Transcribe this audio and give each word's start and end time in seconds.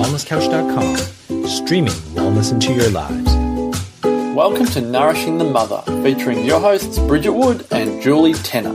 wellnesscouch.com, 0.00 0.96
streaming 1.46 1.92
wellness 2.14 2.52
into 2.52 2.72
your 2.72 2.88
lives. 2.88 3.30
Welcome 4.34 4.64
to 4.68 4.80
Nourishing 4.80 5.36
the 5.36 5.44
Mother, 5.44 5.82
featuring 6.02 6.42
your 6.46 6.58
hosts 6.58 6.98
Bridget 7.00 7.32
Wood 7.32 7.66
and 7.70 8.00
Julie 8.00 8.32
Tenner. 8.32 8.72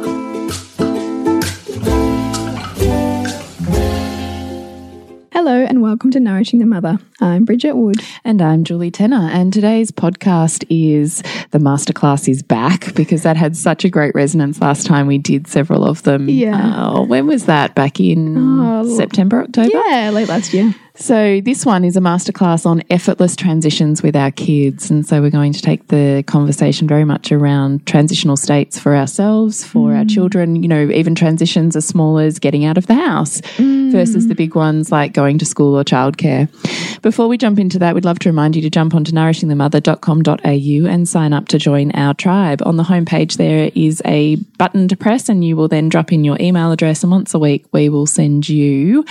Hello 5.31 5.63
and 5.63 5.81
welcome 5.81 6.09
to 6.11 6.19
Nourishing 6.19 6.59
the 6.59 6.65
Mother. 6.65 6.97
I'm 7.21 7.43
Bridget 7.45 7.73
Wood. 7.75 7.97
And 8.23 8.41
I'm 8.41 8.63
Julie 8.63 8.89
Tenner. 8.89 9.29
And 9.31 9.51
today's 9.53 9.91
podcast 9.91 10.63
is 10.69 11.21
The 11.51 11.59
Masterclass 11.59 12.27
is 12.29 12.41
Back 12.41 12.95
because 12.95 13.23
that 13.23 13.35
had 13.37 13.55
such 13.55 13.83
a 13.85 13.89
great 13.89 14.15
resonance 14.15 14.59
last 14.61 14.85
time 14.87 15.05
we 15.07 15.17
did 15.19 15.47
several 15.47 15.83
of 15.85 16.01
them. 16.03 16.29
Yeah. 16.29 16.75
Uh, 16.87 17.01
when 17.03 17.27
was 17.27 17.45
that? 17.45 17.75
Back 17.75 17.99
in 17.99 18.35
Oh, 18.37 18.95
September, 18.97 19.43
October? 19.43 19.69
Yeah, 19.89 20.09
late 20.11 20.29
last 20.29 20.53
year. 20.53 20.73
So, 20.97 21.41
this 21.41 21.65
one 21.65 21.83
is 21.83 21.97
a 21.97 21.99
masterclass 21.99 22.65
on 22.65 22.81
effortless 22.89 23.35
transitions 23.35 24.01
with 24.01 24.15
our 24.15 24.31
kids. 24.31 24.89
And 24.89 25.05
so, 25.05 25.21
we're 25.21 25.29
going 25.29 25.51
to 25.51 25.61
take 25.61 25.87
the 25.89 26.23
conversation 26.25 26.87
very 26.87 27.03
much 27.03 27.33
around 27.33 27.85
transitional 27.85 28.37
states 28.37 28.79
for 28.79 28.95
ourselves, 28.95 29.61
for 29.63 29.93
our 29.93 30.05
mm. 30.05 30.09
children, 30.09 30.63
you 30.63 30.69
know, 30.69 30.89
even 30.89 31.13
transitions 31.13 31.75
as 31.75 31.85
small 31.85 32.17
as 32.17 32.39
getting 32.39 32.63
out 32.63 32.77
of 32.77 32.87
the 32.87 32.93
house 32.93 33.41
mm. 33.57 33.91
versus 33.91 34.27
the 34.27 34.35
big 34.35 34.55
ones 34.55 34.89
like 34.89 35.11
going 35.11 35.37
to 35.37 35.45
school 35.45 35.77
or 35.77 35.83
childcare. 35.83 36.49
Before 37.01 37.27
we 37.27 37.37
jump 37.37 37.59
into 37.59 37.77
that, 37.79 37.93
we'd 37.93 38.05
love 38.05 38.19
to 38.19 38.29
remind 38.29 38.55
you 38.55 38.61
to 38.61 38.69
jump 38.69 38.95
onto 38.95 39.11
nourishingthemother.com.au 39.11 40.89
and 40.89 41.09
sign 41.09 41.33
up 41.33 41.49
to 41.49 41.59
join 41.59 41.91
our 41.91 42.13
tribe. 42.13 42.61
On 42.65 42.77
the 42.77 42.83
homepage, 42.83 43.35
there 43.35 43.69
is 43.75 44.01
a 44.05 44.37
button 44.57 44.87
to 44.87 44.95
press, 44.95 45.27
and 45.27 45.43
you 45.43 45.57
will 45.57 45.67
then 45.67 45.89
drop 45.89 46.13
in 46.13 46.23
your 46.23 46.37
email 46.39 46.71
address. 46.71 47.03
And 47.03 47.11
once 47.11 47.33
a 47.33 47.39
week, 47.39 47.65
we 47.73 47.89
will 47.89 48.07
send 48.07 48.47
you 48.47 49.03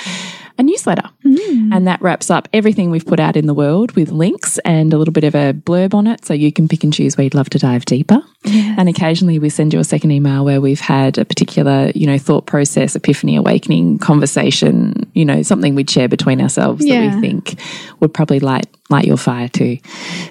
a 0.59 0.63
newsletter. 0.63 1.09
Hmm. 1.23 1.73
And 1.73 1.87
that 1.87 2.01
wraps 2.01 2.31
up 2.31 2.49
everything 2.53 2.91
we've 2.91 3.05
put 3.07 3.19
out 3.19 3.37
in 3.37 3.47
the 3.47 3.55
world 3.55 3.93
with 3.93 4.11
links 4.11 4.59
and 4.59 4.93
a 4.93 4.99
little 4.99 5.13
bit 5.13 5.25
of 5.25 5.35
a 5.35 5.53
blurb 5.53 5.95
on 5.95 6.07
it. 6.07 6.25
So 6.25 6.33
you 6.35 6.53
can 6.53 6.69
pick 6.69 6.85
and 6.85 6.93
choose 6.93 7.17
where 7.17 7.25
you'd 7.25 7.35
love 7.35 7.51
to 7.51 7.59
dive 7.59 7.85
deeper. 7.85 8.23
And 8.47 8.89
occasionally 8.89 9.39
we 9.39 9.49
send 9.49 9.73
you 9.73 9.81
a 9.81 9.85
second 9.85 10.11
email 10.13 10.45
where 10.45 10.61
we've 10.61 10.81
had 10.81 11.17
a 11.19 11.25
particular, 11.25 11.91
you 11.95 12.07
know, 12.07 12.19
thought 12.19 12.47
process, 12.47 12.95
epiphany, 12.95 13.37
awakening, 13.37 13.99
conversation, 13.99 15.11
you 15.15 15.25
know, 15.25 15.43
something 15.43 15.75
we'd 15.75 15.91
share 15.91 16.09
between 16.09 16.41
ourselves 16.41 16.85
Yeah. 16.85 17.01
that 17.01 17.15
we 17.17 17.21
think 17.21 17.59
would 18.01 18.13
probably 18.15 18.41
light 18.41 18.67
light 18.91 19.07
your 19.07 19.17
fire 19.17 19.49
too. 19.49 19.79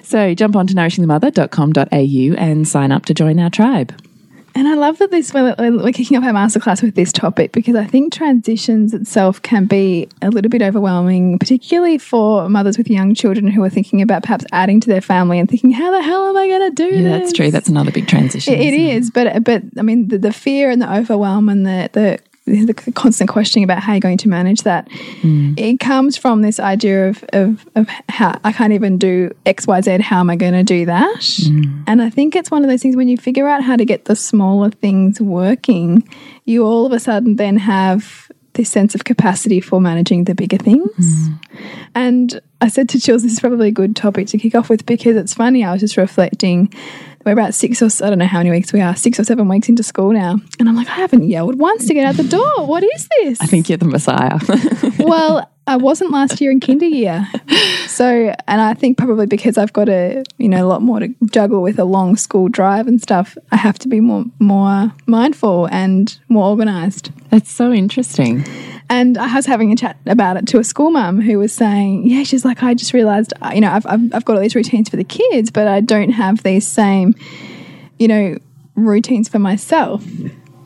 So 0.04 0.32
jump 0.34 0.54
on 0.56 0.66
to 0.68 0.74
nourishingthemother.com.au 0.74 2.34
and 2.40 2.68
sign 2.68 2.92
up 2.92 3.04
to 3.06 3.14
join 3.14 3.38
our 3.40 3.50
tribe. 3.50 3.92
And 4.56 4.68
I 4.68 4.74
love 4.74 4.98
that 4.98 5.10
this 5.10 5.34
we're, 5.34 5.54
we're 5.58 5.92
kicking 5.92 6.16
off 6.16 6.24
our 6.24 6.32
masterclass 6.32 6.80
with 6.80 6.94
this 6.94 7.12
topic 7.12 7.50
because 7.50 7.74
I 7.74 7.86
think 7.86 8.12
transitions 8.12 8.94
itself 8.94 9.42
can 9.42 9.66
be 9.66 10.08
a 10.22 10.30
little 10.30 10.48
bit 10.48 10.62
overwhelming, 10.62 11.38
particularly 11.40 11.98
for 11.98 12.48
mothers 12.48 12.78
with 12.78 12.88
young 12.88 13.14
children 13.14 13.48
who 13.48 13.64
are 13.64 13.70
thinking 13.70 14.00
about 14.00 14.22
perhaps 14.22 14.44
adding 14.52 14.80
to 14.80 14.88
their 14.88 15.00
family 15.00 15.40
and 15.40 15.48
thinking, 15.48 15.72
"How 15.72 15.90
the 15.90 16.02
hell 16.02 16.28
am 16.28 16.36
I 16.36 16.46
going 16.46 16.70
to 16.70 16.74
do 16.88 16.96
Yeah, 16.96 17.02
this?" 17.02 17.20
that's 17.20 17.32
true. 17.32 17.50
That's 17.50 17.68
another 17.68 17.90
big 17.90 18.06
transition. 18.06 18.54
It, 18.54 18.60
it 18.60 18.74
is, 18.74 19.10
but 19.10 19.42
but 19.42 19.62
I 19.76 19.82
mean, 19.82 20.08
the, 20.08 20.18
the 20.18 20.32
fear 20.32 20.70
and 20.70 20.80
the 20.80 20.92
overwhelm 20.92 21.48
and 21.48 21.66
the 21.66 21.90
the 21.92 22.18
the 22.46 22.92
constant 22.94 23.30
questioning 23.30 23.64
about 23.64 23.82
how 23.82 23.94
you're 23.94 24.00
going 24.00 24.18
to 24.18 24.28
manage 24.28 24.62
that. 24.62 24.88
Mm. 25.22 25.58
It 25.58 25.80
comes 25.80 26.16
from 26.16 26.42
this 26.42 26.60
idea 26.60 27.08
of, 27.08 27.24
of 27.32 27.66
of 27.74 27.88
how 28.08 28.38
I 28.44 28.52
can't 28.52 28.72
even 28.72 28.98
do 28.98 29.34
X 29.46 29.66
Y 29.66 29.80
Z. 29.80 29.98
How 30.02 30.20
am 30.20 30.28
I 30.28 30.36
going 30.36 30.52
to 30.52 30.62
do 30.62 30.84
that? 30.86 31.20
Mm. 31.20 31.84
And 31.86 32.02
I 32.02 32.10
think 32.10 32.36
it's 32.36 32.50
one 32.50 32.62
of 32.62 32.70
those 32.70 32.82
things 32.82 32.96
when 32.96 33.08
you 33.08 33.16
figure 33.16 33.48
out 33.48 33.62
how 33.62 33.76
to 33.76 33.84
get 33.84 34.04
the 34.04 34.16
smaller 34.16 34.70
things 34.70 35.20
working, 35.20 36.06
you 36.44 36.64
all 36.64 36.84
of 36.84 36.92
a 36.92 37.00
sudden 37.00 37.36
then 37.36 37.56
have 37.56 38.30
this 38.52 38.70
sense 38.70 38.94
of 38.94 39.04
capacity 39.04 39.60
for 39.60 39.80
managing 39.80 40.24
the 40.24 40.34
bigger 40.34 40.58
things. 40.58 40.96
Mm. 40.98 41.38
And 41.94 42.40
I 42.60 42.68
said 42.68 42.88
to 42.90 43.00
Jules, 43.00 43.22
this 43.22 43.32
is 43.32 43.40
probably 43.40 43.68
a 43.68 43.72
good 43.72 43.96
topic 43.96 44.28
to 44.28 44.38
kick 44.38 44.54
off 44.54 44.68
with 44.68 44.86
because 44.86 45.16
it's 45.16 45.34
funny. 45.34 45.64
I 45.64 45.72
was 45.72 45.80
just 45.80 45.96
reflecting. 45.96 46.72
We're 47.24 47.32
about 47.32 47.54
six 47.54 47.80
or 47.80 48.04
I 48.04 48.10
don't 48.10 48.18
know 48.18 48.26
how 48.26 48.38
many 48.38 48.50
weeks 48.50 48.72
we 48.72 48.80
are, 48.80 48.94
six 48.94 49.18
or 49.18 49.24
seven 49.24 49.48
weeks 49.48 49.68
into 49.68 49.82
school 49.82 50.12
now, 50.12 50.38
and 50.58 50.68
I'm 50.68 50.76
like, 50.76 50.88
I 50.88 50.96
haven't 50.96 51.24
yelled 51.24 51.58
once 51.58 51.86
to 51.86 51.94
get 51.94 52.06
out 52.06 52.16
the 52.16 52.24
door. 52.24 52.66
What 52.66 52.82
is 52.82 53.08
this? 53.20 53.40
I 53.40 53.46
think 53.46 53.68
you're 53.68 53.78
the 53.78 53.86
messiah. 53.86 54.38
well, 54.98 55.50
I 55.66 55.76
wasn't 55.76 56.10
last 56.10 56.40
year 56.40 56.50
in 56.50 56.60
kinder 56.60 56.86
year. 56.86 57.26
So, 57.86 58.34
and 58.48 58.60
I 58.60 58.74
think 58.74 58.98
probably 58.98 59.26
because 59.26 59.56
I've 59.56 59.72
got 59.72 59.88
a, 59.88 60.24
you 60.36 60.48
know, 60.48 60.64
a 60.64 60.68
lot 60.68 60.82
more 60.82 61.00
to 61.00 61.14
juggle 61.30 61.62
with 61.62 61.78
a 61.78 61.84
long 61.84 62.16
school 62.16 62.48
drive 62.48 62.86
and 62.86 63.00
stuff, 63.00 63.38
I 63.52 63.56
have 63.56 63.78
to 63.80 63.88
be 63.88 64.00
more 64.00 64.24
more 64.40 64.92
mindful 65.06 65.66
and 65.66 66.18
more 66.28 66.48
organized. 66.48 67.10
That's 67.30 67.50
so 67.50 67.72
interesting. 67.72 68.44
And 68.90 69.16
I 69.16 69.34
was 69.34 69.46
having 69.46 69.72
a 69.72 69.76
chat 69.76 69.96
about 70.06 70.36
it 70.36 70.46
to 70.48 70.58
a 70.58 70.64
school 70.64 70.90
mum 70.90 71.20
who 71.20 71.38
was 71.38 71.52
saying, 71.52 72.06
yeah, 72.06 72.24
she's 72.24 72.44
like, 72.44 72.62
I 72.62 72.74
just 72.74 72.92
realized, 72.92 73.32
uh, 73.40 73.52
you 73.54 73.60
know, 73.60 73.70
I've, 73.70 73.86
I've, 73.86 74.14
I've 74.14 74.24
got 74.24 74.36
all 74.36 74.42
these 74.42 74.54
routines 74.54 74.88
for 74.88 74.96
the 74.96 75.04
kids, 75.04 75.50
but 75.50 75.66
I 75.66 75.80
don't 75.80 76.10
have 76.10 76.42
these 76.42 76.66
same, 76.66 77.14
you 77.98 78.08
know, 78.08 78.36
routines 78.74 79.28
for 79.28 79.38
myself. 79.38 80.04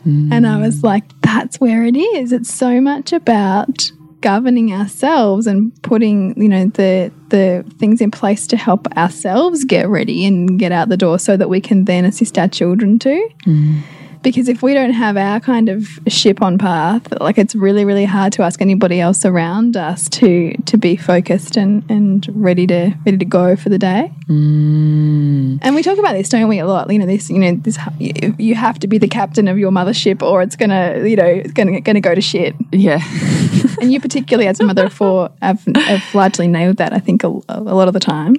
And 0.05 0.47
I 0.47 0.59
was 0.59 0.83
like, 0.83 1.05
that's 1.21 1.61
where 1.61 1.85
it 1.85 1.95
is. 1.95 2.33
It's 2.33 2.53
so 2.53 2.81
much 2.81 3.13
about 3.13 3.93
governing 4.21 4.73
ourselves 4.73 5.47
and 5.47 5.73
putting, 5.83 6.41
you 6.41 6.49
know, 6.49 6.67
the 6.67 7.13
the 7.29 7.65
things 7.79 8.01
in 8.01 8.11
place 8.11 8.47
to 8.49 8.57
help 8.57 8.87
ourselves 8.97 9.65
get 9.65 9.89
ready 9.89 10.25
and 10.25 10.59
get 10.59 10.73
out 10.73 10.89
the 10.89 10.97
door 10.97 11.19
so 11.19 11.37
that 11.37 11.49
we 11.49 11.61
can 11.61 11.85
then 11.85 12.05
assist 12.05 12.39
our 12.39 12.49
children 12.49 12.99
too. 12.99 13.29
Mm. 13.47 13.83
Because 14.23 14.49
if 14.49 14.63
we 14.63 14.75
don't 14.75 14.93
have 14.93 15.17
our 15.17 15.41
kind 15.41 15.69
of 15.69 15.87
ship 16.09 16.43
on 16.43 16.59
path, 16.59 17.07
like 17.21 17.39
it's 17.39 17.55
really, 17.55 17.85
really 17.85 18.05
hard 18.05 18.33
to 18.35 18.43
ask 18.43 18.61
anybody 18.61 19.01
else 19.01 19.25
around 19.25 19.77
us 19.77 20.09
to 20.11 20.53
to 20.67 20.77
be 20.77 20.97
focused 20.97 21.57
and, 21.57 21.89
and 21.91 22.27
ready 22.33 22.67
to 22.67 22.93
ready 23.07 23.19
to 23.19 23.25
go 23.25 23.57
for 23.57 23.69
the 23.69 23.79
day. 23.79 24.13
Mm. 24.29 25.59
And 25.63 25.75
we 25.75 25.83
talk 25.83 25.99
about 25.99 26.13
this, 26.13 26.29
don't 26.29 26.49
we, 26.49 26.59
a 26.59 26.67
lot? 26.67 26.91
You 26.91 26.99
know, 26.99 27.07
this, 27.07 27.31
you 27.31 27.39
know, 27.39 27.55
this, 27.55 27.79
you 27.99 28.35
you 28.39 28.55
have 28.55 28.79
to 28.81 28.87
be 28.87 28.99
the 28.99 29.09
captain 29.09 29.49
of 29.49 29.59
your 29.59 29.71
mothership, 29.71 30.23
or 30.23 30.43
it's 30.43 30.57
gonna, 30.57 31.05
you 31.05 31.17
know, 31.17 31.27
it's 31.27 31.53
gonna 31.53 31.81
gonna 31.81 32.01
go 32.01 32.15
to 32.15 32.21
shit. 32.21 32.55
Yeah. 32.73 33.03
And 33.81 33.93
you, 33.93 34.01
particularly 34.01 34.49
as 34.49 34.59
a 34.59 34.65
mother 34.65 34.87
of 34.87 34.93
four, 34.93 35.31
have, 35.41 35.65
have 35.77 36.03
largely 36.13 36.49
nailed 36.49 36.79
that. 36.79 36.93
I 36.93 36.99
think 36.99 37.23
a, 37.23 37.29
a 37.49 37.61
lot 37.61 37.87
of 37.87 37.95
the 37.95 38.01
time. 38.01 38.35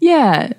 Yeah. 0.00 0.52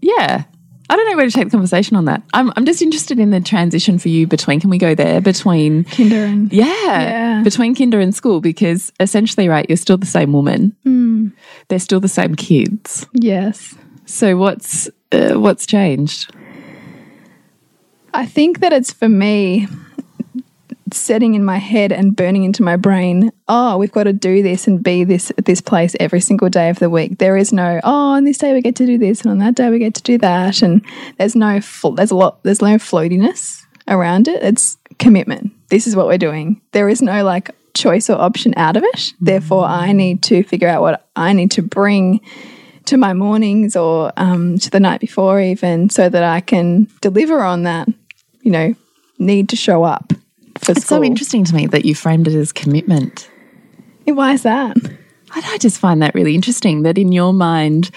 Yeah. 0.00 0.44
I 0.88 0.96
don't 0.96 1.10
know 1.10 1.16
where 1.16 1.26
to 1.26 1.32
take 1.32 1.44
the 1.44 1.50
conversation 1.50 1.96
on 1.96 2.04
that. 2.04 2.22
I'm, 2.32 2.52
I'm 2.56 2.64
just 2.64 2.80
interested 2.80 3.18
in 3.18 3.30
the 3.30 3.40
transition 3.40 3.98
for 3.98 4.08
you 4.08 4.26
between, 4.26 4.60
can 4.60 4.70
we 4.70 4.78
go 4.78 4.94
there? 4.94 5.20
Between, 5.20 5.84
Kinder 5.84 6.24
and 6.24 6.52
yeah, 6.52 6.64
Yeah. 6.64 7.42
between 7.42 7.74
kinder 7.74 7.98
and 7.98 8.14
school, 8.14 8.40
because 8.40 8.92
essentially, 9.00 9.48
right, 9.48 9.66
you're 9.68 9.76
still 9.76 9.96
the 9.98 10.06
same 10.06 10.32
woman. 10.32 11.32
They're 11.68 11.78
still 11.80 11.98
the 12.00 12.08
same 12.08 12.34
kids. 12.36 13.06
yes, 13.12 13.74
So 14.04 14.36
what's, 14.36 14.88
uh, 15.12 15.34
what's 15.34 15.66
changed? 15.66 16.32
I 18.14 18.24
think 18.24 18.60
that 18.60 18.72
it's 18.72 18.92
for 18.92 19.08
me 19.08 19.66
setting 20.92 21.34
in 21.34 21.44
my 21.44 21.58
head 21.58 21.92
and 21.92 22.14
burning 22.14 22.44
into 22.44 22.62
my 22.62 22.76
brain, 22.76 23.32
oh, 23.48 23.76
we've 23.76 23.92
got 23.92 24.04
to 24.04 24.12
do 24.12 24.42
this 24.42 24.66
and 24.66 24.82
be 24.82 25.04
this 25.04 25.30
at 25.36 25.44
this 25.44 25.60
place 25.60 25.96
every 25.98 26.20
single 26.20 26.48
day 26.48 26.70
of 26.70 26.78
the 26.78 26.90
week. 26.90 27.18
There 27.18 27.36
is 27.36 27.52
no, 27.52 27.80
oh, 27.82 28.10
on 28.10 28.24
this 28.24 28.38
day 28.38 28.52
we 28.52 28.60
get 28.60 28.76
to 28.76 28.86
do 28.86 28.98
this 28.98 29.22
and 29.22 29.30
on 29.30 29.38
that 29.38 29.54
day 29.54 29.70
we 29.70 29.78
get 29.78 29.94
to 29.94 30.02
do 30.02 30.18
that. 30.18 30.62
And 30.62 30.84
there's 31.18 31.34
no, 31.34 31.60
there's 31.94 32.10
a 32.10 32.16
lot, 32.16 32.42
there's 32.44 32.62
no 32.62 32.76
floatiness 32.76 33.62
around 33.88 34.28
it. 34.28 34.42
It's 34.42 34.76
commitment. 34.98 35.52
This 35.68 35.86
is 35.86 35.96
what 35.96 36.06
we're 36.06 36.18
doing. 36.18 36.60
There 36.72 36.88
is 36.88 37.02
no 37.02 37.24
like 37.24 37.50
choice 37.74 38.08
or 38.08 38.20
option 38.20 38.54
out 38.56 38.76
of 38.76 38.84
it. 38.84 39.12
Therefore, 39.20 39.64
I 39.64 39.92
need 39.92 40.22
to 40.24 40.42
figure 40.44 40.68
out 40.68 40.82
what 40.82 41.06
I 41.16 41.32
need 41.32 41.50
to 41.52 41.62
bring 41.62 42.20
to 42.86 42.96
my 42.96 43.12
mornings 43.12 43.74
or 43.74 44.12
um, 44.16 44.58
to 44.58 44.70
the 44.70 44.78
night 44.78 45.00
before, 45.00 45.40
even 45.40 45.90
so 45.90 46.08
that 46.08 46.22
I 46.22 46.40
can 46.40 46.88
deliver 47.00 47.42
on 47.42 47.64
that, 47.64 47.88
you 48.42 48.52
know, 48.52 48.74
need 49.18 49.48
to 49.48 49.56
show 49.56 49.82
up 49.82 50.12
for 50.58 50.72
It's 50.72 50.82
school. 50.84 50.98
so 50.98 51.04
interesting 51.04 51.44
to 51.44 51.54
me 51.54 51.66
that 51.68 51.84
you 51.84 51.94
framed 51.94 52.28
it 52.28 52.34
as 52.34 52.52
commitment. 52.52 53.30
Why 54.06 54.32
is 54.32 54.42
that? 54.42 54.76
I 55.32 55.42
I 55.54 55.58
just 55.58 55.78
find 55.78 56.00
that 56.02 56.14
really 56.14 56.34
interesting 56.34 56.82
that 56.82 56.96
in 56.98 57.12
your 57.12 57.32
mind, 57.32 57.90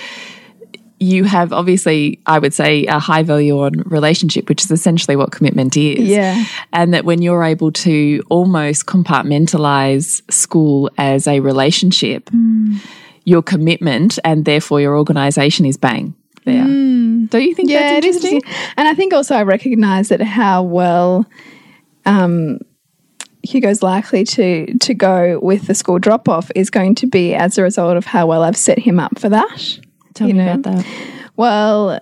you 1.00 1.24
have 1.24 1.54
obviously, 1.54 2.20
I 2.26 2.40
would 2.40 2.54
say, 2.54 2.86
a 2.86 3.00
high 3.00 3.24
value 3.24 3.60
on 3.62 3.84
relationship, 3.86 4.50
which 4.50 4.64
is 4.64 4.72
essentially 4.72 5.16
what 5.16 5.32
commitment 5.32 5.78
is. 5.78 6.08
Yeah. 6.10 6.44
And 6.74 6.94
that 6.94 7.06
when 7.06 7.22
you're 7.22 7.44
able 7.44 7.72
to 7.72 8.22
almost 8.30 8.86
compartmentalize 8.86 10.22
school 10.32 10.92
as 10.98 11.28
a 11.28 11.40
relationship, 11.40 12.30
mm. 12.32 12.80
your 13.24 13.42
commitment 13.42 14.20
and 14.26 14.46
therefore 14.46 14.82
your 14.82 14.98
organization 14.98 15.66
is 15.66 15.78
bang 15.78 16.16
there. 16.46 16.66
Mm. 16.66 17.30
Don't 17.30 17.44
you 17.44 17.56
think 17.56 17.70
Yeah, 17.70 17.94
that's 17.94 18.06
it 18.06 18.10
is 18.10 18.16
interesting? 18.18 18.36
interesting. 18.38 18.74
And 18.76 18.88
I 18.88 18.94
think 18.94 19.14
also 19.14 19.36
I 19.36 19.44
recognize 19.44 20.10
that 20.10 20.22
how 20.22 20.64
well 20.64 21.26
um, 22.10 22.60
Hugo's 23.44 23.82
likely 23.82 24.24
to 24.26 24.78
to 24.80 24.94
go 24.94 25.40
with 25.42 25.68
the 25.68 25.76
school 25.76 26.00
drop 26.00 26.28
off 26.28 26.52
is 26.56 26.70
going 26.70 26.96
to 26.96 27.08
be 27.08 27.34
as 27.36 27.58
a 27.58 27.64
result 27.64 27.96
of 27.96 28.06
how 28.06 28.28
well 28.28 28.44
I've 28.44 28.58
set 28.58 28.80
him 28.80 29.00
up 29.00 29.18
for 29.20 29.30
that. 29.30 29.80
Tell 30.14 30.28
you 30.28 30.34
me 30.34 30.46
know? 30.46 30.54
about 30.54 30.76
that. 30.76 30.86
Well, 31.38 32.00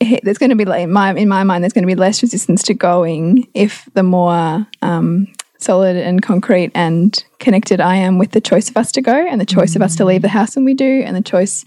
he- 0.00 0.20
there's 0.22 0.38
going 0.38 0.50
to 0.50 0.56
be 0.56 0.64
like 0.64 0.82
in 0.82 0.92
my 0.92 1.14
in 1.14 1.28
my 1.28 1.44
mind 1.44 1.64
there's 1.64 1.72
going 1.72 1.84
to 1.84 1.94
be 1.94 1.94
less 1.94 2.22
resistance 2.22 2.62
to 2.64 2.74
going 2.74 3.48
if 3.54 3.88
the 3.94 4.02
more 4.02 4.66
um, 4.82 5.26
solid 5.58 5.96
and 5.96 6.22
concrete 6.22 6.70
and 6.74 7.24
connected 7.38 7.80
I 7.80 7.96
am 7.96 8.18
with 8.18 8.32
the 8.32 8.40
choice 8.40 8.68
of 8.68 8.76
us 8.76 8.92
to 8.92 9.00
go 9.00 9.14
and 9.14 9.40
the 9.40 9.46
choice 9.46 9.74
of 9.74 9.82
us 9.82 9.96
to 9.96 10.04
leave 10.04 10.22
the 10.22 10.28
house 10.28 10.56
when 10.56 10.64
we 10.64 10.74
do 10.74 11.02
and 11.04 11.16
the 11.16 11.22
choice 11.22 11.64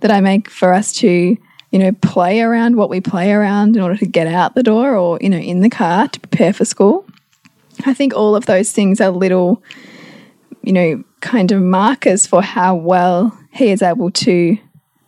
that 0.00 0.10
I 0.10 0.20
make 0.20 0.50
for 0.50 0.72
us 0.72 0.92
to, 0.94 1.36
you 1.70 1.78
know, 1.78 1.92
play 1.92 2.40
around 2.40 2.76
what 2.76 2.90
we 2.90 3.00
play 3.00 3.32
around 3.32 3.76
in 3.76 3.82
order 3.82 3.96
to 3.96 4.06
get 4.06 4.26
out 4.26 4.54
the 4.54 4.62
door 4.62 4.94
or, 4.94 5.18
you 5.20 5.28
know, 5.28 5.36
in 5.36 5.60
the 5.60 5.70
car 5.70 6.08
to 6.08 6.20
prepare 6.20 6.52
for 6.52 6.64
school. 6.64 7.06
I 7.84 7.94
think 7.94 8.14
all 8.14 8.34
of 8.34 8.46
those 8.46 8.72
things 8.72 9.00
are 9.00 9.10
little, 9.10 9.62
you 10.62 10.72
know, 10.72 11.04
kind 11.20 11.52
of 11.52 11.60
markers 11.60 12.26
for 12.26 12.42
how 12.42 12.74
well 12.74 13.36
he 13.52 13.70
is 13.70 13.82
able 13.82 14.10
to 14.12 14.58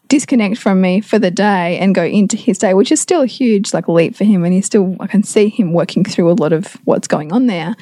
disconnect 0.09 0.59
from 0.59 0.81
me 0.81 1.01
for 1.01 1.19
the 1.19 1.31
day 1.31 1.79
and 1.79 1.95
go 1.95 2.05
into 2.05 2.37
his 2.37 2.59
day, 2.59 2.75
which 2.75 2.91
is 2.91 3.01
still 3.01 3.23
a 3.23 3.27
huge 3.27 3.73
like 3.73 3.89
leap 3.89 4.17
for 4.17 4.25
him. 4.25 4.45
And 4.45 4.53
he's 4.53 4.67
still, 4.67 4.97
I 5.01 5.07
can 5.07 5.23
see 5.23 5.49
him 5.49 5.73
working 5.73 6.05
through 6.05 6.31
a 6.31 6.33
lot 6.33 6.53
of 6.53 6.75
what's 6.85 7.09
going 7.09 7.33
on 7.33 7.47
there. 7.47 7.75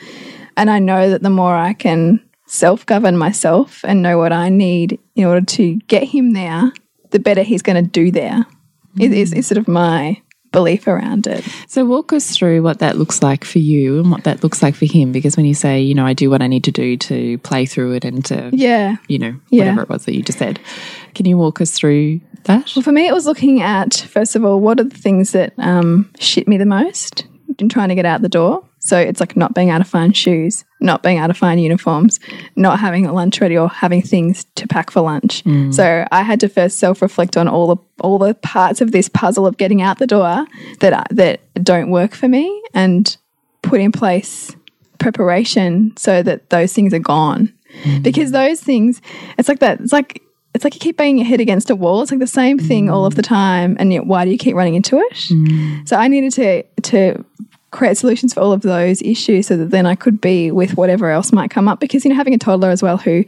And 0.56 0.70
I 0.70 0.78
know 0.78 1.10
that 1.10 1.22
the 1.22 1.30
more 1.30 1.56
I 1.56 1.72
can 1.72 2.20
self 2.46 2.84
govern 2.86 3.16
myself 3.16 3.84
and 3.84 4.02
know 4.02 4.18
what 4.18 4.32
I 4.32 4.48
need 4.48 4.98
in 5.14 5.24
order 5.24 5.44
to 5.44 5.74
get 5.88 6.04
him 6.04 6.32
there, 6.32 6.72
the 7.10 7.18
better 7.18 7.42
he's 7.42 7.62
going 7.62 7.82
to 7.82 7.90
do 7.90 8.10
there. 8.10 8.46
Is 8.98 9.32
is 9.32 9.46
sort 9.46 9.58
of 9.58 9.68
my 9.68 10.20
belief 10.52 10.86
around 10.86 11.26
it. 11.26 11.44
So, 11.68 11.84
walk 11.84 12.12
us 12.14 12.34
through 12.34 12.62
what 12.62 12.78
that 12.78 12.96
looks 12.96 13.22
like 13.22 13.44
for 13.44 13.58
you 13.58 13.98
and 14.00 14.10
what 14.10 14.24
that 14.24 14.42
looks 14.42 14.62
like 14.62 14.74
for 14.74 14.86
him. 14.86 15.12
Because 15.12 15.36
when 15.36 15.44
you 15.44 15.52
say, 15.54 15.82
you 15.82 15.94
know, 15.94 16.06
I 16.06 16.14
do 16.14 16.30
what 16.30 16.40
I 16.40 16.46
need 16.46 16.64
to 16.64 16.72
do 16.72 16.96
to 16.96 17.36
play 17.38 17.66
through 17.66 17.92
it 17.92 18.04
and 18.06 18.24
to, 18.26 18.48
Yeah. 18.54 18.96
you 19.08 19.18
know, 19.18 19.34
Yeah. 19.50 19.64
whatever 19.64 19.82
it 19.82 19.88
was 19.90 20.04
that 20.06 20.14
you 20.14 20.22
just 20.22 20.38
said, 20.38 20.58
can 21.14 21.26
you 21.26 21.36
walk 21.36 21.60
us 21.60 21.72
through 21.72 22.20
that? 22.44 22.72
Well, 22.74 22.82
for 22.82 22.92
me, 22.92 23.06
it 23.06 23.12
was 23.12 23.26
looking 23.26 23.60
at, 23.60 23.94
first 24.08 24.34
of 24.34 24.44
all, 24.46 24.60
what 24.60 24.80
are 24.80 24.84
the 24.84 24.96
things 24.96 25.32
that 25.32 25.52
um, 25.58 26.08
shit 26.18 26.48
me 26.48 26.56
the 26.56 26.64
most 26.64 27.26
in 27.58 27.68
trying 27.68 27.88
to 27.90 27.94
get 27.94 28.06
out 28.06 28.22
the 28.22 28.28
door? 28.28 28.64
So 28.86 28.98
it's 28.98 29.18
like 29.18 29.36
not 29.36 29.52
being 29.54 29.70
able 29.70 29.80
to 29.80 29.84
find 29.84 30.16
shoes, 30.16 30.64
not 30.80 31.02
being 31.02 31.18
able 31.18 31.28
to 31.28 31.34
find 31.34 31.60
uniforms, 31.60 32.20
not 32.54 32.78
having 32.78 33.04
a 33.04 33.12
lunch 33.12 33.40
ready 33.40 33.58
or 33.58 33.68
having 33.68 34.00
things 34.00 34.46
to 34.54 34.68
pack 34.68 34.90
for 34.90 35.00
lunch. 35.00 35.42
Mm. 35.44 35.74
So 35.74 36.06
I 36.12 36.22
had 36.22 36.38
to 36.40 36.48
first 36.48 36.78
self-reflect 36.78 37.36
on 37.36 37.48
all 37.48 37.66
the 37.74 37.76
all 38.00 38.18
the 38.18 38.34
parts 38.34 38.80
of 38.80 38.92
this 38.92 39.08
puzzle 39.08 39.46
of 39.46 39.56
getting 39.56 39.82
out 39.82 39.98
the 39.98 40.06
door 40.06 40.46
that 40.80 40.92
uh, 40.92 41.04
that 41.10 41.40
don't 41.62 41.90
work 41.90 42.14
for 42.14 42.28
me 42.28 42.62
and 42.74 43.16
put 43.62 43.80
in 43.80 43.90
place 43.90 44.54
preparation 44.98 45.96
so 45.96 46.22
that 46.22 46.50
those 46.50 46.72
things 46.72 46.94
are 46.94 47.00
gone. 47.00 47.52
Mm. 47.82 48.02
Because 48.02 48.30
those 48.30 48.60
things, 48.60 49.02
it's 49.36 49.48
like 49.48 49.58
that. 49.58 49.80
It's 49.80 49.92
like 49.92 50.22
it's 50.54 50.64
like 50.64 50.74
you 50.74 50.80
keep 50.80 50.96
banging 50.96 51.18
your 51.18 51.26
head 51.26 51.40
against 51.40 51.70
a 51.70 51.76
wall. 51.76 52.02
It's 52.02 52.10
like 52.10 52.20
the 52.20 52.26
same 52.26 52.58
thing 52.58 52.88
all 52.88 53.04
of 53.04 53.14
mm. 53.14 53.16
the 53.16 53.22
time, 53.22 53.76
and 53.80 53.92
yet 53.92 54.06
why 54.06 54.24
do 54.24 54.30
you 54.30 54.38
keep 54.38 54.54
running 54.54 54.74
into 54.74 54.98
it? 54.98 55.16
So 55.88 55.96
I 55.96 56.06
needed 56.08 56.32
to 56.34 56.62
to 56.62 57.24
create 57.76 57.96
solutions 57.96 58.34
for 58.34 58.40
all 58.40 58.52
of 58.52 58.62
those 58.62 59.02
issues 59.02 59.46
so 59.46 59.56
that 59.56 59.70
then 59.70 59.86
I 59.86 59.94
could 59.94 60.20
be 60.20 60.50
with 60.50 60.76
whatever 60.76 61.10
else 61.10 61.32
might 61.32 61.50
come 61.50 61.68
up. 61.68 61.78
Because 61.78 62.04
you 62.04 62.08
know, 62.08 62.16
having 62.16 62.34
a 62.34 62.38
toddler 62.38 62.70
as 62.70 62.82
well 62.82 62.96
who 62.96 63.24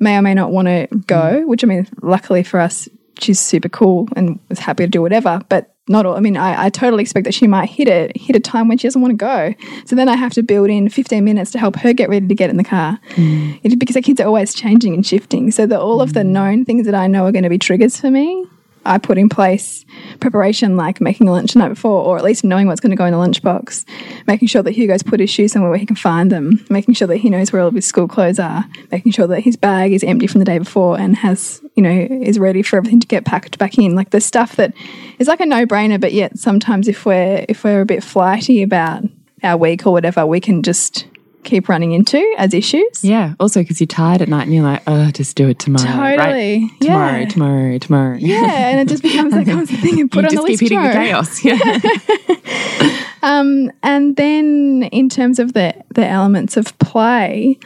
may 0.00 0.16
or 0.16 0.22
may 0.22 0.34
not 0.34 0.50
want 0.50 0.66
to 0.68 0.88
go, 1.06 1.20
mm-hmm. 1.20 1.48
which 1.48 1.62
I 1.64 1.66
mean, 1.66 1.88
luckily 2.02 2.42
for 2.42 2.60
us, 2.60 2.88
she's 3.18 3.38
super 3.38 3.68
cool 3.68 4.08
and 4.16 4.40
was 4.48 4.58
happy 4.58 4.84
to 4.84 4.88
do 4.88 5.00
whatever, 5.00 5.40
but 5.48 5.74
not 5.88 6.06
all. 6.06 6.16
I 6.16 6.20
mean, 6.20 6.36
I, 6.36 6.64
I 6.64 6.70
totally 6.70 7.02
expect 7.02 7.24
that 7.24 7.34
she 7.34 7.46
might 7.46 7.68
hit 7.68 7.88
a 7.88 8.10
hit 8.16 8.36
a 8.36 8.40
time 8.40 8.68
when 8.68 8.78
she 8.78 8.86
doesn't 8.86 9.00
want 9.00 9.12
to 9.12 9.16
go. 9.16 9.54
So 9.84 9.96
then 9.96 10.08
I 10.08 10.16
have 10.16 10.32
to 10.34 10.42
build 10.42 10.68
in 10.68 10.88
15 10.88 11.24
minutes 11.24 11.50
to 11.52 11.58
help 11.58 11.76
her 11.76 11.92
get 11.92 12.08
ready 12.08 12.26
to 12.26 12.34
get 12.34 12.50
in 12.50 12.56
the 12.56 12.64
car, 12.64 12.98
mm. 13.10 13.60
It- 13.62 13.78
because 13.78 13.94
the 13.94 14.02
kids 14.02 14.20
are 14.20 14.26
always 14.26 14.54
changing 14.54 14.94
and 14.94 15.06
shifting. 15.06 15.50
So 15.50 15.66
that 15.66 15.80
all 15.80 16.00
of 16.00 16.12
the 16.12 16.20
mm. 16.20 16.26
known 16.26 16.64
things 16.64 16.86
that 16.86 16.94
I 16.94 17.06
know 17.06 17.26
are 17.26 17.32
going 17.32 17.44
to 17.44 17.50
be 17.50 17.58
triggers 17.58 18.00
for 18.00 18.10
me, 18.10 18.46
I 18.84 18.98
put 18.98 19.18
in 19.18 19.28
place 19.28 19.84
preparation, 20.20 20.76
like 20.76 21.00
making 21.00 21.28
a 21.28 21.32
lunch 21.32 21.52
the 21.52 21.58
night 21.58 21.68
before, 21.68 22.02
or 22.04 22.18
at 22.18 22.24
least 22.24 22.44
knowing 22.44 22.66
what's 22.66 22.80
going 22.80 22.90
to 22.90 22.96
go 22.96 23.04
in 23.04 23.12
the 23.12 23.18
lunchbox, 23.18 23.84
making 24.26 24.48
sure 24.48 24.62
that 24.62 24.72
Hugo's 24.72 25.02
put 25.02 25.20
his 25.20 25.30
shoes 25.30 25.52
somewhere 25.52 25.70
where 25.70 25.78
he 25.78 25.86
can 25.86 25.96
find 25.96 26.30
them, 26.30 26.64
making 26.70 26.94
sure 26.94 27.08
that 27.08 27.18
he 27.18 27.30
knows 27.30 27.52
where 27.52 27.62
all 27.62 27.68
of 27.68 27.74
his 27.74 27.86
school 27.86 28.08
clothes 28.08 28.38
are, 28.38 28.64
making 28.90 29.12
sure 29.12 29.26
that 29.26 29.40
his 29.40 29.56
bag 29.56 29.92
is 29.92 30.02
empty 30.04 30.26
from 30.26 30.40
the 30.40 30.44
day 30.44 30.58
before 30.58 30.98
and 30.98 31.16
has, 31.16 31.62
you 31.74 31.82
know, 31.82 31.90
is 31.90 32.38
ready 32.38 32.62
for 32.62 32.76
everything 32.76 33.00
to 33.00 33.06
get 33.06 33.24
packed 33.24 33.58
back 33.58 33.78
in. 33.78 33.94
Like 33.94 34.10
the 34.10 34.20
stuff 34.20 34.56
that 34.56 34.74
is 35.18 35.28
like 35.28 35.40
a 35.40 35.46
no 35.46 35.66
brainer, 35.66 36.00
but 36.00 36.12
yet 36.12 36.38
sometimes 36.38 36.88
if 36.88 37.06
we're 37.06 37.44
if 37.48 37.64
we're 37.64 37.80
a 37.80 37.86
bit 37.86 38.02
flighty 38.02 38.62
about 38.62 39.04
our 39.42 39.56
week 39.56 39.86
or 39.86 39.92
whatever, 39.92 40.26
we 40.26 40.40
can 40.40 40.62
just 40.62 41.06
keep 41.44 41.68
running 41.68 41.92
into 41.92 42.18
as 42.38 42.54
issues. 42.54 43.02
Yeah. 43.04 43.34
Also, 43.40 43.60
because 43.60 43.80
you're 43.80 43.86
tired 43.86 44.22
at 44.22 44.28
night 44.28 44.44
and 44.44 44.54
you're 44.54 44.62
like, 44.62 44.82
oh, 44.86 45.10
just 45.10 45.36
do 45.36 45.48
it 45.48 45.58
tomorrow. 45.58 45.88
right? 45.98 46.16
Totally. 46.16 46.70
Tomorrow, 46.80 47.18
Yeah. 47.18 47.28
tomorrow, 47.28 47.78
tomorrow. 47.78 48.16
Yeah, 48.18 48.68
and 48.70 48.80
it 48.80 48.88
just 48.88 49.02
becomes 49.02 49.34
that 49.34 49.46
constant 49.46 49.80
thing 49.80 50.00
and 50.00 50.10
put 50.12 50.30
you 50.30 50.38
on 50.40 50.46
just 50.46 50.60
the 50.60 50.66
keep 50.68 50.70
list 50.70 50.72
hitting 50.72 50.82
the 50.82 50.92
chaos. 50.92 51.44
Yeah. 51.44 52.98
Um, 53.24 53.70
and 53.84 54.16
then 54.16 54.88
in 54.90 55.08
terms 55.08 55.38
of 55.38 55.52
the 55.52 55.72
the 55.90 56.04
elements 56.04 56.56
of 56.56 56.76
play, 56.80 57.56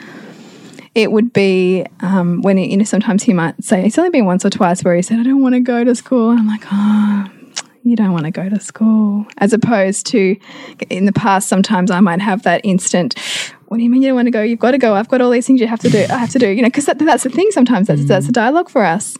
it 0.95 1.11
would 1.11 1.33
be 1.33 1.87
um, 2.01 2.43
when 2.43 2.59
it, 2.59 2.69
you 2.71 2.77
know 2.77 2.85
sometimes 2.85 3.23
he 3.23 3.33
might 3.33 3.65
say 3.65 3.87
it's 3.87 3.97
only 3.97 4.11
been 4.11 4.27
once 4.27 4.45
or 4.45 4.51
twice 4.51 4.85
where 4.85 4.95
he 4.95 5.01
said 5.01 5.19
I 5.19 5.23
don't 5.23 5.41
want 5.41 5.55
to 5.55 5.61
go 5.61 5.83
to 5.83 5.95
school. 5.95 6.31
And 6.31 6.41
I'm 6.41 6.47
like, 6.47 6.63
oh, 6.71 7.31
you 7.85 7.97
don't 7.97 8.13
want 8.13 8.27
to 8.27 8.31
go 8.31 8.51
to 8.51 8.61
school, 8.61 9.25
as 9.39 9.55
opposed 9.55 10.05
to 10.09 10.37
in 10.91 11.07
the 11.07 11.13
past. 11.13 11.49
Sometimes 11.49 11.91
I 11.91 12.01
might 12.01 12.21
have 12.21 12.43
that 12.43 12.61
instant. 12.63 13.15
What 13.69 13.79
do 13.79 13.83
you 13.83 13.91
mean 13.91 14.03
you 14.03 14.09
don't 14.09 14.17
want 14.17 14.27
to 14.27 14.33
go? 14.33 14.43
You've 14.43 14.61
got 14.61 14.73
to 14.73 14.79
go. 14.79 14.95
I've 14.95 15.09
got 15.09 15.21
all 15.21 15.31
these 15.31 15.47
things 15.47 15.61
you 15.61 15.67
have 15.67 15.81
to 15.81 15.91
do. 15.91 16.07
I 16.09 16.19
have 16.19 16.31
to 16.31 16.39
do. 16.39 16.49
You 16.49 16.63
know, 16.63 16.69
because 16.69 16.87
that, 16.87 16.99
that's 16.99 17.25
the 17.25 17.31
thing. 17.31 17.51
Sometimes 17.51 17.89
that's 17.89 18.05
that's 18.05 18.27
the 18.27 18.33
dialogue 18.33 18.69
for 18.69 18.85
us. 18.85 19.17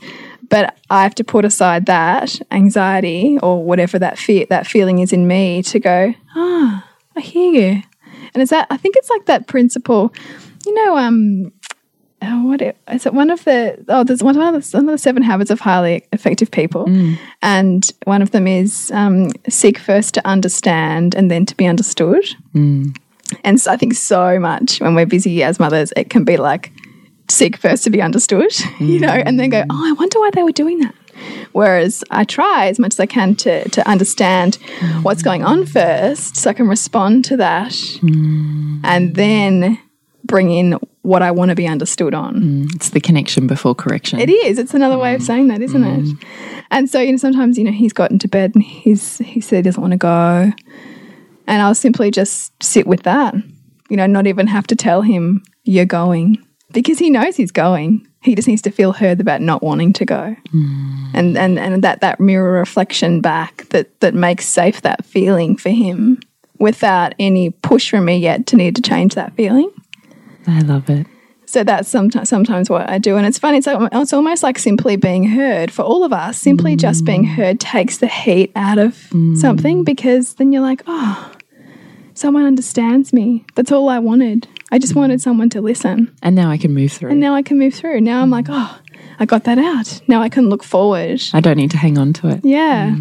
But 0.49 0.77
I 0.91 1.03
have 1.03 1.15
to 1.17 1.25
put 1.25 1.45
aside 1.45 1.87
that 1.87 2.41
anxiety 2.53 3.39
or 3.43 3.65
whatever 3.65 3.99
that 3.99 4.19
fear 4.19 4.47
that 4.51 4.67
feeling 4.67 5.01
is 5.01 5.13
in 5.13 5.27
me 5.27 5.63
to 5.65 5.81
go. 5.81 6.15
Ah, 6.37 6.89
I 7.17 7.21
hear 7.21 7.53
you. 7.53 7.83
And 8.35 8.43
it's 8.43 8.51
that 8.51 8.69
I 8.71 8.77
think 8.77 8.97
it's 8.97 9.11
like 9.11 9.27
that 9.27 9.49
principle. 9.49 10.15
You 10.65 10.75
know, 10.75 10.97
um, 10.97 11.53
oh, 12.23 12.45
what 12.47 12.63
it, 12.63 12.77
is 12.89 13.07
it? 13.07 13.15
One 13.15 13.31
of 13.31 13.43
the 13.45 13.85
oh, 13.89 14.05
there's 14.05 14.23
one 14.23 14.37
of 14.37 14.71
the, 14.71 14.77
one 14.77 14.89
of 14.89 14.93
the 14.93 14.99
seven 14.99 15.23
habits 15.23 15.51
of 15.51 15.59
highly 15.59 16.07
effective 16.13 16.51
people, 16.51 16.85
and 17.43 17.91
one 18.05 18.23
of 18.23 18.31
them 18.31 18.47
is 18.47 18.93
um, 18.93 19.31
seek 19.49 19.79
first 19.79 20.15
to 20.15 20.27
understand 20.27 21.15
and 21.17 21.31
then 21.31 21.47
to 21.47 21.57
be 21.57 21.67
understood. 21.67 22.25
And 23.47 23.61
so 23.61 23.71
I 23.71 23.77
think 23.77 23.95
so 23.95 24.39
much 24.39 24.81
when 24.81 24.95
we're 24.95 25.07
busy 25.07 25.43
as 25.45 25.59
mothers, 25.61 25.93
it 25.97 26.11
can 26.11 26.25
be 26.25 26.37
like 26.37 26.73
seek 27.29 27.57
first 27.57 27.85
to 27.85 27.91
be 27.91 28.03
understood, 28.03 28.53
you 28.81 29.01
know, 29.01 29.09
and 29.09 29.41
then 29.41 29.51
go, 29.51 29.65
oh, 29.71 29.89
I 29.89 29.93
wonder 29.93 30.19
why 30.19 30.31
they 30.35 30.43
were 30.43 30.53
doing 30.53 30.81
that. 30.81 30.95
Whereas 31.53 32.05
I 32.11 32.25
try 32.25 32.67
as 32.67 32.79
much 32.79 32.95
as 32.95 33.01
I 33.01 33.07
can 33.07 33.37
to, 33.37 33.67
to 33.71 33.89
understand 33.89 34.57
what's 35.01 35.23
going 35.23 35.45
on 35.45 35.65
first 35.65 36.37
so 36.37 36.51
I 36.51 36.53
can 36.53 36.69
respond 36.69 37.25
to 37.27 37.39
that 37.39 37.75
and 38.85 39.15
then 39.15 39.79
bring 40.25 40.51
in 40.51 40.79
what 41.03 41.23
I 41.23 41.31
want 41.31 41.51
to 41.51 41.55
be 41.55 41.69
understood 41.69 42.15
on. 42.15 42.35
Mm, 42.35 42.75
it's 42.75 42.91
the 42.91 43.01
connection 43.01 43.47
before 43.47 43.75
correction. 43.75 44.19
It 44.19 44.29
is. 44.29 44.59
It's 44.59 44.75
another 44.75 44.99
way 44.99 45.15
of 45.15 45.21
mm. 45.21 45.27
saying 45.27 45.49
that, 45.49 45.63
isn't 45.63 45.85
it? 45.85 46.05
Mm. 46.05 46.25
And 46.73 46.91
so, 46.91 47.01
you 47.01 47.13
know, 47.13 47.19
sometimes, 47.19 47.57
you 47.57 47.65
know, 47.65 47.71
he's 47.71 47.93
got 47.93 48.11
into 48.11 48.27
bed 48.27 48.55
and 48.55 48.65
he's 48.65 49.19
he 49.19 49.41
said 49.41 49.59
he 49.59 49.63
doesn't 49.63 49.81
want 49.81 49.93
to 49.93 49.99
go. 49.99 50.53
And 51.47 51.63
I'll 51.63 51.75
simply 51.75 52.11
just 52.11 52.53
sit 52.63 52.87
with 52.87 53.03
that. 53.05 53.35
You 53.89 53.97
know, 53.97 54.07
not 54.07 54.27
even 54.27 54.47
have 54.49 54.67
to 54.69 54.77
tell 54.77 55.03
him 55.03 55.43
you're 55.65 55.85
going. 55.85 56.45
Because 56.73 56.99
he 56.99 57.11
knows 57.11 57.37
he's 57.37 57.53
going. 57.53 58.07
He 58.21 58.35
just 58.35 58.49
needs 58.49 58.63
to 58.63 58.71
feel 58.71 58.93
heard 58.93 59.21
about 59.21 59.41
not 59.41 59.63
wanting 59.63 59.93
to 59.95 60.05
go. 60.05 60.37
Hmm. 60.51 61.11
And 61.15 61.39
and 61.39 61.59
and 61.59 61.85
that 61.85 62.01
that 62.01 62.19
mirror 62.19 62.59
reflection 62.59 63.21
back 63.21 63.69
that 63.69 64.01
that 64.01 64.15
makes 64.15 64.47
safe 64.47 64.81
that 64.83 65.05
feeling 65.05 65.57
for 65.57 65.71
him 65.71 66.19
without 66.59 67.15
any 67.19 67.51
push 67.51 67.91
from 67.91 68.07
me 68.07 68.19
yet 68.19 68.47
to 68.49 68.57
need 68.57 68.75
to 68.77 68.83
change 68.83 69.15
that 69.15 69.35
feeling. 69.35 69.71
I 70.47 70.61
love 70.61 70.91
it. 70.91 71.07
So 71.47 71.63
that's 71.63 71.89
sometimes 71.89 72.29
sometimes 72.29 72.69
what 72.69 72.91
I 72.91 72.99
do, 72.99 73.17
and 73.17 73.25
it's 73.25 73.39
funny. 73.39 73.59
It's, 73.59 73.69
like, 73.69 73.89
it's 73.93 74.13
almost 74.13 74.43
like 74.43 74.59
simply 74.59 74.97
being 74.97 75.29
heard 75.29 75.71
for 75.71 75.83
all 75.83 76.03
of 76.03 76.13
us. 76.13 76.39
Simply 76.39 76.75
just 76.75 77.05
being 77.05 77.25
hmm. 77.25 77.35
heard 77.35 77.61
takes 77.61 77.99
the 77.99 78.09
heat 78.09 78.51
out 78.57 78.79
of 78.79 79.01
hmm. 79.11 79.37
something 79.37 79.85
because 79.85 80.35
then 80.35 80.51
you're 80.51 80.63
like, 80.63 80.83
oh, 80.89 81.33
someone 82.17 82.45
understands 82.45 83.13
me. 83.13 83.45
That's 83.55 83.71
all 83.71 83.89
I 83.89 83.99
wanted. 84.01 84.49
I 84.73 84.79
just 84.81 84.97
wanted 84.97 85.21
someone 85.21 85.49
to 85.51 85.61
listen, 85.61 86.13
And 86.23 86.35
now 86.35 86.51
I 86.51 86.59
can 86.59 86.75
move 86.75 86.91
through. 86.93 87.11
and 87.11 87.21
now 87.21 87.35
I 87.35 87.43
can 87.43 87.57
move 87.59 87.75
through. 87.75 88.01
Now 88.01 88.21
I'm 88.23 88.31
like, 88.31 88.47
oh, 88.49 88.79
I 89.21 89.25
got 89.25 89.45
that 89.45 89.59
out. 89.59 90.01
Now 90.09 90.21
I 90.23 90.29
can 90.29 90.49
look 90.49 90.65
forward. 90.65 91.23
I 91.33 91.41
don't 91.41 91.57
need 91.57 91.71
to 91.71 91.77
hang 91.79 91.97
on 91.99 92.13
to 92.15 92.29
it. 92.29 92.41
Yeah. 92.45 92.95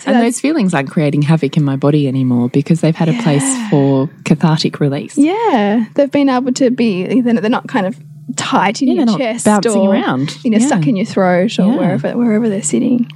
So 0.00 0.10
and 0.12 0.22
those 0.22 0.40
feelings 0.40 0.74
aren't 0.74 0.90
creating 0.90 1.22
havoc 1.22 1.56
in 1.56 1.64
my 1.64 1.76
body 1.76 2.06
anymore 2.08 2.48
because 2.48 2.80
they've 2.80 2.94
had 2.96 3.08
a 3.08 3.22
place 3.22 3.44
for 3.70 4.08
cathartic 4.24 4.80
release. 4.80 5.16
Yeah, 5.18 5.86
they've 5.94 6.10
been 6.10 6.28
able 6.28 6.52
to 6.54 6.70
be. 6.70 7.20
They're 7.20 7.34
they're 7.34 7.50
not 7.50 7.68
kind 7.68 7.86
of 7.86 7.96
tight 8.36 8.82
in 8.82 8.88
Yeah, 8.88 9.04
your 9.04 9.18
chest 9.18 9.44
bouncing 9.44 9.72
or 9.82 9.92
around. 9.92 10.36
you 10.44 10.50
know, 10.50 10.58
Yeah. 10.58 10.66
stuck 10.66 10.86
in 10.86 10.96
your 10.96 11.06
throat 11.06 11.58
or 11.58 11.66
Yeah. 11.66 11.76
wherever 11.76 12.16
wherever 12.16 12.48
they're 12.48 12.62
sitting. 12.62 13.08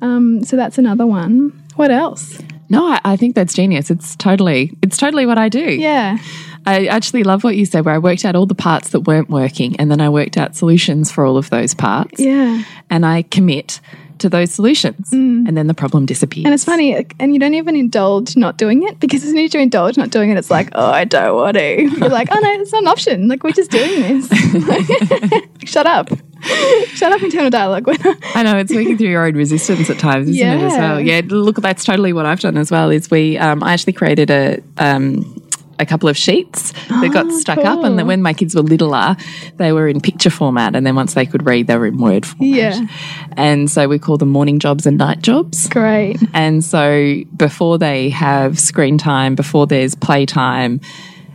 Um, 0.00 0.42
so 0.44 0.56
that's 0.56 0.78
another 0.78 1.06
one. 1.06 1.52
What 1.76 1.90
else? 1.90 2.38
No, 2.68 2.86
I, 2.86 3.00
I 3.04 3.16
think 3.16 3.34
that's 3.34 3.54
genius. 3.54 3.90
It's 3.90 4.16
totally, 4.16 4.76
it's 4.82 4.96
totally 4.96 5.26
what 5.26 5.38
I 5.38 5.48
do. 5.48 5.60
Yeah, 5.60 6.18
I 6.66 6.86
actually 6.86 7.22
love 7.22 7.44
what 7.44 7.56
you 7.56 7.64
said, 7.64 7.84
where 7.84 7.94
I 7.94 7.98
worked 7.98 8.24
out 8.24 8.36
all 8.36 8.46
the 8.46 8.54
parts 8.54 8.90
that 8.90 9.00
weren't 9.00 9.30
working, 9.30 9.76
and 9.76 9.90
then 9.90 10.00
I 10.00 10.08
worked 10.08 10.36
out 10.36 10.56
solutions 10.56 11.10
for 11.10 11.24
all 11.24 11.36
of 11.36 11.50
those 11.50 11.74
parts. 11.74 12.20
yeah, 12.20 12.62
and 12.90 13.06
I 13.06 13.22
commit 13.22 13.80
to 14.18 14.28
those 14.28 14.52
solutions. 14.52 15.12
And 15.12 15.56
then 15.56 15.66
the 15.66 15.74
problem 15.74 16.06
disappears. 16.06 16.42
Mm. 16.42 16.46
And 16.46 16.54
it's 16.54 16.64
funny, 16.64 17.06
and 17.18 17.32
you 17.32 17.40
don't 17.40 17.54
even 17.54 17.76
indulge 17.76 18.36
not 18.36 18.56
doing 18.56 18.82
it 18.82 19.00
because 19.00 19.22
as 19.22 19.30
soon 19.30 19.38
as 19.38 19.54
you 19.54 19.60
indulge 19.60 19.96
not 19.96 20.10
doing 20.10 20.30
it, 20.30 20.36
it's 20.36 20.50
like, 20.50 20.70
oh, 20.74 20.90
I 20.90 21.04
don't 21.04 21.36
want 21.36 21.56
to. 21.56 21.82
You're 21.98 22.08
like, 22.08 22.28
oh 22.30 22.38
no, 22.38 22.52
it's 22.60 22.72
not 22.72 22.82
an 22.82 22.88
option. 22.88 23.28
Like 23.28 23.42
we're 23.42 23.52
just 23.52 23.70
doing 23.70 24.20
this. 24.20 24.28
Shut 25.64 25.86
up. 25.86 26.10
Shut 26.94 27.12
up, 27.12 27.22
internal 27.22 27.50
dialogue. 27.50 27.84
I 28.34 28.42
know 28.42 28.58
it's 28.58 28.72
working 28.72 28.96
through 28.96 29.08
your 29.08 29.24
own 29.26 29.34
resistance 29.34 29.90
at 29.90 29.98
times, 29.98 30.28
isn't 30.28 30.46
it? 30.46 30.62
As 30.64 30.72
well, 30.72 31.00
Yeah. 31.00 31.16
yeah. 31.16 31.22
Look, 31.26 31.56
that's 31.56 31.84
totally 31.84 32.12
what 32.12 32.26
I've 32.26 32.40
done 32.40 32.56
as 32.56 32.70
well. 32.70 32.90
Is 32.90 33.10
we, 33.10 33.36
um, 33.38 33.62
I 33.62 33.72
actually 33.72 33.94
created 33.94 34.30
a. 34.30 34.62
Um, 34.78 35.34
a 35.80 35.86
couple 35.86 36.08
of 36.08 36.16
sheets 36.16 36.72
that 36.88 37.12
got 37.12 37.30
stuck 37.30 37.58
up, 37.58 37.84
and 37.84 37.96
then 37.96 38.08
when 38.08 38.20
my 38.20 38.32
kids 38.32 38.52
were 38.52 38.62
littler, 38.62 39.14
they 39.58 39.72
were 39.72 39.86
in 39.86 40.00
picture 40.00 40.28
format, 40.28 40.74
and 40.74 40.84
then 40.84 40.96
once 40.96 41.14
they 41.14 41.24
could 41.24 41.46
read, 41.46 41.68
they 41.68 41.76
were 41.76 41.86
in 41.86 41.98
word 41.98 42.26
format. 42.26 42.48
Yeah. 42.56 42.86
And 43.36 43.70
so 43.70 43.86
we 43.86 44.00
call 44.00 44.16
them 44.18 44.30
morning 44.30 44.58
jobs 44.58 44.86
and 44.86 44.98
night 44.98 45.22
jobs. 45.22 45.68
Great. 45.68 46.18
And 46.34 46.64
so 46.64 47.22
before 47.36 47.78
they 47.78 48.08
have 48.08 48.58
screen 48.58 48.98
time, 48.98 49.36
before 49.36 49.68
there's 49.68 49.94
playtime, 49.94 50.80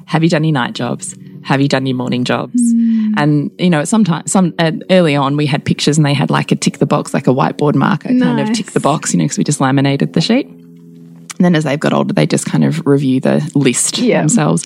have 0.07 0.23
you 0.23 0.29
done 0.29 0.43
your 0.43 0.51
night 0.51 0.73
jobs? 0.73 1.15
Have 1.43 1.61
you 1.61 1.69
done 1.69 1.85
your 1.85 1.95
morning 1.95 2.25
jobs? 2.25 2.72
And 3.17 3.51
you 3.59 3.69
know, 3.69 3.83
sometimes 3.83 4.31
some 4.31 4.53
uh, 4.59 4.71
early 4.89 5.15
on 5.15 5.37
we 5.37 5.45
had 5.45 5.65
pictures 5.65 5.97
and 5.97 6.05
they 6.05 6.13
had 6.13 6.29
like 6.29 6.51
a 6.51 6.55
tick 6.55 6.77
the 6.79 6.85
box, 6.85 7.13
like 7.13 7.27
a 7.27 7.31
whiteboard 7.33 7.75
marker, 7.75 8.09
kind 8.09 8.39
of 8.39 8.51
tick 8.53 8.71
the 8.71 8.79
box, 8.79 9.13
you 9.13 9.19
know, 9.19 9.25
because 9.25 9.37
we 9.37 9.43
just 9.43 9.61
laminated 9.61 10.13
the 10.13 10.21
sheet. 10.21 10.47
And 10.47 11.39
then 11.45 11.55
as 11.55 11.63
they've 11.63 11.79
got 11.79 11.93
older, 11.93 12.13
they 12.13 12.27
just 12.27 12.45
kind 12.45 12.63
of 12.63 12.85
review 12.85 13.19
the 13.19 13.49
list 13.55 13.97
Yeah. 13.97 14.19
themselves. 14.21 14.65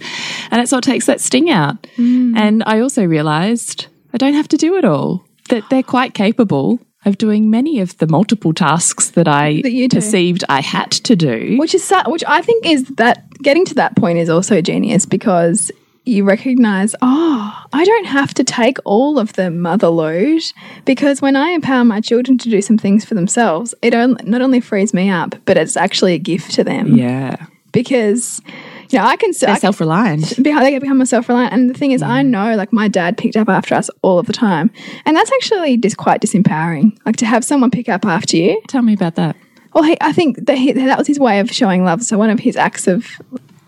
And 0.51 0.61
it 0.61 0.67
sort 0.69 0.85
of 0.85 0.91
takes 0.91 1.05
that 1.05 1.21
sting 1.21 1.49
out. 1.49 1.87
And 1.97 2.63
I 2.65 2.81
also 2.81 3.03
realized 3.05 3.87
I 4.13 4.17
don't 4.17 4.33
have 4.33 4.47
to 4.49 4.57
do 4.57 4.75
it 4.77 4.85
all, 4.85 5.25
that 5.49 5.63
they're 5.69 5.83
quite 5.83 6.13
capable 6.13 6.79
of 7.05 7.17
doing 7.17 7.49
many 7.49 7.79
of 7.79 7.97
the 7.99 8.07
multiple 8.07 8.53
tasks 8.53 9.11
that 9.11 9.27
I 9.29 9.61
That 9.61 9.89
perceived 9.91 10.43
I 10.49 10.61
had 10.61 10.91
to 10.91 11.15
do. 11.15 11.55
Which 11.57 11.73
is 11.73 11.89
which 12.07 12.23
I 12.27 12.41
think 12.41 12.65
is 12.65 12.83
that 12.97 13.23
getting 13.41 13.63
to 13.65 13.75
that 13.75 13.95
point 13.95 14.17
is 14.19 14.29
also 14.29 14.59
genius 14.61 15.05
because 15.05 15.71
you 16.07 16.23
recognize, 16.23 16.95
oh, 17.01 17.63
I 17.73 17.83
don't 17.83 18.05
have 18.05 18.33
to 18.35 18.43
take 18.43 18.77
all 18.85 19.19
of 19.19 19.33
the 19.33 19.51
mother 19.51 19.89
load 19.89 20.41
because 20.85 21.21
when 21.21 21.35
I 21.35 21.49
empower 21.49 21.83
my 21.83 22.01
children 22.01 22.37
to 22.39 22.49
do 22.49 22.61
some 22.61 22.77
things 22.77 23.05
for 23.05 23.13
themselves, 23.13 23.75
it 23.81 23.93
on- 23.93 24.17
not 24.23 24.41
only 24.41 24.59
frees 24.59 24.93
me 24.93 25.09
up, 25.09 25.35
but 25.45 25.57
it's 25.57 25.77
actually 25.77 26.13
a 26.13 26.19
gift 26.19 26.51
to 26.53 26.63
them 26.63 26.95
Yeah. 26.95 27.45
because 27.71 28.41
you 28.89 28.97
know 28.97 29.05
I 29.05 29.17
can 29.17 29.31
They're 29.39 29.57
self 29.57 29.79
reliant. 29.79 30.37
they 30.37 30.43
get 30.43 30.81
become 30.81 31.05
self 31.05 31.27
reliant. 31.27 31.53
And 31.53 31.69
the 31.69 31.73
thing 31.73 31.91
is, 31.91 32.01
I 32.01 32.23
mm. 32.23 32.27
know 32.27 32.55
like 32.55 32.71
my 32.71 32.87
dad 32.87 33.17
picked 33.17 33.35
up 33.35 33.49
after 33.49 33.75
us 33.75 33.89
all 34.01 34.17
of 34.17 34.27
the 34.27 34.33
time, 34.33 34.71
and 35.05 35.15
that's 35.15 35.31
actually 35.31 35.77
just 35.77 35.97
quite 35.97 36.21
disempowering. 36.21 36.97
Like 37.05 37.17
to 37.17 37.25
have 37.25 37.43
someone 37.43 37.69
pick 37.69 37.89
up 37.89 38.05
after 38.05 38.37
you. 38.37 38.61
Tell 38.67 38.81
me 38.81 38.93
about 38.93 39.15
that. 39.15 39.35
Well, 39.73 39.83
he, 39.83 39.97
I 40.01 40.11
think 40.13 40.45
that 40.45 40.57
he, 40.57 40.71
that 40.71 40.97
was 40.97 41.05
his 41.05 41.19
way 41.19 41.39
of 41.39 41.51
showing 41.51 41.83
love. 41.83 42.01
So 42.01 42.17
one 42.17 42.29
of 42.29 42.39
his 42.39 42.55
acts 42.55 42.87
of 42.87 43.05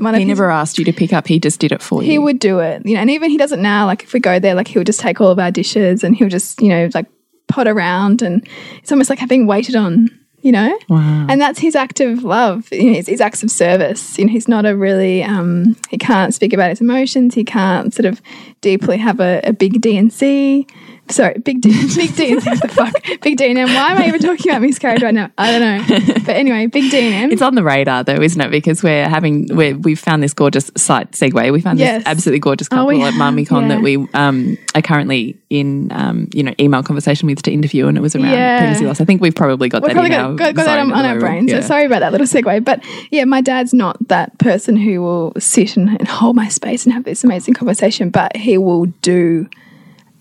one 0.01 0.13
He 0.15 0.25
never 0.25 0.50
asked 0.51 0.77
you 0.77 0.86
to 0.86 0.94
pick 0.94 1.13
up, 1.13 1.27
he 1.27 1.39
just 1.39 1.60
did 1.60 1.72
it 1.72 1.82
for 1.82 2.01
you. 2.01 2.10
he 2.10 2.18
would 2.18 2.39
do 2.39 2.60
it, 2.60 2.82
you 2.86 2.96
know, 2.96 3.01
and 3.01 3.10
even 3.10 3.29
he 3.29 3.38
does 3.38 3.51
it 3.51 3.60
now. 3.60 3.86
Like 3.86 4.03
if 4.03 4.13
we 4.13 4.20
go 4.20 4.39
there, 4.39 4.56
like 4.56 4.68
he'll 4.68 4.84
just 4.84 5.00
take 5.00 5.20
all 5.22 5.29
of 5.32 5.39
our 5.39 5.51
dishes 5.51 6.03
and 6.03 6.15
he'll 6.15 6.29
just 6.29 6.62
you 6.62 6.70
know 6.70 6.89
like 6.94 7.06
pot 7.48 7.68
around, 7.68 8.22
and 8.22 8.48
it's 8.77 8.91
almost 8.91 9.10
like 9.10 9.20
having 9.20 9.48
waited 9.48 9.75
on. 9.75 10.10
You 10.41 10.53
know, 10.53 10.79
Wow. 10.88 11.25
and 11.27 11.41
that's 11.41 11.60
his 11.60 11.75
act 11.75 12.00
of 12.00 12.24
love. 12.24 12.72
You 12.72 12.84
know, 12.86 12.94
his, 12.94 13.08
his 13.08 13.20
acts 13.20 13.44
of 13.44 13.51
service. 13.51 14.18
You 14.18 14.25
know, 14.25 14.32
he's 14.32 14.48
not 14.48 14.65
a 14.65 14.74
really. 14.74 15.22
Um, 15.22 15.75
he 15.89 15.98
can't 15.98 16.34
speak 16.34 16.53
about 16.53 16.70
his 16.70 16.79
emotions. 16.79 17.36
He 17.36 17.44
can't 17.44 17.94
sort 17.94 18.06
of 18.06 18.22
deeply 18.62 18.96
have 19.00 19.20
a, 19.20 19.41
a 19.44 19.51
big 19.51 19.82
DNC. 19.82 20.65
Sorry, 21.10 21.39
big 21.39 21.62
D, 21.62 21.70
big 21.96 22.16
D 22.16 22.36
the 22.36 22.72
fuck, 22.74 22.94
big 23.22 23.38
D 23.38 23.50
and 23.50 23.58
M. 23.58 23.68
Why 23.74 23.92
am 23.94 23.98
I 23.98 24.08
even 24.08 24.22
talking 24.22 24.51
about 24.51 24.62
miscarriage 24.62 25.01
right 25.01 25.13
now? 25.13 25.32
I 25.38 25.51
don't 25.58 25.62
know. 25.89 26.13
But 26.30 26.36
anyway, 26.36 26.68
big 26.68 26.92
D 26.92 27.00
and 27.00 27.16
M. 27.25 27.32
It's 27.32 27.42
on 27.42 27.56
the 27.56 27.63
radar 27.63 28.04
though, 28.04 28.22
isn't 28.22 28.39
it? 28.39 28.51
Because 28.51 28.84
we're 28.84 29.10
having 29.10 29.48
we're, 29.56 29.75
we've 29.75 30.00
found 30.00 30.22
this 30.22 30.34
gorgeous 30.34 30.70
site 30.78 31.12
segue. 31.13 31.51
We 31.51 31.62
found 31.62 31.80
Yes. 31.80 32.04
this 32.04 32.08
absolutely 32.08 32.39
gorgeous 32.39 32.68
Oh, 32.72 32.75
couple 32.75 32.88
we 32.89 33.01
at 33.04 33.13
MummyCon 33.16 33.63
yeah. 33.63 33.68
that 33.70 33.82
we 33.82 34.08
um, 34.13 34.58
are 34.75 34.82
currently 34.84 35.38
in 35.50 35.92
um, 35.92 36.28
you 36.34 36.44
know 36.44 36.54
email 36.60 36.84
conversation 36.84 37.25
with 37.28 37.42
to 37.42 37.51
interview, 37.51 37.88
and 37.88 37.98
it 37.98 38.01
was 38.01 38.16
around 38.16 38.32
Yeah. 38.32 38.60
pregnancy 38.60 38.86
loss. 38.86 39.01
I 39.01 39.06
think 39.06 39.22
we've 39.22 39.34
probably 39.34 39.70
got 39.70 39.82
We've 39.82 39.89
that 39.89 39.94
probably 39.94 40.10
got, 40.12 40.36
got, 40.36 40.56
got 40.56 40.66
that 40.66 40.80
on, 40.80 40.92
on 40.94 41.06
our 41.06 41.20
brain. 41.20 41.48
Yeah. 41.48 41.62
So 41.62 41.68
sorry 41.68 41.86
about 41.86 42.00
that 42.01 42.12
little 42.12 42.28
segue. 42.28 42.63
But 42.63 42.84
yeah, 43.10 43.24
my 43.25 43.42
dad's 43.42 43.74
not 43.74 43.98
that 44.10 44.38
person 44.38 44.75
who 44.78 45.01
will 45.01 45.34
sit 45.39 45.75
and, 45.78 45.89
and 45.89 46.08
hold 46.08 46.36
my 46.36 46.50
space 46.50 46.86
and 46.86 46.94
have 46.94 47.06
this 47.06 47.24
amazing 47.24 47.56
conversation, 47.56 48.12
but 48.12 48.36
he 48.36 48.60
will 48.60 48.86
do 49.01 49.50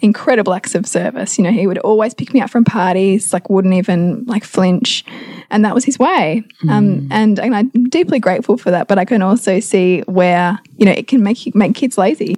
incredible 0.00 0.54
acts 0.54 0.74
of 0.74 0.86
service. 0.86 1.38
You 1.38 1.44
know, 1.44 1.50
he 1.50 1.66
would 1.66 1.78
always 1.78 2.14
pick 2.14 2.32
me 2.32 2.40
up 2.40 2.50
from 2.50 2.64
parties, 2.64 3.32
like 3.32 3.50
wouldn't 3.50 3.74
even 3.74 4.24
like 4.26 4.44
flinch. 4.44 5.04
And 5.50 5.64
that 5.64 5.74
was 5.74 5.84
his 5.84 5.98
way. 5.98 6.44
Um, 6.68 7.08
and, 7.10 7.38
and 7.38 7.54
I'm 7.54 7.68
deeply 7.88 8.18
grateful 8.18 8.56
for 8.56 8.70
that. 8.70 8.88
But 8.88 8.98
I 8.98 9.04
can 9.04 9.22
also 9.22 9.60
see 9.60 10.00
where, 10.02 10.58
you 10.76 10.86
know, 10.86 10.92
it 10.92 11.08
can 11.08 11.22
make 11.22 11.46
you 11.46 11.52
make 11.54 11.74
kids 11.74 11.98
lazy. 11.98 12.36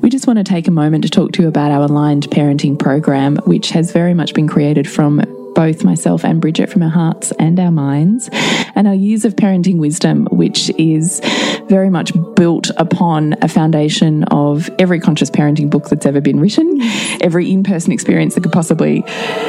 We 0.00 0.10
just 0.10 0.26
want 0.26 0.38
to 0.38 0.44
take 0.44 0.68
a 0.68 0.70
moment 0.70 1.04
to 1.04 1.10
talk 1.10 1.32
to 1.32 1.42
you 1.42 1.48
about 1.48 1.70
our 1.70 1.82
aligned 1.82 2.28
parenting 2.30 2.78
program, 2.78 3.36
which 3.46 3.70
has 3.70 3.92
very 3.92 4.12
much 4.12 4.34
been 4.34 4.48
created 4.48 4.90
from 4.90 5.20
both 5.54 5.84
myself 5.84 6.24
and 6.24 6.40
Bridget 6.40 6.70
from 6.70 6.82
our 6.82 6.90
hearts 6.90 7.32
and 7.38 7.58
our 7.58 7.70
minds, 7.70 8.28
and 8.74 8.86
our 8.86 8.94
years 8.94 9.24
of 9.24 9.36
parenting 9.36 9.78
wisdom, 9.78 10.26
which 10.30 10.70
is 10.78 11.20
very 11.68 11.90
much 11.90 12.12
built 12.34 12.70
upon 12.76 13.34
a 13.42 13.48
foundation 13.48 14.24
of 14.24 14.68
every 14.78 15.00
conscious 15.00 15.30
parenting 15.30 15.70
book 15.70 15.88
that's 15.88 16.06
ever 16.06 16.20
been 16.20 16.40
written, 16.40 16.80
every 17.20 17.50
in 17.50 17.62
person 17.62 17.92
experience 17.92 18.34
that 18.34 18.42
could 18.42 18.52
possibly 18.52 19.02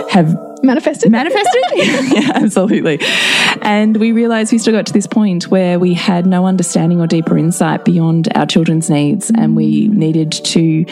have 0.09 0.35
Manifested. 0.63 1.11
manifested. 1.11 1.63
yeah, 1.75 2.31
absolutely. 2.35 2.99
And 3.61 3.97
we 3.97 4.11
realized 4.11 4.51
we 4.51 4.57
still 4.57 4.73
got 4.73 4.85
to 4.87 4.93
this 4.93 5.07
point 5.07 5.49
where 5.49 5.79
we 5.79 5.93
had 5.93 6.25
no 6.25 6.45
understanding 6.45 7.01
or 7.01 7.07
deeper 7.07 7.37
insight 7.37 7.85
beyond 7.85 8.29
our 8.35 8.45
children's 8.45 8.89
needs, 8.89 9.31
and 9.31 9.55
we 9.55 9.87
needed 9.89 10.31
to 10.31 10.85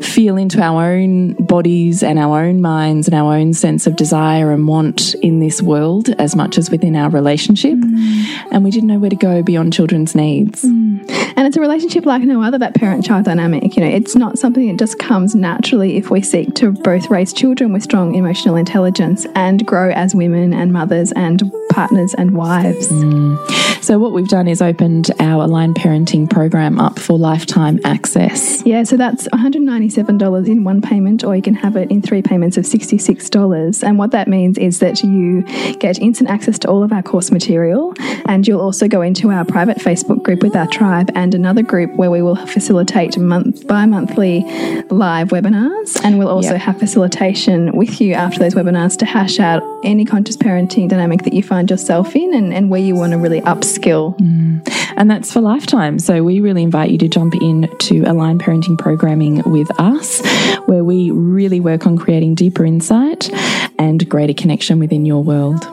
feel 0.00 0.36
into 0.36 0.60
our 0.60 0.92
own 0.92 1.34
bodies 1.34 2.02
and 2.02 2.18
our 2.18 2.44
own 2.44 2.60
minds 2.60 3.06
and 3.08 3.14
our 3.14 3.34
own 3.34 3.54
sense 3.54 3.86
of 3.86 3.96
desire 3.96 4.50
and 4.50 4.66
want 4.66 5.14
in 5.16 5.40
this 5.40 5.60
world 5.62 6.10
as 6.18 6.34
much 6.34 6.58
as 6.58 6.70
within 6.70 6.96
our 6.96 7.10
relationship. 7.10 7.78
Mm. 7.78 8.48
And 8.52 8.64
we 8.64 8.70
didn't 8.70 8.88
know 8.88 8.98
where 8.98 9.10
to 9.10 9.16
go 9.16 9.42
beyond 9.42 9.72
children's 9.72 10.14
needs. 10.14 10.62
Mm. 10.62 11.10
And 11.36 11.46
it's 11.46 11.56
a 11.56 11.60
relationship 11.60 12.06
like 12.06 12.22
no 12.22 12.42
other, 12.42 12.58
that 12.58 12.74
parent 12.74 13.04
child 13.04 13.24
dynamic. 13.24 13.76
You 13.76 13.84
know, 13.84 13.90
it's 13.90 14.14
not 14.14 14.38
something 14.38 14.68
that 14.68 14.78
just 14.78 14.98
comes 14.98 15.34
naturally 15.34 15.96
if 15.96 16.10
we 16.10 16.22
seek 16.22 16.54
to 16.56 16.72
both 16.72 17.10
raise 17.10 17.32
children 17.32 17.72
with 17.72 17.82
strong 17.82 18.14
emotional 18.14 18.56
intelligence 18.56 19.01
and 19.34 19.66
grow 19.66 19.90
as 19.90 20.14
women 20.14 20.54
and 20.54 20.72
mothers 20.72 21.12
and 21.12 21.52
partners 21.70 22.14
and 22.14 22.32
wives. 22.32 22.88
Mm. 22.88 23.71
So, 23.82 23.98
what 23.98 24.12
we've 24.12 24.28
done 24.28 24.46
is 24.46 24.62
opened 24.62 25.10
our 25.18 25.42
aligned 25.42 25.74
parenting 25.74 26.30
program 26.30 26.78
up 26.78 27.00
for 27.00 27.18
lifetime 27.18 27.80
access. 27.84 28.64
Yeah, 28.64 28.84
so 28.84 28.96
that's 28.96 29.26
$197 29.28 30.46
in 30.48 30.62
one 30.62 30.80
payment, 30.80 31.24
or 31.24 31.34
you 31.34 31.42
can 31.42 31.54
have 31.54 31.74
it 31.76 31.90
in 31.90 32.00
three 32.00 32.22
payments 32.22 32.56
of 32.56 32.64
$66. 32.64 33.82
And 33.82 33.98
what 33.98 34.12
that 34.12 34.28
means 34.28 34.56
is 34.56 34.78
that 34.78 35.02
you 35.02 35.42
get 35.80 35.98
instant 35.98 36.30
access 36.30 36.60
to 36.60 36.68
all 36.68 36.84
of 36.84 36.92
our 36.92 37.02
course 37.02 37.32
material, 37.32 37.92
and 38.26 38.46
you'll 38.46 38.60
also 38.60 38.86
go 38.86 39.02
into 39.02 39.30
our 39.30 39.44
private 39.44 39.78
Facebook 39.78 40.22
group 40.22 40.44
with 40.44 40.54
our 40.54 40.68
tribe 40.68 41.10
and 41.16 41.34
another 41.34 41.62
group 41.64 41.92
where 41.96 42.10
we 42.10 42.22
will 42.22 42.36
facilitate 42.46 43.18
month 43.18 43.66
bi 43.66 43.84
monthly 43.84 44.42
live 44.90 45.30
webinars. 45.30 46.00
And 46.04 46.20
we'll 46.20 46.28
also 46.28 46.52
Yep. 46.52 46.60
have 46.60 46.78
facilitation 46.78 47.72
with 47.76 48.00
you 48.00 48.14
after 48.14 48.38
those 48.38 48.54
webinars 48.54 48.96
to 48.98 49.06
hash 49.06 49.40
out 49.40 49.62
any 49.82 50.04
conscious 50.04 50.36
parenting 50.36 50.88
dynamic 50.88 51.22
that 51.24 51.32
you 51.32 51.42
find 51.42 51.68
yourself 51.68 52.14
in 52.14 52.32
and, 52.32 52.54
and 52.54 52.70
where 52.70 52.80
you 52.80 52.94
want 52.94 53.10
to 53.10 53.18
really 53.18 53.40
upskill. 53.40 53.71
Mm. 54.18 54.92
And 54.96 55.10
that's 55.10 55.32
for 55.32 55.40
lifetime. 55.40 55.98
So 55.98 56.22
we 56.22 56.40
really 56.40 56.62
invite 56.62 56.90
you 56.90 56.98
to 56.98 57.08
jump 57.08 57.34
in 57.34 57.68
to 57.78 58.02
Align 58.02 58.38
Parenting 58.38 58.78
Programming 58.78 59.42
with 59.50 59.70
us, 59.80 60.20
where 60.66 60.84
we 60.84 61.10
really 61.10 61.60
work 61.60 61.86
on 61.86 61.98
creating 61.98 62.34
deeper 62.34 62.64
insight 62.64 63.30
and 63.78 64.08
greater 64.08 64.34
connection 64.34 64.78
within 64.78 65.06
your 65.06 65.22
world. 65.22 65.66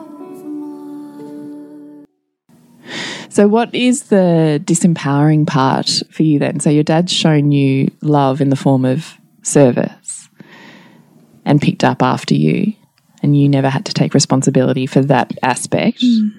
So, 3.31 3.47
what 3.47 3.73
is 3.73 4.03
the 4.03 4.61
disempowering 4.65 5.45
part 5.45 6.01
for 6.11 6.23
you 6.23 6.39
then? 6.39 6.59
So, 6.59 6.69
your 6.69 6.83
dad's 6.83 7.13
shown 7.13 7.51
you 7.51 7.91
love 8.01 8.41
in 8.41 8.49
the 8.49 8.55
form 8.55 8.85
of 8.85 9.13
service 9.43 10.27
and 11.45 11.61
picked 11.61 11.83
up 11.83 12.01
after 12.01 12.33
you, 12.33 12.73
and 13.21 13.39
you 13.39 13.47
never 13.47 13.69
had 13.69 13.85
to 13.85 13.93
take 13.93 14.13
responsibility 14.13 14.87
for 14.87 15.01
that 15.03 15.37
aspect. 15.43 16.01
Mm. 16.01 16.38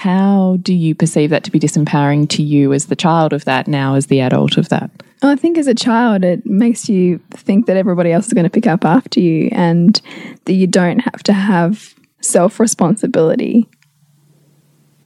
How 0.00 0.56
do 0.62 0.72
you 0.72 0.94
perceive 0.94 1.28
that 1.28 1.44
to 1.44 1.50
be 1.50 1.60
disempowering 1.60 2.26
to 2.30 2.42
you 2.42 2.72
as 2.72 2.86
the 2.86 2.96
child 2.96 3.34
of 3.34 3.44
that, 3.44 3.68
now 3.68 3.96
as 3.96 4.06
the 4.06 4.20
adult 4.20 4.56
of 4.56 4.70
that? 4.70 4.90
Well, 5.22 5.30
I 5.30 5.36
think 5.36 5.58
as 5.58 5.66
a 5.66 5.74
child, 5.74 6.24
it 6.24 6.46
makes 6.46 6.88
you 6.88 7.18
think 7.32 7.66
that 7.66 7.76
everybody 7.76 8.10
else 8.10 8.26
is 8.26 8.32
going 8.32 8.44
to 8.44 8.50
pick 8.50 8.66
up 8.66 8.86
after 8.86 9.20
you 9.20 9.50
and 9.52 10.00
that 10.46 10.54
you 10.54 10.66
don't 10.66 11.00
have 11.00 11.22
to 11.24 11.34
have 11.34 11.94
self 12.22 12.58
responsibility 12.58 13.68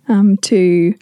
um, 0.06 0.36
to, 0.42 0.56
you 0.56 0.94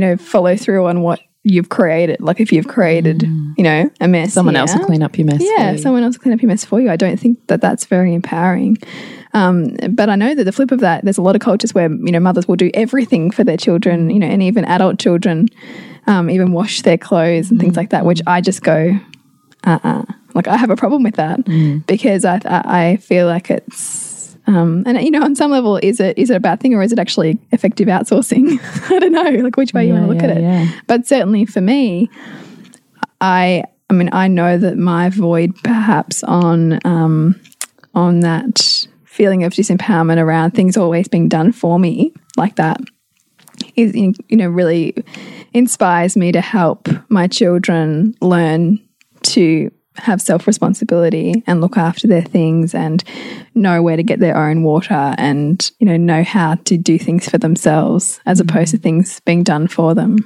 know, 0.00 0.16
follow 0.16 0.56
through 0.56 0.86
on 0.86 1.02
what 1.02 1.20
you've 1.42 1.68
created. 1.68 2.22
Like 2.22 2.40
if 2.40 2.52
you've 2.52 2.68
created, 2.68 3.22
you 3.22 3.64
know, 3.64 3.90
a 4.00 4.08
mess. 4.08 4.32
Someone 4.32 4.56
else 4.56 4.74
will 4.74 4.86
clean 4.86 5.02
up 5.02 5.18
your 5.18 5.26
mess. 5.26 5.42
Yeah, 5.42 5.72
you. 5.72 5.78
someone 5.78 6.04
else 6.04 6.16
will 6.16 6.22
clean 6.22 6.32
up 6.32 6.40
your 6.40 6.48
mess 6.48 6.64
for 6.64 6.80
you. 6.80 6.88
I 6.88 6.96
don't 6.96 7.20
think 7.20 7.48
that 7.48 7.60
that's 7.60 7.84
very 7.84 8.14
empowering. 8.14 8.78
Um, 9.32 9.76
but 9.90 10.08
I 10.08 10.16
know 10.16 10.34
that 10.34 10.44
the 10.44 10.52
flip 10.52 10.72
of 10.72 10.80
that, 10.80 11.04
there's 11.04 11.18
a 11.18 11.22
lot 11.22 11.36
of 11.36 11.40
cultures 11.40 11.72
where 11.74 11.90
you 11.90 12.12
know 12.12 12.20
mothers 12.20 12.48
will 12.48 12.56
do 12.56 12.70
everything 12.74 13.30
for 13.30 13.44
their 13.44 13.56
children, 13.56 14.10
you 14.10 14.18
know, 14.18 14.26
and 14.26 14.42
even 14.42 14.64
adult 14.64 14.98
children, 14.98 15.48
um, 16.06 16.30
even 16.30 16.52
wash 16.52 16.82
their 16.82 16.98
clothes 16.98 17.50
and 17.50 17.60
things 17.60 17.76
like 17.76 17.90
that. 17.90 18.04
Which 18.04 18.20
I 18.26 18.40
just 18.40 18.62
go, 18.62 18.98
uh, 19.64 19.78
uh 19.84 20.02
like 20.34 20.48
I 20.48 20.56
have 20.56 20.70
a 20.70 20.76
problem 20.76 21.02
with 21.02 21.16
that 21.16 21.44
because 21.86 22.24
I, 22.24 22.40
I 22.44 22.62
I 22.86 22.96
feel 22.96 23.26
like 23.26 23.50
it's. 23.50 24.08
Um, 24.46 24.82
and 24.84 25.00
you 25.00 25.12
know, 25.12 25.22
on 25.22 25.36
some 25.36 25.52
level, 25.52 25.76
is 25.76 26.00
it 26.00 26.18
is 26.18 26.30
it 26.30 26.34
a 26.34 26.40
bad 26.40 26.60
thing 26.60 26.74
or 26.74 26.82
is 26.82 26.90
it 26.90 26.98
actually 26.98 27.38
effective 27.52 27.86
outsourcing? 27.86 28.58
I 28.90 28.98
don't 28.98 29.12
know, 29.12 29.44
like 29.44 29.56
which 29.56 29.72
way 29.72 29.86
you 29.86 29.92
want 29.92 30.06
to 30.06 30.12
look 30.12 30.22
yeah, 30.22 30.28
at 30.28 30.36
it. 30.36 30.42
yeah. 30.42 30.80
But 30.88 31.06
certainly 31.06 31.44
for 31.44 31.60
me, 31.60 32.10
I 33.20 33.62
I 33.88 33.92
mean 33.92 34.08
I 34.12 34.26
know 34.26 34.58
that 34.58 34.76
my 34.76 35.08
void 35.08 35.54
perhaps 35.62 36.24
on 36.24 36.80
um, 36.84 37.38
on 37.94 38.20
that 38.20 38.79
feeling 39.20 39.44
of 39.44 39.52
disempowerment 39.52 40.16
around 40.16 40.52
things 40.52 40.78
always 40.78 41.06
being 41.06 41.28
done 41.28 41.52
for 41.52 41.78
me 41.78 42.10
like 42.38 42.56
that 42.56 42.80
is 43.76 43.94
you 43.94 44.14
know 44.30 44.48
really 44.48 44.94
inspires 45.52 46.16
me 46.16 46.32
to 46.32 46.40
help 46.40 46.88
my 47.10 47.28
children 47.28 48.14
learn 48.22 48.80
to 49.20 49.70
have 49.96 50.22
self 50.22 50.46
responsibility 50.46 51.42
and 51.46 51.60
look 51.60 51.76
after 51.76 52.08
their 52.08 52.22
things 52.22 52.74
and 52.74 53.04
know 53.54 53.82
where 53.82 53.98
to 53.98 54.02
get 54.02 54.20
their 54.20 54.38
own 54.38 54.62
water 54.62 55.14
and 55.18 55.70
you 55.80 55.86
know 55.86 55.98
know 55.98 56.24
how 56.24 56.54
to 56.54 56.78
do 56.78 56.98
things 56.98 57.28
for 57.28 57.36
themselves 57.36 58.22
as 58.24 58.40
opposed 58.40 58.70
to 58.70 58.78
things 58.78 59.20
being 59.26 59.42
done 59.42 59.68
for 59.68 59.94
them. 59.94 60.16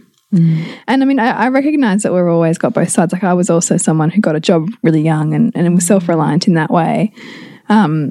And 0.86 1.02
I 1.02 1.06
mean, 1.06 1.18
I, 1.18 1.30
I 1.30 1.48
recognize 1.48 2.02
that 2.02 2.12
we've 2.12 2.26
always 2.26 2.58
got 2.58 2.74
both 2.74 2.90
sides. 2.90 3.12
Like, 3.12 3.22
I 3.22 3.34
was 3.34 3.50
also 3.50 3.76
someone 3.76 4.10
who 4.10 4.20
got 4.20 4.34
a 4.34 4.40
job 4.40 4.68
really 4.82 5.00
young 5.00 5.32
and, 5.32 5.52
and 5.54 5.74
was 5.74 5.86
self 5.86 6.08
reliant 6.08 6.48
in 6.48 6.54
that 6.54 6.70
way. 6.70 7.12
Um, 7.68 8.10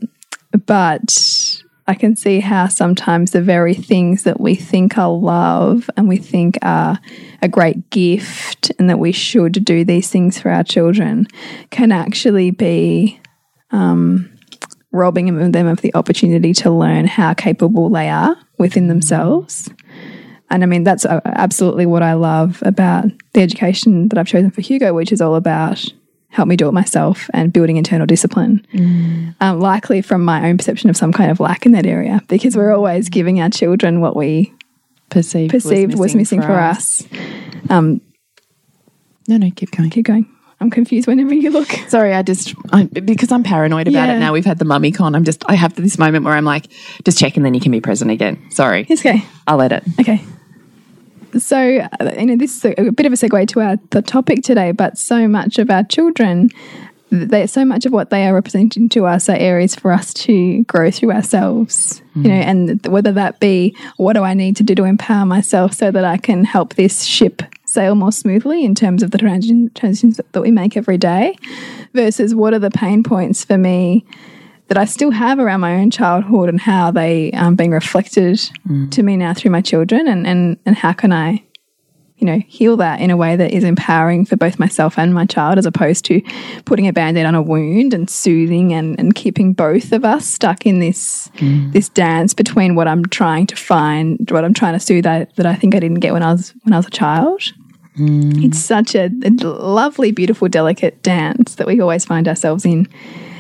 but 0.66 1.64
I 1.86 1.96
can 1.96 2.16
see 2.16 2.40
how 2.40 2.68
sometimes 2.68 3.32
the 3.32 3.42
very 3.42 3.74
things 3.74 4.24
that 4.24 4.40
we 4.40 4.56
think 4.56 4.98
are 4.98 5.12
love 5.12 5.90
and 5.98 6.08
we 6.08 6.18
think 6.18 6.58
are 6.62 6.98
a 7.42 7.48
great 7.50 7.90
gift 7.90 8.72
and 8.80 8.90
that 8.90 9.00
we 9.00 9.12
should 9.12 9.66
do 9.66 9.84
these 9.84 10.10
things 10.10 10.40
for 10.40 10.50
our 10.50 10.64
children 10.64 11.28
can 11.72 11.92
actually 11.92 12.52
be 12.52 13.20
um, 13.72 14.30
robbing 14.92 15.52
them 15.52 15.68
of 15.68 15.82
the 15.82 15.94
opportunity 15.94 16.54
to 16.54 16.72
learn 16.72 17.06
how 17.06 17.34
capable 17.34 17.90
they 17.90 18.10
are 18.10 18.38
within 18.58 18.88
themselves. 18.88 19.70
And 20.50 20.64
I 20.64 20.68
mean, 20.68 20.84
that's 20.84 21.04
uh, 21.04 21.20
absolutely 21.26 21.86
what 21.86 22.04
I 22.04 22.14
love 22.14 22.62
about 22.66 23.06
the 23.34 23.42
education 23.42 24.08
that 24.10 24.20
I've 24.20 24.28
chosen 24.28 24.52
for 24.52 24.62
Hugo, 24.62 24.94
which 24.94 25.12
is 25.12 25.20
all 25.20 25.36
about 25.36 25.84
help 26.34 26.48
me 26.48 26.56
do 26.56 26.68
it 26.68 26.72
myself 26.74 27.30
and 27.34 27.54
building 27.54 27.78
internal 27.78 28.06
discipline. 28.08 28.66
Um, 29.40 29.60
likely 29.60 30.02
from 30.02 30.26
my 30.26 30.50
own 30.50 30.58
perception 30.58 30.90
of 30.90 30.98
some 30.98 31.14
kind 31.14 31.30
of 31.32 31.40
lack 31.40 31.66
in 31.66 31.72
that 31.74 31.86
area, 31.86 32.22
because 32.28 32.58
we're 32.58 32.74
always 32.74 33.08
giving 33.10 33.40
our 33.40 33.50
children 33.50 34.02
what 34.02 34.16
we 34.16 34.54
Perceived, 35.10 35.52
perceived 35.52 35.96
was 35.98 36.16
missing, 36.16 36.42
for 36.42 36.54
us. 36.54 37.04
Um, 37.70 38.02
No, 39.28 39.38
no, 39.38 39.52
keep 39.52 39.70
going. 39.72 39.92
keep 39.92 40.06
going. 40.06 40.26
I'm 40.60 40.70
confused 40.72 41.08
whenever 41.08 41.34
you 41.36 41.52
look. 41.52 41.68
Sorry, 41.88 42.14
I 42.16 42.24
just 42.24 42.56
I, 42.72 42.86
because 42.86 43.32
I'm 43.32 43.44
paranoid 43.44 43.88
about 43.88 44.08
Yeah. 44.08 44.16
it 44.16 44.20
now. 44.20 44.34
We've 44.34 44.46
had 44.46 44.58
the 44.60 44.66
MummyCon. 44.66 45.16
I'm 45.16 45.24
just 45.26 45.44
I 45.48 45.54
have 45.56 45.76
this 45.76 46.00
moment 46.00 46.26
where 46.26 46.34
I'm 46.34 46.46
like, 46.46 46.68
just 47.06 47.20
check 47.20 47.36
and 47.38 47.46
then 47.46 47.54
you 47.54 47.60
can 47.60 47.72
be 47.72 47.80
present 47.82 48.10
again. 48.12 48.40
Sorry, 48.50 48.88
It's 48.90 49.02
okay. 49.06 49.24
I'll 49.46 49.58
let 49.58 49.72
it. 49.72 49.84
Okay. 50.00 50.24
So, 51.38 51.88
uh, 52.00 52.12
you 52.18 52.26
know, 52.26 52.36
this 52.36 52.58
is 52.58 52.66
a, 52.66 52.88
a 52.88 52.92
bit 52.92 53.06
of 53.06 53.14
a 53.14 53.16
segue 53.16 53.48
to 53.50 53.62
our 53.62 53.78
the 53.92 54.02
topic 54.02 54.44
today, 54.44 54.72
but 54.72 54.98
so 54.98 55.28
much 55.28 55.58
of 55.60 55.70
our 55.70 55.84
children, 55.84 56.50
they, 57.10 57.48
so 57.48 57.66
much 57.66 57.86
of 57.86 57.92
what 57.92 58.10
they 58.10 58.26
are 58.28 58.34
representing 58.34 58.90
to 58.90 59.06
us 59.06 59.30
are 59.30 59.36
areas 59.36 59.76
for 59.76 59.92
us 59.92 60.14
to 60.14 60.64
grow 60.64 60.92
through 60.92 61.12
ourselves. 61.12 62.02
You 62.16 62.30
know, 62.30 62.36
and 62.36 62.86
whether 62.86 63.12
that 63.14 63.40
be 63.40 63.76
what 63.98 64.14
do 64.14 64.24
I 64.24 64.36
need 64.36 64.56
to 64.58 64.64
do 64.64 64.76
to 64.76 64.84
empower 64.84 65.26
myself 65.26 65.74
so 65.74 65.90
that 65.90 66.06
I 66.06 66.18
can 66.18 66.44
help 66.44 66.76
this 66.76 67.04
ship 67.04 67.42
sail 67.66 67.96
more 67.96 68.12
smoothly 68.12 68.64
in 68.64 68.76
terms 68.76 69.02
of 69.02 69.10
the 69.10 69.18
transition, 69.18 69.72
transitions 69.74 70.22
that 70.32 70.42
we 70.42 70.52
make 70.52 70.78
every 70.78 70.98
day, 70.98 71.36
versus 71.94 72.36
what 72.36 72.54
are 72.54 72.60
the 72.60 72.70
pain 72.70 73.02
points 73.02 73.44
for 73.44 73.58
me 73.58 74.06
that 74.74 74.82
I 74.82 74.86
still 74.86 75.12
have 75.12 75.38
around 75.38 75.60
my 75.60 75.76
own 75.76 75.92
childhood 75.92 76.50
and 76.50 76.60
how 76.60 76.90
they 76.90 77.32
um, 77.34 77.56
being 77.56 77.70
reflected 77.70 78.40
mm. 78.68 78.90
to 78.90 79.04
me 79.04 79.16
now 79.16 79.32
through 79.32 79.52
my 79.52 79.62
children, 79.62 80.08
and 80.08 80.26
and 80.26 80.58
and 80.66 80.76
how 80.76 80.94
can 80.94 81.14
I, 81.14 81.44
you 82.18 82.26
know, 82.26 82.40
heal 82.48 82.76
that 82.78 83.00
in 83.00 83.12
a 83.12 83.16
way 83.16 83.36
that 83.36 83.52
is 83.52 83.64
empowering 83.64 84.26
for 84.26 84.36
both 84.36 84.58
myself 84.58 84.98
and 84.98 85.14
my 85.14 85.28
child, 85.28 85.60
as 85.60 85.68
opposed 85.68 86.06
to 86.06 86.24
putting 86.66 86.88
a 86.88 86.94
band-aid 86.94 87.24
on 87.24 87.36
a 87.36 87.42
wound 87.42 87.94
and 87.94 88.10
soothing 88.10 88.74
and 88.74 88.98
and 88.98 89.14
keeping 89.14 89.54
both 89.54 89.92
of 89.92 90.04
us 90.04 90.26
stuck 90.26 90.66
in 90.66 90.80
this 90.80 91.30
mm. 91.36 91.72
this 91.72 91.88
dance 91.90 92.34
between 92.34 92.74
what 92.74 92.88
I'm 92.88 93.06
trying 93.06 93.46
to 93.48 93.56
find, 93.56 94.32
what 94.32 94.44
I'm 94.44 94.56
trying 94.56 94.74
to 94.74 94.80
soothe 94.80 95.04
that 95.04 95.36
that 95.36 95.46
I 95.46 95.54
think 95.54 95.76
I 95.76 95.80
didn't 95.82 96.00
get 96.00 96.14
when 96.14 96.24
I 96.24 96.32
was 96.32 96.52
when 96.64 96.74
I 96.74 96.78
was 96.78 96.88
a 96.88 96.90
child. 96.90 97.44
Mm. 98.00 98.44
It's 98.44 98.58
such 98.58 98.96
a, 98.96 99.12
a 99.24 99.30
lovely, 99.46 100.12
beautiful, 100.12 100.48
delicate 100.48 101.04
dance 101.04 101.54
that 101.56 101.68
we 101.68 101.80
always 101.80 102.06
find 102.06 102.28
ourselves 102.28 102.66
in 102.66 102.88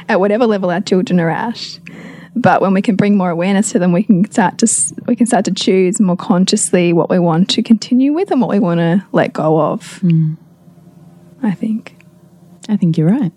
at 0.10 0.20
whatever 0.20 0.46
level 0.46 0.70
our 0.70 0.82
children 0.82 1.20
are 1.20 1.30
at. 1.30 1.80
But 2.36 2.62
when 2.62 2.74
we 2.74 2.82
can 2.82 2.96
bring 2.96 3.16
more 3.16 3.30
awareness 3.30 3.72
to 3.74 3.80
them, 3.80 3.92
we 3.92 4.04
can 4.04 4.30
start 4.32 4.58
to 4.60 4.68
we 5.06 5.16
can 5.16 5.28
start 5.28 5.46
to 5.46 5.54
choose 5.54 6.00
more 6.00 6.18
consciously 6.18 6.92
what 6.92 7.10
we 7.10 7.20
want 7.20 7.50
to 7.52 7.62
continue 7.62 8.14
with 8.14 8.32
and 8.32 8.42
what 8.42 8.50
we 8.50 8.60
want 8.60 8.80
to 8.80 9.06
let 9.12 9.34
go 9.34 9.62
of. 9.62 10.00
Hmm. 10.00 10.34
I 11.44 11.52
think 11.54 11.96
I 12.70 12.78
think 12.78 12.98
you're 12.98 13.10
right. 13.10 13.32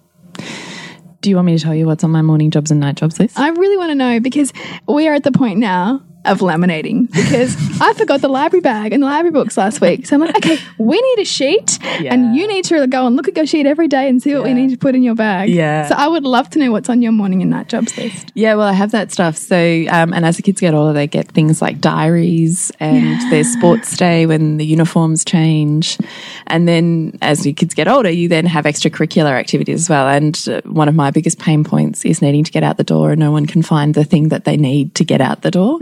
Do 1.21 1.31
you 1.31 1.37
want 1.37 1.47
me 1.47 1.59
to 1.59 1.63
tell 1.63 1.75
you 1.75 1.87
what's 1.87 2.05
on 2.05 2.11
my 2.11 2.23
morning 2.23 2.51
jobs 2.51 2.71
and 2.71 2.81
night 2.81 2.97
jobs 2.97 3.19
list? 3.19 3.39
I 3.39 3.49
really 3.49 3.77
want 3.77 3.91
to 3.91 3.95
know 3.95 4.21
because 4.21 4.53
we 4.87 5.09
are 5.09 5.15
at 5.15 5.25
the 5.25 5.33
point 5.33 5.59
now 5.59 6.03
of 6.27 6.41
laminating 6.41 7.11
because 7.13 7.57
I 7.81 7.93
forgot 7.95 8.21
the 8.21 8.29
library 8.29 8.61
bag 8.61 8.93
and 8.93 9.03
the 9.03 9.07
library 9.07 9.33
books 9.33 9.57
last 9.57 9.81
week. 9.81 10.07
So 10.07 10.17
I'm 10.17 10.21
like, 10.21 10.37
okay, 10.37 10.59
we 10.79 11.01
need 11.01 11.23
a 11.23 11.25
sheet 11.25 11.79
Yeah. 12.01 12.13
and 12.15 12.35
you 12.37 12.47
need 12.49 12.65
to 12.67 12.87
go 12.87 13.07
and 13.07 13.17
look 13.17 13.29
at 13.29 13.37
your 13.37 13.47
sheet 13.47 13.67
every 13.67 13.89
day 13.89 14.09
and 14.09 14.23
see 14.23 14.35
what 14.35 14.45
we 14.45 14.55
need 14.55 14.71
to 14.71 14.77
put 14.79 14.95
in 14.95 15.03
your 15.03 15.15
bag. 15.15 15.49
Yeah. 15.51 15.89
So 15.89 15.95
I 15.97 16.09
would 16.09 16.25
love 16.25 16.51
to 16.51 16.59
know 16.59 16.71
what's 16.73 16.89
on 16.89 17.03
your 17.03 17.13
morning 17.13 17.43
and 17.43 17.51
night 17.51 17.69
jobs 17.69 17.97
list. 17.97 18.33
Yeah, 18.35 18.55
well, 18.55 18.67
I 18.67 18.73
have 18.73 18.91
that 18.93 19.13
stuff. 19.13 19.37
So, 19.37 19.57
um, 19.91 20.13
and 20.13 20.25
as 20.27 20.37
the 20.37 20.43
kids 20.43 20.61
get 20.61 20.75
older, 20.75 20.93
they 20.93 21.07
get 21.07 21.29
things 21.29 21.63
like 21.63 21.81
diaries 21.81 22.73
and 22.81 23.21
their 23.33 23.45
sports 23.45 23.97
day 23.97 24.27
when 24.27 24.57
the 24.57 24.65
uniforms 24.67 25.25
change. 25.25 25.99
And 26.47 26.67
then 26.69 27.19
as 27.23 27.45
your 27.47 27.55
kids 27.55 27.75
get 27.75 27.89
older, 27.89 28.11
you 28.11 28.29
then 28.29 28.47
have 28.47 28.65
extracurricular 28.65 29.33
activities 29.33 29.83
as 29.83 29.89
well. 29.91 30.09
And 30.09 30.39
uh, 30.49 30.61
one 30.65 30.89
of 30.89 30.95
my 30.95 31.11
biggest 31.11 31.39
pain 31.39 31.65
points 31.65 32.05
is 32.05 32.23
needing 32.23 32.45
to 32.45 32.53
get 32.53 32.63
out 32.63 32.77
the 32.77 32.85
door 32.85 33.11
and 33.13 33.21
no 33.21 33.31
one 33.33 33.47
can 33.47 33.63
find 33.63 33.95
the 33.95 34.05
thing 34.05 34.29
that 34.29 34.45
they 34.45 34.57
need 34.57 34.95
to 34.97 35.05
get 35.05 35.21
out 35.21 35.43
the 35.43 35.51
door. 35.51 35.79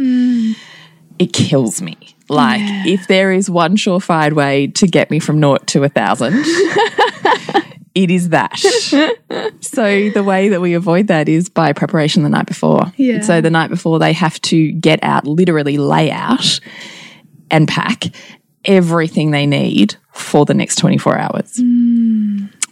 It 1.18 1.32
kills 1.32 1.80
me. 1.80 1.96
Like, 2.28 2.60
if 2.86 3.06
there 3.06 3.32
is 3.32 3.50
one 3.50 3.76
surefire 3.76 4.32
way 4.32 4.68
to 4.68 4.86
get 4.86 5.10
me 5.10 5.18
from 5.18 5.40
naught 5.40 5.66
to 5.68 5.84
a 5.84 5.88
thousand, 5.88 6.34
it 7.94 8.10
is 8.10 8.30
that. 8.30 8.60
So 9.60 10.10
the 10.10 10.22
way 10.22 10.50
that 10.50 10.60
we 10.60 10.74
avoid 10.74 11.08
that 11.08 11.28
is 11.28 11.48
by 11.48 11.72
preparation 11.72 12.22
the 12.22 12.28
night 12.28 12.46
before. 12.46 12.92
Yeah. 12.96 13.22
So 13.22 13.40
the 13.40 13.50
night 13.50 13.70
before 13.70 13.98
they 13.98 14.12
have 14.12 14.40
to 14.42 14.70
get 14.70 15.00
out, 15.02 15.26
literally 15.26 15.78
lay 15.78 16.12
out 16.12 16.60
and 17.50 17.66
pack 17.66 18.04
everything 18.64 19.32
they 19.32 19.46
need 19.46 19.96
for 20.12 20.44
the 20.44 20.54
next 20.54 20.76
24 20.76 21.18
hours. 21.18 21.54
Mm. 21.54 21.83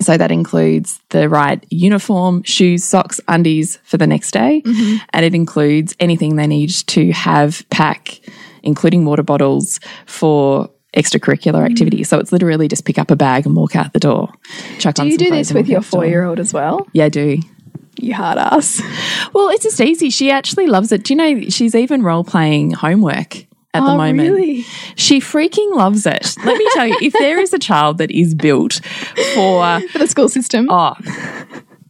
So 0.02 0.16
that 0.16 0.30
includes 0.30 1.00
the 1.10 1.28
right 1.28 1.64
uniform, 1.70 2.42
shoes, 2.42 2.84
socks, 2.84 3.20
undies 3.28 3.78
for 3.84 3.96
the 3.96 4.06
next 4.06 4.32
day. 4.32 4.62
Mm-hmm. 4.64 5.04
And 5.10 5.24
it 5.24 5.34
includes 5.34 5.94
anything 6.00 6.36
they 6.36 6.46
need 6.46 6.70
to 6.70 7.12
have 7.12 7.64
pack, 7.70 8.20
including 8.62 9.04
water 9.04 9.22
bottles 9.22 9.80
for 10.06 10.70
extracurricular 10.96 11.54
mm-hmm. 11.54 11.72
activities. 11.72 12.08
So 12.08 12.18
it's 12.18 12.32
literally 12.32 12.68
just 12.68 12.84
pick 12.84 12.98
up 12.98 13.10
a 13.10 13.16
bag 13.16 13.46
and 13.46 13.56
walk 13.56 13.76
out 13.76 13.92
the 13.92 14.00
door. 14.00 14.32
Chuck 14.78 14.94
Do 14.96 15.06
you 15.06 15.16
do 15.16 15.30
this 15.30 15.52
with 15.52 15.68
your 15.68 15.78
out 15.78 15.84
the 15.84 15.90
door. 15.90 16.00
four 16.00 16.06
year 16.06 16.24
old 16.24 16.38
as 16.38 16.52
well? 16.52 16.86
Yeah, 16.92 17.06
I 17.06 17.08
do. 17.08 17.38
You 17.98 18.14
hard 18.14 18.38
ass. 18.38 18.82
Well, 19.32 19.48
it's 19.50 19.62
just 19.62 19.80
easy. 19.80 20.10
She 20.10 20.30
actually 20.30 20.66
loves 20.66 20.92
it. 20.92 21.04
Do 21.04 21.12
you 21.12 21.16
know 21.16 21.48
she's 21.48 21.74
even 21.74 22.02
role 22.02 22.24
playing 22.24 22.72
homework 22.72 23.46
at 23.74 23.80
the 23.80 23.87
Oh, 23.90 23.96
moment? 23.96 24.28
really? 24.30 24.62
She 24.96 25.20
freaking 25.20 25.74
loves 25.74 26.04
it. 26.06 26.37
Let 26.44 26.58
me 26.58 26.66
tell 26.74 26.87
you, 26.87 26.96
if 27.02 27.12
there 27.14 27.40
is 27.40 27.52
a 27.52 27.58
child 27.58 27.98
that 27.98 28.11
is 28.11 28.35
built 28.35 28.80
for 29.35 29.80
For 29.92 29.98
the 29.98 30.06
school 30.06 30.28
system. 30.28 30.66
oh 30.70 30.94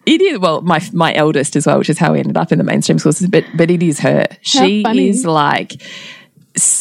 it 0.04 0.20
is 0.20 0.38
well 0.40 0.62
my 0.62 0.80
my 0.92 1.14
eldest 1.14 1.54
as 1.56 1.66
well, 1.66 1.78
which 1.78 1.88
is 1.90 1.98
how 1.98 2.12
we 2.12 2.18
ended 2.18 2.36
up 2.36 2.50
in 2.52 2.58
the 2.58 2.64
mainstream 2.64 2.98
school 2.98 3.12
system. 3.12 3.30
But 3.30 3.44
but 3.56 3.70
it 3.70 3.82
is 3.82 4.00
her. 4.00 4.26
she 4.42 4.82
funny. 4.82 5.08
is 5.08 5.24
like 5.24 5.80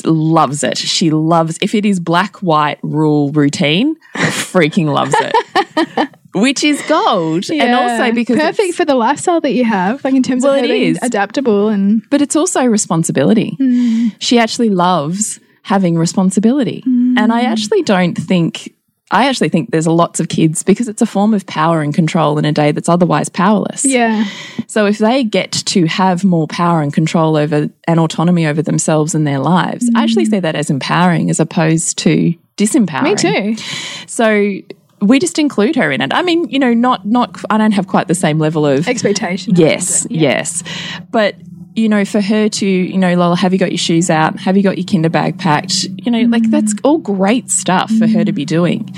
loves 0.06 0.64
it. 0.64 0.78
She 0.78 1.12
loves 1.12 1.58
if 1.62 1.74
it 1.76 1.86
is 1.86 2.00
black 2.00 2.38
white 2.38 2.80
rule 2.84 3.32
routine. 3.32 3.96
freaking 4.16 4.88
loves 4.94 5.14
it. 5.18 6.10
Which 6.34 6.63
is 6.63 6.82
gold, 6.84 7.50
and 7.50 7.76
also 7.76 8.13
because 8.13 8.38
it's- 8.38 8.58
perfect 8.58 8.76
for 8.76 8.86
the 8.86 8.96
lifestyle 8.96 9.41
that 9.41 9.52
you 9.52 9.65
have, 9.65 10.04
like 10.04 10.13
in 10.13 10.24
terms 10.24 10.44
Well, 10.44 10.54
of 10.54 10.63
it 10.63 10.98
adaptable 11.02 11.67
and 11.67 12.04
but 12.10 12.22
it's 12.22 12.36
also 12.36 12.63
responsibility. 12.65 13.58
Mm. 13.60 14.15
She 14.20 14.39
actually 14.39 14.70
loves 14.70 15.39
having 15.63 15.98
responsibility. 15.98 16.84
Mm. 16.88 17.15
And 17.17 17.34
I 17.34 17.41
actually 17.41 17.84
don't 17.84 18.15
think 18.15 18.74
I 19.12 19.28
actually 19.28 19.50
think 19.50 19.72
there's 19.72 19.86
a 19.86 19.91
lots 19.91 20.22
of 20.22 20.30
kids 20.30 20.63
because 20.63 20.88
it's 20.88 21.02
a 21.02 21.06
form 21.06 21.34
of 21.34 21.46
power 21.46 21.82
and 21.82 21.94
control 21.94 22.38
in 22.38 22.46
a 22.46 22.54
day 22.54 22.72
that's 22.72 22.88
otherwise 22.88 23.28
powerless. 23.28 23.84
Yeah. 23.84 24.26
So 24.67 24.86
if 24.86 25.00
they 25.00 25.26
get 25.26 25.52
to 25.52 25.86
have 25.86 26.24
more 26.24 26.48
power 26.48 26.82
and 26.82 26.94
control 26.94 27.36
over 27.36 27.70
and 27.88 28.00
autonomy 28.00 28.48
over 28.48 28.62
themselves 28.62 29.13
and 29.13 29.28
their 29.28 29.39
lives, 29.39 29.89
I 29.96 30.04
actually 30.04 30.28
mm. 30.28 30.32
see 30.32 30.39
that 30.39 30.56
as 30.56 30.70
empowering 30.70 31.30
as 31.30 31.41
opposed 31.41 31.98
to 32.00 32.34
disempowering. 32.56 33.04
Me 33.04 33.15
too. 33.15 33.63
So 34.08 34.62
we 35.02 35.20
just 35.20 35.40
include 35.40 35.76
her 35.76 35.92
in 35.92 36.02
it. 36.02 36.14
I 36.14 36.22
mean, 36.22 36.48
you 36.50 36.60
know, 36.60 36.74
not 36.74 37.06
not 37.06 37.44
I 37.50 37.58
don't 37.58 37.72
have 37.72 37.88
quite 37.88 38.08
the 38.08 38.16
same 38.16 38.40
level 38.40 38.66
of 38.66 38.88
Expectation. 38.88 39.56
Yes, 39.56 40.06
yes. 40.10 40.64
But 41.12 41.36
you 41.74 41.88
know, 41.88 42.04
for 42.04 42.20
her 42.20 42.50
to, 42.50 42.68
you 42.68 42.98
know, 42.98 43.16
Lola, 43.16 43.36
have 43.36 43.54
you 43.54 43.60
got 43.60 43.72
your 43.72 43.78
shoes 43.78 44.10
out? 44.10 44.38
Have 44.40 44.58
you 44.58 44.64
got 44.64 44.78
your 44.78 44.86
kinder 44.86 45.10
bag 45.10 45.40
packed? 45.40 45.84
You 45.84 46.12
know, 46.12 46.22
like 46.24 46.50
that's 46.50 46.76
all 46.84 46.98
great 46.98 47.50
stuff 47.50 47.90
for 47.92 48.08
her 48.08 48.26
to 48.26 48.32
be 48.32 48.46
doing. 48.46 48.94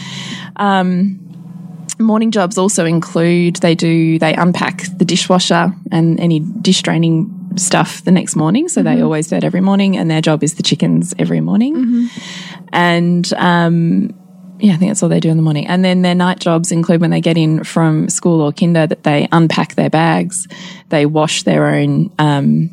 Um, 0.55 1.19
morning 1.99 2.31
jobs 2.31 2.57
also 2.57 2.85
include 2.85 3.57
they 3.57 3.75
do 3.75 4.17
they 4.17 4.33
unpack 4.33 4.83
the 4.97 5.05
dishwasher 5.05 5.73
and 5.91 6.19
any 6.19 6.39
dish 6.39 6.81
draining 6.81 7.29
stuff 7.55 8.03
the 8.03 8.11
next 8.11 8.35
morning. 8.35 8.67
So 8.67 8.81
they 8.81 9.01
always 9.01 9.27
do 9.27 9.35
it 9.35 9.43
every 9.43 9.61
morning, 9.61 9.95
and 9.95 10.09
their 10.09 10.21
job 10.21 10.43
is 10.43 10.55
the 10.55 10.63
chickens 10.63 11.13
every 11.19 11.41
morning. 11.41 12.09
And 12.73 13.31
um, 13.35 14.09
yeah, 14.63 14.75
I 14.75 14.77
think 14.77 14.91
that's 14.91 15.03
all 15.03 15.09
they 15.09 15.19
do 15.19 15.29
in 15.29 15.35
the 15.35 15.43
morning. 15.43 15.67
And 15.67 15.83
then 15.83 16.03
their 16.03 16.15
night 16.15 16.39
jobs 16.39 16.71
include 16.71 17.01
when 17.01 17.09
they 17.09 17.19
get 17.19 17.37
in 17.37 17.65
from 17.65 18.07
school 18.07 18.39
or 18.39 18.53
kinder 18.53 18.87
that 18.87 19.03
they 19.03 19.27
unpack 19.29 19.75
their 19.75 19.89
bags, 19.89 20.47
they 20.87 21.05
wash 21.05 21.43
their 21.43 21.67
own 21.67 22.09
um, 22.17 22.69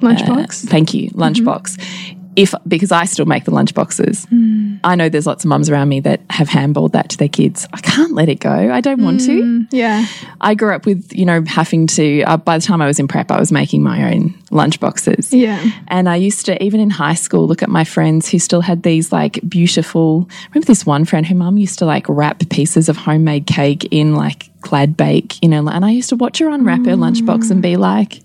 Lunchbox. 0.00 0.68
thank 0.68 0.92
you 0.92 1.08
lunchbox. 1.12 2.18
If 2.34 2.54
because 2.66 2.92
I 2.92 3.04
still 3.04 3.26
make 3.26 3.44
the 3.44 3.52
lunchboxes, 3.52 4.26
hmm. 4.28 4.76
I 4.84 4.94
know 4.94 5.08
there's 5.08 5.26
lots 5.26 5.44
of 5.44 5.48
mums 5.48 5.68
around 5.68 5.88
me 5.88 6.00
that 6.00 6.20
have 6.30 6.48
handballed 6.48 6.92
that 6.92 7.10
to 7.10 7.18
their 7.18 7.28
kids. 7.28 7.68
I 7.72 7.80
can't 7.80 8.12
let 8.12 8.28
it 8.28 8.40
go. 8.40 8.50
I 8.50 8.80
don't 8.80 9.02
want 9.02 9.20
to. 9.22 9.42
Hmm. 9.42 9.60
yeah. 9.70 10.06
I 10.40 10.54
grew 10.54 10.74
up 10.74 10.86
with 10.86 11.12
you 11.12 11.26
know 11.26 11.42
having 11.46 11.86
to. 11.88 12.22
Uh, 12.22 12.36
by 12.36 12.58
the 12.58 12.64
time 12.64 12.80
I 12.80 12.86
was 12.86 12.98
in 12.98 13.08
prep, 13.08 13.30
I 13.30 13.38
was 13.38 13.52
making 13.52 13.82
my 13.82 14.12
own 14.12 14.30
lunchboxes. 14.50 15.32
Yeah. 15.32 15.70
And 15.88 16.08
I 16.08 16.16
used 16.16 16.46
to, 16.46 16.62
even 16.62 16.80
in 16.80 16.90
high 16.90 17.14
school, 17.14 17.46
look 17.46 17.62
at 17.62 17.68
my 17.68 17.84
friends 17.84 18.28
who 18.28 18.38
still 18.38 18.60
had 18.60 18.82
these 18.82 19.12
like 19.12 19.40
beautiful. 19.48 20.28
Remember 20.50 20.66
this 20.66 20.86
one 20.86 21.04
friend 21.04 21.26
who 21.26 21.34
mum 21.34 21.58
used 21.58 21.78
to 21.80 21.86
like 21.86 22.06
wrap 22.08 22.48
pieces 22.50 22.88
of 22.88 22.96
homemade 22.96 23.46
cake 23.46 23.88
in 23.90 24.14
like 24.14 24.48
Glad 24.62 24.96
Bake, 24.96 25.42
you 25.42 25.48
know, 25.48 25.68
and 25.68 25.84
I 25.84 25.90
used 25.90 26.08
to 26.10 26.16
watch 26.16 26.38
her 26.38 26.48
unwrap 26.48 26.86
her 26.86 26.92
lunchbox 26.92 27.50
and 27.50 27.60
be 27.60 27.74
hmm. 27.74 27.80
like, 27.80 28.20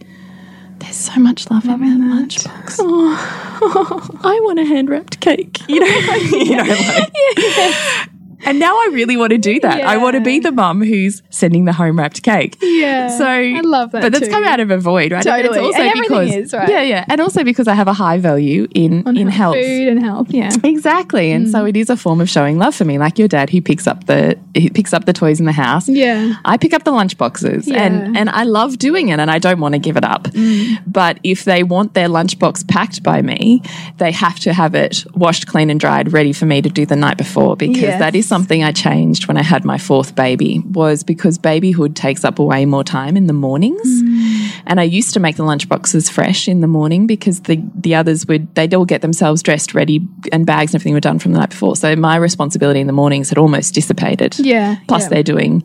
there's 0.80 0.96
so 0.96 1.20
much 1.20 1.50
love 1.50 1.66
in 1.66 1.72
that, 1.72 2.30
lunchbox. 2.30 2.78
Oh. 2.80 4.20
I 4.24 4.40
want 4.44 4.60
a 4.60 4.66
hand 4.66 4.90
wrapped 4.90 5.20
cake, 5.20 5.60
you 5.68 5.80
know, 5.80 5.86
you 6.32 6.56
know, 6.56 6.64
like. 6.64 8.10
And 8.46 8.60
now 8.60 8.72
I 8.76 8.90
really 8.94 9.18
want 9.18 9.32
to 9.32 9.38
do 9.38 9.60
that. 9.62 9.82
I 9.82 9.98
want 9.98 10.16
to 10.16 10.22
be 10.22 10.40
the 10.40 10.52
mum 10.52 10.82
who's 10.82 11.24
sending 11.30 11.66
the 11.66 11.74
home 11.74 11.98
wrapped 11.98 12.22
cake. 12.24 12.56
Yeah. 12.62 13.08
So 13.18 13.26
I 13.26 13.62
love 13.62 13.92
that 13.92 14.02
But 14.04 14.12
that's 14.14 14.26
too. 14.28 14.32
come 14.32 14.44
out 14.44 14.60
of 14.60 14.70
a 14.72 14.78
void, 14.78 15.12
right? 15.12 15.26
And 15.26 15.44
Totally. 15.44 15.66
And 15.68 15.76
everything 15.76 16.02
because 16.04 16.36
is, 16.36 16.54
right? 16.54 16.70
yeah, 16.70 16.82
yeah, 16.84 17.06
and 17.08 17.20
also 17.20 17.44
because 17.44 17.68
I 17.68 17.74
have 17.74 17.88
a 17.88 17.94
high 17.94 18.18
value 18.20 18.68
in 18.76 19.04
in 19.18 19.28
health. 19.28 19.56
Food 19.56 19.88
and 19.88 20.00
health. 20.04 20.28
Yeah. 20.30 20.52
Exactly, 20.64 21.32
and 21.32 21.48
Mm. 21.48 21.52
so 21.52 21.66
it 21.66 21.76
is 21.76 21.90
a 21.90 21.98
form 21.98 22.22
of 22.22 22.30
showing 22.30 22.58
love 22.58 22.76
for 22.76 22.86
me. 22.86 22.98
Like 23.00 23.18
your 23.20 23.28
dad, 23.28 23.50
who 23.50 23.62
picks 23.62 23.88
up 23.88 24.06
the 24.06 24.38
he 24.54 24.70
picks 24.70 24.94
up 24.94 25.06
the 25.06 25.14
toys 25.14 25.40
in 25.40 25.46
the 25.46 25.52
house. 25.52 25.90
Yeah. 25.90 26.36
I 26.46 26.58
pick 26.58 26.74
up 26.74 26.84
the 26.84 26.92
lunch 26.92 27.18
boxes, 27.18 27.68
Yeah. 27.68 27.84
and 27.84 28.18
and 28.18 28.30
I 28.30 28.44
love 28.44 28.78
doing 28.78 29.10
it, 29.10 29.20
and 29.20 29.32
I 29.32 29.40
don't 29.40 29.60
want 29.60 29.74
to 29.74 29.80
give 29.80 29.98
it 29.98 30.04
up. 30.06 30.24
Mm. 30.28 30.78
But 30.86 31.20
if 31.24 31.44
they 31.46 31.64
want 31.64 31.94
their 31.96 32.08
lunchbox 32.10 32.68
packed 32.68 33.02
by 33.04 33.22
me, 33.22 33.62
they 33.98 34.12
have 34.12 34.40
to 34.42 34.54
have 34.54 34.76
it 34.76 35.06
washed, 35.16 35.48
clean, 35.48 35.70
and 35.70 35.80
dried, 35.80 36.14
ready 36.14 36.34
for 36.34 36.46
me 36.46 36.62
to 36.62 36.70
do 36.70 36.86
the 36.86 36.96
night 36.96 37.18
before. 37.18 37.56
Because 37.56 37.82
Yes. 37.82 38.00
that 38.00 38.16
is 38.16 38.27
something 38.28 38.64
I 38.64 38.72
changed 38.72 39.28
when 39.28 39.38
I 39.38 39.44
had 39.44 39.66
my 39.66 39.78
fourth 39.78 40.16
baby. 40.16 40.62
Was 40.72 41.04
because 41.04 41.38
babyhood 41.38 41.96
takes 41.96 42.24
up 42.24 42.40
way 42.40 42.66
more 42.66 42.84
time 42.84 43.18
in 43.18 43.28
the 43.28 43.34
mornings. 43.34 43.88
Mm. 44.04 44.62
And 44.68 44.80
I 44.80 44.84
used 44.84 45.14
to 45.14 45.20
make 45.20 45.38
the 45.38 45.44
lunch 45.44 45.68
boxes 45.70 46.10
fresh 46.10 46.48
in 46.48 46.62
the 46.62 46.68
morning 46.68 47.08
because 47.08 47.42
the 47.42 47.62
the 47.76 47.96
others 47.96 48.28
would 48.28 48.54
they'd 48.56 48.74
all 48.74 48.86
get 48.86 49.02
themselves 49.02 49.42
dressed, 49.42 49.74
ready, 49.74 50.06
and 50.32 50.46
bags 50.46 50.74
and 50.74 50.82
everything 50.82 50.94
were 50.94 51.00
done 51.00 51.20
from 51.20 51.34
the 51.34 51.40
night 51.40 51.50
before. 51.50 51.76
So 51.76 51.96
my 51.96 52.16
responsibility 52.18 52.80
in 52.80 52.88
the 52.88 52.94
mornings 52.94 53.30
had 53.30 53.38
almost 53.38 53.74
dissipated. 53.74 54.38
Yeah, 54.40 54.78
Plus 54.88 55.04
yeah. 55.04 55.10
they're 55.10 55.24
doing 55.24 55.64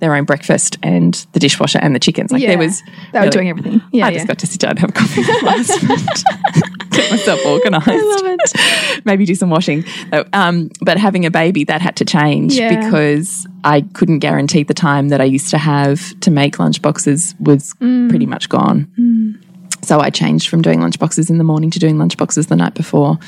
their 0.00 0.14
own 0.14 0.24
breakfast 0.24 0.76
and 0.82 1.26
the 1.32 1.38
dishwasher 1.40 1.78
and 1.80 1.94
the 1.94 1.98
chickens. 2.00 2.30
Like 2.32 2.42
Yeah. 2.42 2.48
there 2.48 2.58
was 2.58 2.82
They 3.12 3.20
were 3.20 3.28
doing 3.30 3.48
everything. 3.48 3.80
Yeah, 3.92 4.06
I 4.06 4.10
yeah. 4.10 4.14
just 4.16 4.26
got 4.26 4.38
to 4.40 4.46
sit 4.46 4.60
down 4.60 4.70
and 4.72 4.78
have 4.80 4.90
a 4.90 4.92
coffee 4.92 5.20
with 5.20 5.42
my 5.42 5.52
husband. 5.52 6.24
Get 6.90 7.10
myself 7.10 7.44
organised. 7.44 7.88
I 7.88 7.96
love 7.96 8.20
it. 8.24 9.04
Maybe 9.04 9.24
do 9.24 9.34
some 9.34 9.50
washing. 9.50 9.84
Um, 10.32 10.70
but 10.80 10.96
having 10.98 11.26
a 11.26 11.30
baby, 11.30 11.64
that 11.64 11.80
had 11.82 11.96
to 11.96 12.04
change 12.04 12.54
Yeah. 12.54 12.84
because 12.84 13.46
I 13.64 13.80
couldn't 13.80 14.20
guarantee 14.20 14.62
the 14.62 14.74
time 14.74 15.08
that 15.08 15.20
I 15.20 15.24
used 15.24 15.50
to 15.50 15.58
have 15.58 16.18
to 16.20 16.30
make 16.30 16.58
lunch 16.58 16.80
boxes 16.82 17.34
was 17.40 17.74
Mm. 17.80 18.08
pretty 18.10 18.26
much 18.26 18.48
gone. 18.48 18.86
So 19.84 20.00
I 20.00 20.10
changed 20.10 20.48
from 20.48 20.62
doing 20.62 20.80
lunchboxes 20.80 21.28
in 21.28 21.38
the 21.38 21.44
morning 21.44 21.70
to 21.70 21.78
doing 21.78 21.96
lunchboxes 21.96 22.48
the 22.48 22.56
night 22.56 22.74
before. 22.74 23.18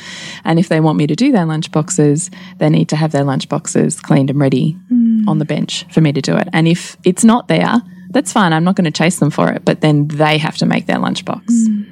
And 0.44 0.58
if 0.58 0.68
they 0.68 0.80
want 0.80 0.96
me 0.96 1.06
to 1.06 1.14
do 1.14 1.30
their 1.30 1.44
lunchboxes, 1.44 2.32
they 2.58 2.70
need 2.70 2.88
to 2.88 2.96
have 2.96 3.12
their 3.12 3.24
lunchboxes 3.24 4.02
cleaned 4.02 4.30
and 4.30 4.40
ready 4.40 4.72
hmm. 4.88 5.28
on 5.28 5.38
the 5.38 5.44
bench 5.44 5.84
for 5.92 6.00
me 6.00 6.12
to 6.12 6.22
do 6.22 6.34
it. 6.36 6.48
And 6.52 6.66
if 6.66 6.96
it's 7.04 7.24
not 7.24 7.48
there, 7.48 7.82
that's 8.10 8.32
fine. 8.32 8.52
I'm 8.54 8.64
not 8.64 8.76
going 8.76 8.86
to 8.86 8.90
chase 8.90 9.18
them 9.18 9.30
for 9.30 9.52
it, 9.52 9.64
but 9.64 9.82
then 9.82 10.08
they 10.08 10.38
have 10.38 10.56
to 10.58 10.66
make 10.66 10.86
their 10.86 10.96
lunchbox. 10.96 11.44
Hmm. 11.46 11.82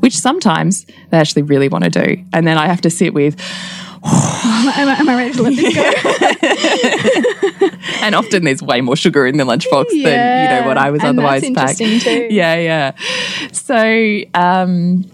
Which 0.00 0.16
sometimes 0.16 0.84
they 1.10 1.16
actually 1.16 1.42
really 1.42 1.68
want 1.68 1.84
to 1.84 1.90
do. 1.90 2.22
And 2.32 2.46
then 2.46 2.58
I 2.58 2.66
have 2.66 2.82
to 2.82 2.90
sit 2.90 3.14
with, 3.14 3.40
Am, 4.46 4.88
I, 4.88 4.96
am 4.98 5.08
I 5.08 5.16
ready 5.16 5.34
to 5.34 5.42
let 5.42 5.56
this 5.56 5.74
go? 5.74 5.82
and 8.02 8.14
often 8.14 8.44
there's 8.44 8.62
way 8.62 8.80
more 8.80 8.96
sugar 8.96 9.26
in 9.26 9.36
the 9.36 9.44
lunchbox 9.44 9.88
than, 9.90 10.44
you 10.44 10.50
know, 10.50 10.62
what 10.66 10.78
I 10.78 10.90
was 10.90 11.02
otherwise 11.02 11.48
packed. 11.50 11.78
too. 11.78 12.28
Yeah, 12.30 12.54
yeah. 12.56 12.92
So, 13.52 14.20
um, 14.34 15.04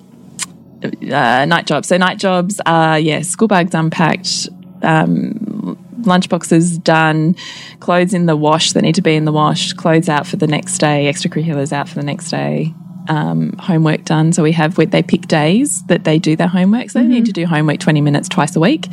uh, 0.85 1.45
night 1.45 1.67
jobs. 1.67 1.89
So 1.89 1.97
night 1.97 2.19
jobs 2.19 2.61
are 2.67 2.99
yeah, 2.99 3.23
school 3.23 3.49
bags 3.49 3.75
unpacked, 3.75 4.49
um, 4.83 5.79
lunch 6.05 6.29
boxes 6.29 6.79
done, 6.79 7.37
clothes 7.81 8.15
in 8.15 8.27
the 8.27 8.37
wash 8.37 8.73
that 8.73 8.83
need 8.83 8.97
to 8.97 9.03
be 9.03 9.15
in 9.15 9.25
the 9.25 9.33
wash, 9.33 9.73
clothes 9.73 10.09
out 10.09 10.27
for 10.27 10.37
the 10.37 10.47
next 10.47 10.79
day, 10.79 11.11
extracurriculars 11.13 11.73
out 11.73 11.89
for 11.89 11.95
the 11.95 12.05
next 12.05 12.31
day. 12.31 12.75
Um, 13.09 13.55
homework 13.59 14.05
done. 14.05 14.33
So 14.33 14.45
we 14.45 14.53
have 14.53 14.79
where 14.79 14.87
they 14.87 15.03
pick 15.03 15.23
days 15.23 15.83
that 15.87 16.05
they 16.05 16.21
do 16.21 16.37
their 16.37 16.47
homework. 16.47 16.91
So 16.91 17.01
they 17.01 17.09
need 17.09 17.27
to 17.27 17.33
do 17.33 17.47
homework 17.47 17.81
20 17.81 18.01
minutes 18.01 18.29
twice 18.29 18.55
a 18.55 18.61
week. 18.61 18.87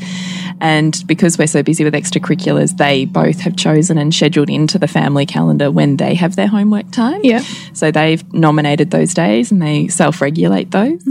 And 0.60 1.02
because 1.06 1.38
we're 1.38 1.48
so 1.48 1.62
busy 1.62 1.84
with 1.84 1.94
extracurriculars, 1.94 2.76
they 2.78 3.06
both 3.06 3.42
have 3.42 3.56
chosen 3.56 4.00
and 4.00 4.14
scheduled 4.14 4.50
into 4.50 4.80
the 4.80 4.88
family 4.88 5.28
calendar 5.28 5.70
when 5.70 5.98
they 5.98 6.16
have 6.16 6.36
their 6.36 6.48
homework 6.48 6.90
time. 6.92 7.22
Yeah. 7.24 7.44
So 7.74 7.92
they've 7.92 8.24
nominated 8.34 8.90
those 8.90 9.14
days 9.14 9.52
and 9.52 9.62
they 9.62 9.88
self 9.90 10.22
regulate 10.22 10.72
those. 10.72 11.06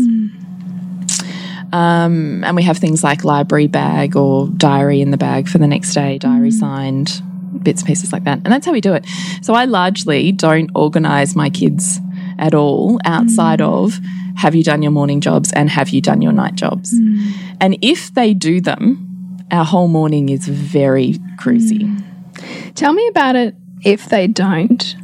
Um, 1.73 2.45
and 2.45 2.57
we 2.57 2.63
have 2.63 2.79
things 2.79 3.05
like 3.05 3.25
library 3.25 3.67
bag 3.67 4.17
or 4.17 4.49
diary 4.49 5.01
in 5.01 5.11
the 5.11 5.17
bag 5.17 5.49
for 5.49 5.59
the 5.59 5.67
next 5.67 5.95
day, 5.95 6.19
diary 6.19 6.51
signed, 6.51 7.23
bits 7.63 7.83
and 7.83 7.87
pieces 7.87 8.13
like 8.13 8.25
that. 8.25 8.39
And 8.45 8.47
that's 8.47 8.67
how 8.67 8.73
we 8.73 8.81
do 8.81 8.95
it. 8.95 9.05
So 9.43 9.55
I 9.55 9.67
largely 9.67 10.33
don't 10.33 10.71
organize 10.75 11.37
my 11.37 11.51
kids 11.51 12.01
at 12.39 12.55
all 12.55 12.99
outside 13.05 13.61
mm. 13.61 13.67
of 13.67 13.99
have 14.37 14.55
you 14.55 14.63
done 14.63 14.83
your 14.83 14.93
morning 14.93 15.21
jobs 15.21 15.53
and 15.53 15.69
have 15.69 15.91
you 15.91 16.01
done 16.01 16.23
your 16.23 16.33
night 16.33 16.55
jobs? 16.55 16.95
Mm. 16.95 17.33
And 17.61 17.79
if 17.83 18.15
they 18.15 18.35
do 18.35 18.61
them, 18.61 19.05
our 19.51 19.65
whole 19.65 19.89
morning 19.89 20.29
is 20.29 20.47
very 20.47 21.15
cruisy. 21.37 21.83
Mm. 21.83 22.75
Tell 22.75 22.93
me 22.93 23.07
about 23.09 23.37
it 23.37 23.55
if 23.85 24.09
they 24.09 24.27
don't. 24.27 24.97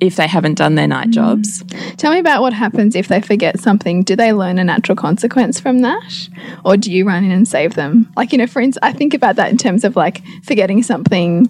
If 0.00 0.16
they 0.16 0.26
haven't 0.26 0.54
done 0.54 0.74
their 0.74 0.88
night 0.88 1.10
jobs, 1.10 1.62
Tell 2.02 2.10
me 2.10 2.18
about 2.18 2.42
what 2.42 2.52
happens 2.52 2.96
if 2.96 3.06
they 3.06 3.20
forget 3.20 3.60
something. 3.60 4.02
Do 4.02 4.16
they 4.16 4.32
learn 4.32 4.58
a 4.58 4.64
natural 4.64 4.96
consequence 4.96 5.60
from 5.60 5.82
that? 5.82 6.28
Or 6.64 6.76
do 6.76 6.90
you 6.90 7.06
run 7.06 7.22
in 7.22 7.30
and 7.30 7.46
save 7.46 7.74
them? 7.74 8.12
Like, 8.16 8.32
you 8.32 8.38
know, 8.38 8.48
for 8.48 8.60
instance, 8.60 8.80
I 8.82 8.92
think 8.92 9.14
about 9.14 9.36
that 9.36 9.52
in 9.52 9.56
terms 9.56 9.84
of 9.84 9.94
like 9.94 10.20
forgetting 10.42 10.82
something, 10.82 11.48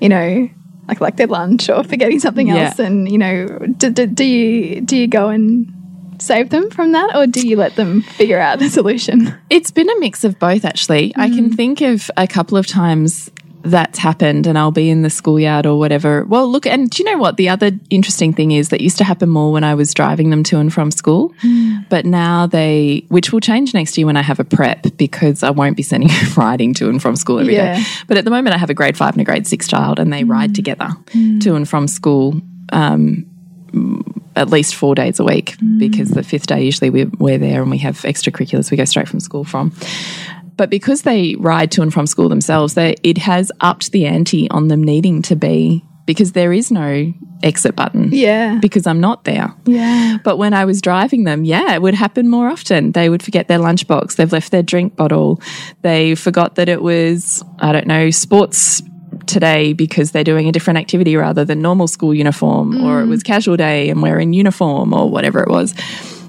you 0.00 0.08
know, 0.08 0.48
like 0.90 1.00
like 1.00 1.16
their 1.16 1.26
lunch 1.26 1.70
or 1.70 1.82
forgetting 1.84 2.20
something 2.20 2.48
Yeah. 2.48 2.68
else. 2.68 2.78
And, 2.78 3.10
you 3.10 3.18
know, 3.18 3.46
do, 3.78 3.90
do, 3.90 4.06
do 4.06 4.24
you 4.24 4.80
do 4.80 4.96
you 4.96 5.06
go 5.06 5.28
and 5.28 5.72
save 6.18 6.50
them 6.50 6.70
from 6.70 6.92
that 6.92 7.16
or 7.16 7.26
do 7.26 7.46
you 7.46 7.56
let 7.56 7.76
them 7.76 8.02
figure 8.02 8.38
out 8.38 8.58
the 8.58 8.68
solution? 8.68 9.34
It's 9.48 9.70
been 9.70 9.88
a 9.88 9.98
mix 10.00 10.24
of 10.24 10.38
both, 10.38 10.64
actually. 10.64 11.12
I 11.16 11.28
can 11.30 11.50
mm. 11.50 11.56
think 11.56 11.80
of 11.80 12.10
a 12.16 12.26
couple 12.26 12.58
of 12.58 12.66
times 12.66 13.30
that's 13.62 13.98
happened, 13.98 14.46
and 14.46 14.58
I'll 14.58 14.70
be 14.70 14.90
in 14.90 15.02
the 15.02 15.10
schoolyard 15.10 15.66
or 15.66 15.78
whatever. 15.78 16.24
Well, 16.24 16.48
look, 16.48 16.66
and 16.66 16.88
do 16.88 17.02
you 17.02 17.10
know 17.10 17.18
what? 17.18 17.36
The 17.36 17.48
other 17.48 17.72
interesting 17.90 18.32
thing 18.32 18.52
is 18.52 18.70
that 18.70 18.80
used 18.80 18.98
to 18.98 19.04
happen 19.04 19.28
more 19.28 19.52
when 19.52 19.64
I 19.64 19.74
was 19.74 19.92
driving 19.92 20.30
them 20.30 20.42
to 20.44 20.58
and 20.58 20.72
from 20.72 20.90
school, 20.90 21.34
hmm. 21.40 21.78
but 21.88 22.06
now 22.06 22.46
they, 22.46 23.04
which 23.08 23.32
will 23.32 23.40
change 23.40 23.74
next 23.74 23.96
year 23.98 24.06
when 24.06 24.16
I 24.16 24.22
have 24.22 24.40
a 24.40 24.44
prep 24.44 24.86
because 24.96 25.42
I 25.42 25.50
won't 25.50 25.76
be 25.76 25.82
sending 25.82 26.10
riding 26.36 26.74
to 26.74 26.88
and 26.88 27.00
from 27.00 27.16
school 27.16 27.38
every 27.38 27.54
day. 27.54 27.76
Yeah. 27.78 27.84
But 28.06 28.16
at 28.16 28.24
the 28.24 28.30
moment, 28.30 28.54
I 28.54 28.58
have 28.58 28.70
a 28.70 28.74
grade 28.74 28.96
five 28.96 29.14
and 29.14 29.20
a 29.20 29.24
grade 29.24 29.46
six 29.46 29.68
child, 29.68 29.98
and 29.98 30.12
they 30.12 30.24
ride 30.24 30.50
hmm. 30.50 30.54
together 30.54 30.88
hmm. 31.12 31.38
to 31.40 31.54
and 31.54 31.68
from 31.68 31.88
school 31.88 32.40
um, 32.72 33.26
at 34.36 34.48
least 34.48 34.74
four 34.74 34.94
days 34.94 35.18
a 35.20 35.24
week 35.24 35.56
because 35.78 36.10
the 36.10 36.22
fifth 36.22 36.46
day 36.46 36.62
usually 36.62 36.90
we're, 36.90 37.10
we're 37.18 37.38
there 37.38 37.62
and 37.62 37.70
we 37.70 37.78
have 37.78 37.96
extracurriculars 38.02 38.70
we 38.70 38.76
go 38.76 38.84
straight 38.84 39.08
from 39.08 39.20
school 39.20 39.44
from. 39.44 39.72
But 40.56 40.70
because 40.70 41.02
they 41.02 41.34
ride 41.36 41.70
to 41.72 41.82
and 41.82 41.92
from 41.92 42.06
school 42.06 42.28
themselves, 42.28 42.74
they, 42.74 42.96
it 43.02 43.18
has 43.18 43.50
upped 43.60 43.92
the 43.92 44.06
ante 44.06 44.50
on 44.50 44.68
them 44.68 44.82
needing 44.82 45.22
to 45.22 45.36
be 45.36 45.84
because 46.06 46.32
there 46.32 46.52
is 46.52 46.70
no 46.70 47.12
exit 47.42 47.76
button. 47.76 48.10
Yeah. 48.12 48.58
Because 48.60 48.86
I'm 48.86 49.00
not 49.00 49.24
there. 49.24 49.54
Yeah. 49.64 50.18
But 50.24 50.38
when 50.38 50.52
I 50.52 50.64
was 50.64 50.80
driving 50.80 51.24
them, 51.24 51.44
yeah, 51.44 51.74
it 51.74 51.82
would 51.82 51.94
happen 51.94 52.28
more 52.28 52.48
often. 52.48 52.92
They 52.92 53.08
would 53.08 53.22
forget 53.22 53.48
their 53.48 53.58
lunchbox. 53.58 54.16
They've 54.16 54.32
left 54.32 54.50
their 54.50 54.62
drink 54.62 54.96
bottle. 54.96 55.40
They 55.82 56.14
forgot 56.14 56.56
that 56.56 56.68
it 56.68 56.82
was, 56.82 57.44
I 57.60 57.72
don't 57.72 57.86
know, 57.86 58.10
sports 58.10 58.82
today 59.26 59.72
because 59.72 60.10
they're 60.10 60.24
doing 60.24 60.48
a 60.48 60.52
different 60.52 60.78
activity 60.78 61.16
rather 61.16 61.44
than 61.44 61.62
normal 61.62 61.86
school 61.86 62.14
uniform, 62.14 62.84
or 62.84 63.00
it 63.00 63.06
mm. 63.06 63.10
was 63.10 63.22
casual 63.22 63.56
day 63.56 63.88
and 63.88 64.02
we're 64.02 64.18
in 64.18 64.32
uniform, 64.32 64.92
or 64.92 65.08
whatever 65.08 65.40
it 65.40 65.48
was. 65.48 65.74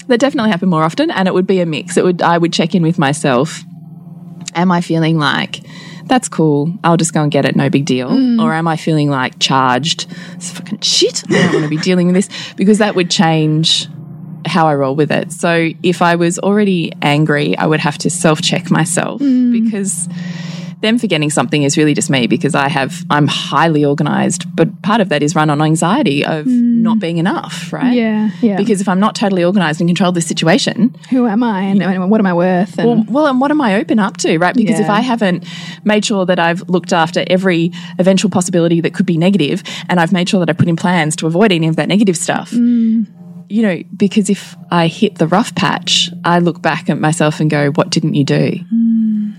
That 0.08 0.20
definitely 0.20 0.52
happened 0.52 0.72
more 0.72 0.84
often, 0.84 1.10
and 1.12 1.28
it 1.28 1.34
would 1.34 1.48
be 1.48 1.62
a 1.62 1.66
mix. 1.66 1.98
It 1.98 2.04
would 2.04 2.22
I 2.22 2.38
would 2.38 2.54
check 2.54 2.76
in 2.76 2.84
with 2.84 3.00
myself. 3.00 3.64
Am 4.56 4.72
I 4.72 4.82
feeling 4.82 5.18
like 5.18 5.62
that's 6.06 6.28
cool? 6.28 6.74
I'll 6.84 6.98
just 6.98 7.14
go 7.14 7.22
and 7.22 7.32
get 7.32 7.46
it, 7.46 7.56
no 7.56 7.70
big 7.70 7.86
deal. 7.86 8.10
Mm. 8.10 8.44
Or 8.44 8.54
am 8.54 8.68
I 8.68 8.76
feeling 8.76 9.10
like 9.10 9.40
charged? 9.40 10.08
It's 10.34 10.52
fucking 10.52 10.82
shit. 10.82 11.24
I 11.30 11.34
don't 11.44 11.54
want 11.54 11.64
to 11.64 11.70
be 11.70 11.78
dealing 11.78 12.08
with 12.08 12.16
this 12.16 12.54
because 12.56 12.80
that 12.80 12.96
would 12.96 13.10
change 13.10 13.88
how 14.46 14.68
I 14.68 14.76
roll 14.76 14.96
with 14.96 15.12
it. 15.12 15.32
So 15.32 15.70
if 15.84 16.02
I 16.02 16.16
was 16.16 16.40
already 16.40 16.92
angry, 17.02 17.58
I 17.58 17.66
would 17.66 17.80
have 17.80 17.98
to 18.00 18.10
self 18.10 18.42
check 18.42 18.72
myself 18.72 19.22
mm. 19.22 19.52
because 19.52 20.10
them 20.82 20.98
forgetting 20.98 21.30
something 21.30 21.64
is 21.64 21.78
really 21.78 21.94
just 21.94 22.10
me 22.10 22.28
because 22.28 22.56
I 22.56 22.68
have 22.68 23.06
I'm 23.10 23.28
highly 23.28 23.86
organized, 23.86 24.46
but 24.56 24.82
part 24.82 25.02
of 25.02 25.10
that 25.10 25.22
is 25.24 25.36
run 25.36 25.50
on 25.50 25.62
anxiety 25.62 26.26
of 26.26 26.46
not 26.48 27.00
being 27.00 27.18
enough, 27.18 27.72
right? 27.72 27.94
Yeah, 27.94 28.32
yeah. 28.42 28.58
Because 28.58 28.82
if 28.82 28.90
I'm 28.90 29.00
not 29.00 29.16
totally 29.16 29.44
organized 29.44 29.80
and 29.80 29.88
control 29.90 30.12
this 30.12 30.26
situation, 30.28 30.96
Who 31.10 31.28
am 31.28 31.44
I 31.44 31.62
and, 31.62 31.82
and 31.84 32.10
what 32.10 32.20
am 32.20 32.26
I 32.26 32.34
worth? 32.34 32.78
And 32.80 32.88
well, 32.88 33.06
well, 33.10 33.28
and 33.28 33.40
what 33.40 33.52
am 33.52 33.62
I 33.62 33.76
open 33.76 34.00
up 34.00 34.18
to, 34.18 34.38
right? 34.38 34.56
Because 34.56 34.80
if 34.80 34.90
I 34.90 35.02
haven't 35.02 35.46
made 35.84 36.04
sure 36.06 36.26
that 36.26 36.40
I've 36.40 36.68
looked 36.70 36.94
after 36.94 37.24
every 37.28 37.72
eventual 38.00 38.32
possibility 38.32 38.82
that 38.82 38.94
could 38.94 39.06
be 39.06 39.18
negative, 39.18 39.64
and 39.90 40.00
I've 40.00 40.12
made 40.12 40.28
sure 40.30 40.40
that 40.40 40.50
I 40.50 40.54
put 40.54 40.68
in 40.68 40.76
plans 40.76 41.16
to 41.18 41.28
avoid 41.28 41.52
any 41.52 41.68
of 41.68 41.76
that 41.76 41.88
negative 41.88 42.18
stuff, 42.18 42.52
Mm. 42.52 43.06
you 43.50 43.62
know, 43.62 43.84
because 43.96 44.30
if 44.30 44.56
I 44.72 44.88
hit 44.88 45.16
the 45.18 45.28
rough 45.28 45.54
patch, 45.56 46.10
I 46.26 46.40
look 46.40 46.62
back 46.62 46.90
at 46.90 47.00
myself 47.00 47.40
and 47.40 47.50
go, 47.50 47.70
"What 47.72 47.90
didn't 47.90 48.16
you 48.16 48.24
do?" 48.24 48.60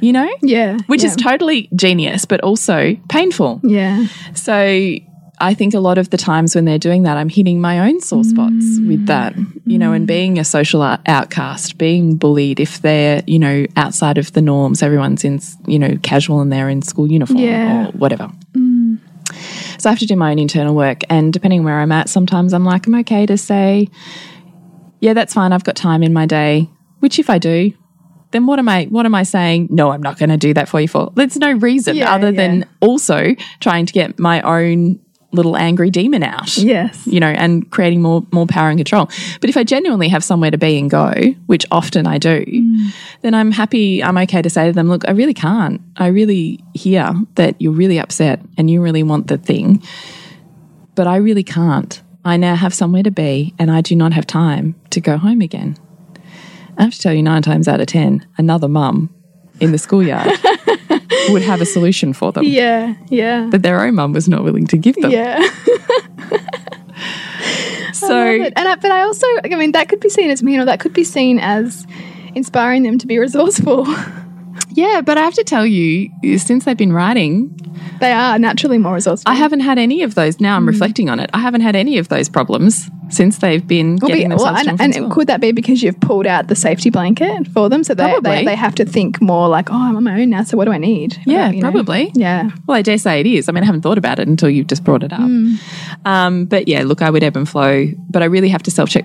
You 0.02 0.12
know, 0.12 0.30
yeah. 0.42 0.78
which 0.88 1.02
yeah. 1.02 1.10
is 1.10 1.16
totally 1.16 1.68
genius, 1.74 2.26
but 2.26 2.40
also 2.42 2.96
painful. 3.08 3.60
yeah. 3.62 4.06
So 4.34 4.98
I 5.42 5.54
think 5.54 5.74
a 5.74 5.80
lot 5.80 5.98
of 5.98 6.10
the 6.10 6.16
times 6.16 6.54
when 6.54 6.64
they're 6.64 6.78
doing 6.78 7.02
that, 7.02 7.16
I'm 7.16 7.28
hitting 7.28 7.60
my 7.60 7.88
own 7.88 8.00
sore 8.00 8.22
spots 8.22 8.64
mm. 8.78 8.86
with 8.86 9.06
that, 9.06 9.34
you 9.64 9.76
know, 9.76 9.92
and 9.92 10.04
mm. 10.04 10.08
being 10.08 10.38
a 10.38 10.44
social 10.44 10.82
outcast, 10.82 11.78
being 11.78 12.16
bullied 12.16 12.60
if 12.60 12.80
they're, 12.80 13.24
you 13.26 13.40
know, 13.40 13.66
outside 13.76 14.18
of 14.18 14.32
the 14.34 14.42
norms, 14.42 14.84
everyone's 14.84 15.24
in, 15.24 15.40
you 15.66 15.80
know, 15.80 15.96
casual 16.02 16.40
and 16.40 16.52
they're 16.52 16.68
in 16.68 16.80
school 16.82 17.10
uniform 17.10 17.40
Yeah. 17.40 17.88
or 17.88 17.92
whatever. 17.92 18.30
Mm. 18.52 18.98
So 19.78 19.88
I 19.88 19.92
have 19.92 19.98
to 19.98 20.06
do 20.06 20.14
my 20.14 20.30
own 20.30 20.38
internal 20.38 20.76
work. 20.76 21.00
And 21.10 21.32
depending 21.32 21.64
where 21.64 21.80
I'm 21.80 21.90
at, 21.90 22.08
sometimes 22.08 22.52
I'm 22.52 22.64
like, 22.64 22.86
I'm 22.86 22.94
okay 22.96 23.26
to 23.26 23.36
say, 23.36 23.88
yeah, 25.00 25.12
that's 25.12 25.34
fine. 25.34 25.52
I've 25.52 25.64
got 25.64 25.74
time 25.74 26.04
in 26.04 26.12
my 26.12 26.26
day, 26.26 26.68
which 27.00 27.18
if 27.18 27.28
I 27.28 27.38
do, 27.38 27.72
then 28.32 28.46
what 28.46 28.58
am 28.58 28.68
I 28.68 28.84
what 28.86 29.06
am 29.06 29.14
I 29.14 29.22
saying? 29.22 29.68
No, 29.70 29.92
I'm 29.92 30.02
not 30.02 30.18
going 30.18 30.30
to 30.30 30.36
do 30.36 30.52
that 30.54 30.68
for 30.68 30.80
you 30.80 30.88
for. 30.88 31.12
There's 31.14 31.36
no 31.36 31.52
reason 31.52 31.96
Yeah, 31.96 32.12
other 32.12 32.30
yeah. 32.30 32.36
than 32.36 32.68
also 32.80 33.34
trying 33.60 33.86
to 33.86 33.92
get 33.92 34.18
my 34.18 34.40
own 34.42 34.98
little 35.32 35.56
angry 35.56 35.90
demon 35.90 36.22
out. 36.22 36.56
Yes. 36.58 37.06
You 37.06 37.20
know, 37.20 37.28
and 37.28 37.70
creating 37.70 38.02
more 38.02 38.24
more 38.32 38.46
power 38.46 38.68
and 38.68 38.78
control. 38.78 39.08
But 39.40 39.50
if 39.50 39.56
I 39.56 39.64
genuinely 39.64 40.08
have 40.08 40.22
somewhere 40.22 40.50
to 40.50 40.58
be 40.58 40.78
and 40.78 40.90
go, 40.90 41.12
which 41.46 41.66
often 41.70 42.06
I 42.06 42.18
do, 42.18 42.44
mm. 42.44 42.94
then 43.22 43.34
I'm 43.34 43.50
happy, 43.50 44.02
I'm 44.02 44.18
okay 44.18 44.42
to 44.42 44.50
say 44.50 44.66
to 44.66 44.72
them, 44.72 44.88
look, 44.88 45.06
I 45.08 45.12
really 45.12 45.34
can't. 45.34 45.80
I 45.96 46.08
really 46.08 46.60
hear 46.74 47.12
that 47.36 47.60
you're 47.60 47.72
really 47.72 47.98
upset 47.98 48.40
and 48.56 48.70
you 48.70 48.82
really 48.82 49.02
want 49.02 49.28
the 49.28 49.38
thing, 49.38 49.82
but 50.94 51.06
I 51.06 51.16
really 51.16 51.44
can't. 51.44 52.00
I 52.24 52.36
now 52.36 52.54
have 52.54 52.72
somewhere 52.72 53.02
to 53.02 53.10
be 53.10 53.54
and 53.58 53.70
I 53.70 53.80
do 53.80 53.96
not 53.96 54.12
have 54.12 54.26
time 54.26 54.76
to 54.90 55.00
go 55.00 55.16
home 55.16 55.40
again. 55.40 55.76
I 56.78 56.84
have 56.84 56.94
to 56.94 56.98
tell 56.98 57.12
you, 57.12 57.22
nine 57.22 57.42
times 57.42 57.68
out 57.68 57.80
of 57.80 57.86
10, 57.86 58.26
another 58.38 58.68
mum 58.68 59.14
in 59.60 59.72
the 59.72 59.78
schoolyard 59.78 60.30
would 61.28 61.42
have 61.42 61.60
a 61.60 61.66
solution 61.66 62.12
for 62.12 62.32
them. 62.32 62.44
Yeah. 62.44 62.94
Yeah. 63.08 63.48
But 63.50 63.62
their 63.62 63.80
own 63.80 63.94
mum 63.94 64.12
was 64.12 64.28
not 64.28 64.42
willing 64.42 64.66
to 64.68 64.76
give 64.76 64.96
them. 64.96 65.10
yeah. 65.10 65.42
So, 68.06 68.38
But, 68.38 68.52
and 68.56 68.68
I, 68.68 68.76
but 68.76 68.90
I 68.90 69.02
also, 69.02 69.26
I 69.44 69.48
mean, 69.54 69.72
that 69.72 69.88
could 69.88 70.00
be 70.00 70.08
seen 70.08 70.30
as, 70.30 70.42
you 70.42 70.56
know, 70.56 70.64
that 70.64 70.80
could 70.80 70.92
be 70.92 71.04
seen 71.04 71.38
as 71.38 71.86
inspiring 72.34 72.82
them 72.82 72.98
to 72.98 73.06
be 73.06 73.18
resourceful. 73.18 73.86
yeah, 74.70 75.02
but 75.04 75.18
I 75.18 75.22
have 75.22 75.34
to 75.34 75.44
tell 75.44 75.64
you, 75.64 76.10
since 76.38 76.64
they've 76.64 76.76
been 76.76 76.92
writing, 76.92 77.56
they 78.00 78.12
are 78.12 78.38
naturally 78.38 78.78
more 78.78 78.94
resourceful. 78.94 79.30
I 79.30 79.34
haven't 79.34 79.60
had 79.60 79.78
any 79.78 80.02
of 80.02 80.14
those. 80.14 80.40
Now 80.40 80.56
I'm 80.56 80.62
hmm. 80.62 80.68
reflecting 80.68 81.08
on 81.10 81.20
it. 81.20 81.30
I 81.32 81.38
haven't 81.38 81.60
had 81.60 81.76
any 81.76 81.98
of 81.98 82.08
those 82.08 82.28
problems 82.28 82.90
since 83.12 83.38
they've 83.38 83.66
been 83.66 83.98
Well, 84.00 84.08
getting 84.08 84.30
be- 84.30 84.36
well, 84.36 84.56
and, 84.56 84.80
and 84.80 85.10
could 85.12 85.26
that 85.28 85.40
be 85.40 85.52
because 85.52 85.82
you've 85.82 86.00
pulled 86.00 86.26
out 86.26 86.48
the 86.48 86.54
safety 86.56 86.90
blanket 86.90 87.46
for 87.48 87.68
them, 87.68 87.84
so 87.84 87.94
they, 87.94 88.18
they, 88.22 88.44
they 88.44 88.54
have 88.56 88.74
to 88.76 88.84
think 88.84 89.20
more 89.20 89.48
like, 89.48 89.70
oh, 89.70 89.74
I'm 89.76 89.96
on 89.96 90.04
my 90.04 90.20
own 90.22 90.30
now, 90.30 90.42
so 90.44 90.56
what 90.56 90.64
do 90.64 90.72
I 90.72 90.78
need? 90.78 91.18
Yeah, 91.26 91.50
know? 91.50 91.60
probably. 91.70 92.10
Yeah, 92.14 92.50
Well, 92.66 92.76
I 92.78 92.82
dare 92.82 92.98
say 92.98 93.20
it 93.20 93.26
is. 93.26 93.48
I 93.48 93.52
mean, 93.52 93.62
I 93.62 93.66
haven't 93.66 93.82
thought 93.82 93.98
about 93.98 94.18
it 94.18 94.28
until 94.28 94.48
you've 94.50 94.66
just 94.68 94.82
brought 94.84 95.02
it 95.02 95.12
up. 95.12 95.28
Um, 96.04 96.46
but 96.46 96.68
yeah, 96.68 96.82
look, 96.82 97.02
I 97.02 97.10
would 97.10 97.22
ebb 97.22 97.36
and 97.36 97.48
flow, 97.48 97.86
but 98.10 98.22
I 98.22 98.26
really 98.26 98.48
have 98.48 98.62
to 98.64 98.70
self 98.70 98.88
check 98.88 99.04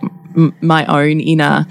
my 0.62 0.86
own 0.86 1.20
inner 1.20 1.65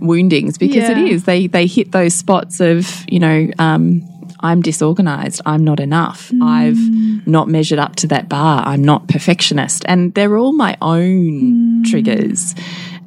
woundings 0.00 0.58
because 0.58 0.88
it 0.90 0.96
Yeah. 0.98 1.04
is 1.04 1.24
they 1.24 1.46
they 1.46 1.66
hit 1.66 1.92
those 1.92 2.14
spots 2.14 2.60
of 2.60 3.04
you 3.08 3.20
know. 3.20 3.48
Um, 3.58 4.02
I'm 4.44 4.60
disorganized. 4.60 5.40
I'm 5.46 5.64
not 5.64 5.80
enough. 5.80 6.30
Mm. 6.30 6.42
I've 6.42 7.26
not 7.26 7.48
measured 7.48 7.78
up 7.78 7.96
to 7.96 8.06
that 8.08 8.28
bar. 8.28 8.62
I'm 8.64 8.84
not 8.84 9.08
perfectionist. 9.08 9.84
And 9.88 10.12
they're 10.14 10.36
all 10.36 10.52
my 10.52 10.76
own 10.82 11.82
mm. 11.82 11.90
triggers. 11.90 12.54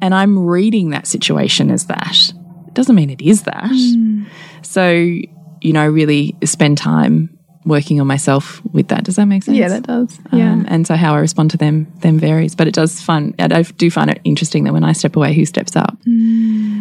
And 0.00 0.14
I'm 0.14 0.36
reading 0.38 0.90
that 0.90 1.06
situation 1.06 1.70
as 1.70 1.86
that. 1.86 2.32
It 2.66 2.74
doesn't 2.74 2.94
mean 2.94 3.08
it 3.08 3.22
is 3.22 3.44
that. 3.44 3.70
Mm. 3.70 4.26
So, 4.62 4.90
you 4.90 5.72
know, 5.72 5.88
really 5.88 6.36
spend 6.44 6.76
time 6.76 7.38
working 7.64 8.00
on 8.00 8.06
myself 8.06 8.60
with 8.72 8.88
that. 8.88 9.04
Does 9.04 9.16
that 9.16 9.26
make 9.26 9.44
sense? 9.44 9.56
yeah, 9.56 9.68
that 9.68 9.84
does. 9.84 10.18
Um, 10.32 10.38
yeah, 10.38 10.52
Um, 10.52 10.64
and 10.68 10.86
so 10.86 10.96
how 10.96 11.14
I 11.14 11.18
respond 11.18 11.52
to 11.52 11.56
them 11.56 11.86
them 12.00 12.18
varies, 12.18 12.54
but 12.56 12.66
it 12.66 12.74
does 12.74 13.00
fun. 13.00 13.34
I 13.38 13.46
do- 13.46 13.72
do 13.74 13.90
find 13.90 14.10
it 14.10 14.20
interesting 14.24 14.64
that 14.64 14.72
when 14.72 14.84
I 14.84 14.92
step 14.92 15.14
away, 15.16 15.34
who 15.34 15.44
steps 15.44 15.76
up, 15.76 15.96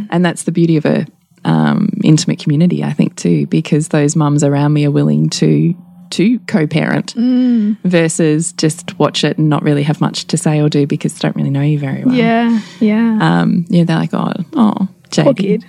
and 0.09 0.25
that's 0.25 0.43
the 0.43 0.51
beauty 0.51 0.77
of 0.77 0.85
a 0.85 1.05
um, 1.47 1.89
intimate 2.03 2.39
community, 2.39 2.83
I 2.83 2.93
think 2.93 3.15
too, 3.15 3.47
because 3.47 3.87
those 3.87 4.15
mums 4.15 4.43
around 4.43 4.73
me 4.73 4.85
are 4.85 4.91
willing 4.91 5.29
to 5.31 5.73
to 6.09 6.39
co-parent 6.47 7.13
versus 7.83 8.53
just 8.53 8.97
watch 8.97 9.25
it 9.25 9.37
and 9.37 9.49
not 9.49 9.61
really 9.61 9.83
have 9.83 9.99
much 9.99 10.25
to 10.27 10.37
say 10.37 10.61
or 10.61 10.69
do 10.69 10.87
because 10.87 11.13
they 11.13 11.19
don't 11.19 11.35
really 11.35 11.49
know 11.49 11.61
you 11.61 11.77
very 11.79 12.05
well. 12.05 12.15
yeah, 12.15 12.61
yeah. 12.79 13.19
Um, 13.21 13.65
yeah, 13.67 13.83
they're 13.83 13.97
like, 13.97 14.13
oh, 14.13 14.31
oh, 14.53 14.87
JD, 15.09 15.23
Poor 15.23 15.33
kid. 15.33 15.65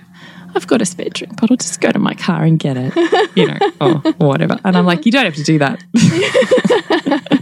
I've 0.55 0.65
got 0.65 0.81
a 0.81 0.85
spare 0.85 1.09
drink 1.09 1.39
bottle. 1.39 1.57
Just 1.57 1.79
go 1.81 1.91
to 1.91 1.99
my 1.99 2.13
car 2.13 2.43
and 2.43 2.57
get 2.57 2.77
it, 2.77 2.95
you 3.35 3.47
know, 3.47 3.57
or 3.81 3.93
whatever. 4.27 4.57
And 4.63 4.77
I'm 4.77 4.85
like, 4.85 5.05
you 5.05 5.11
don't 5.11 5.25
have 5.25 5.35
to 5.35 5.43
do 5.43 5.59
that. 5.59 5.83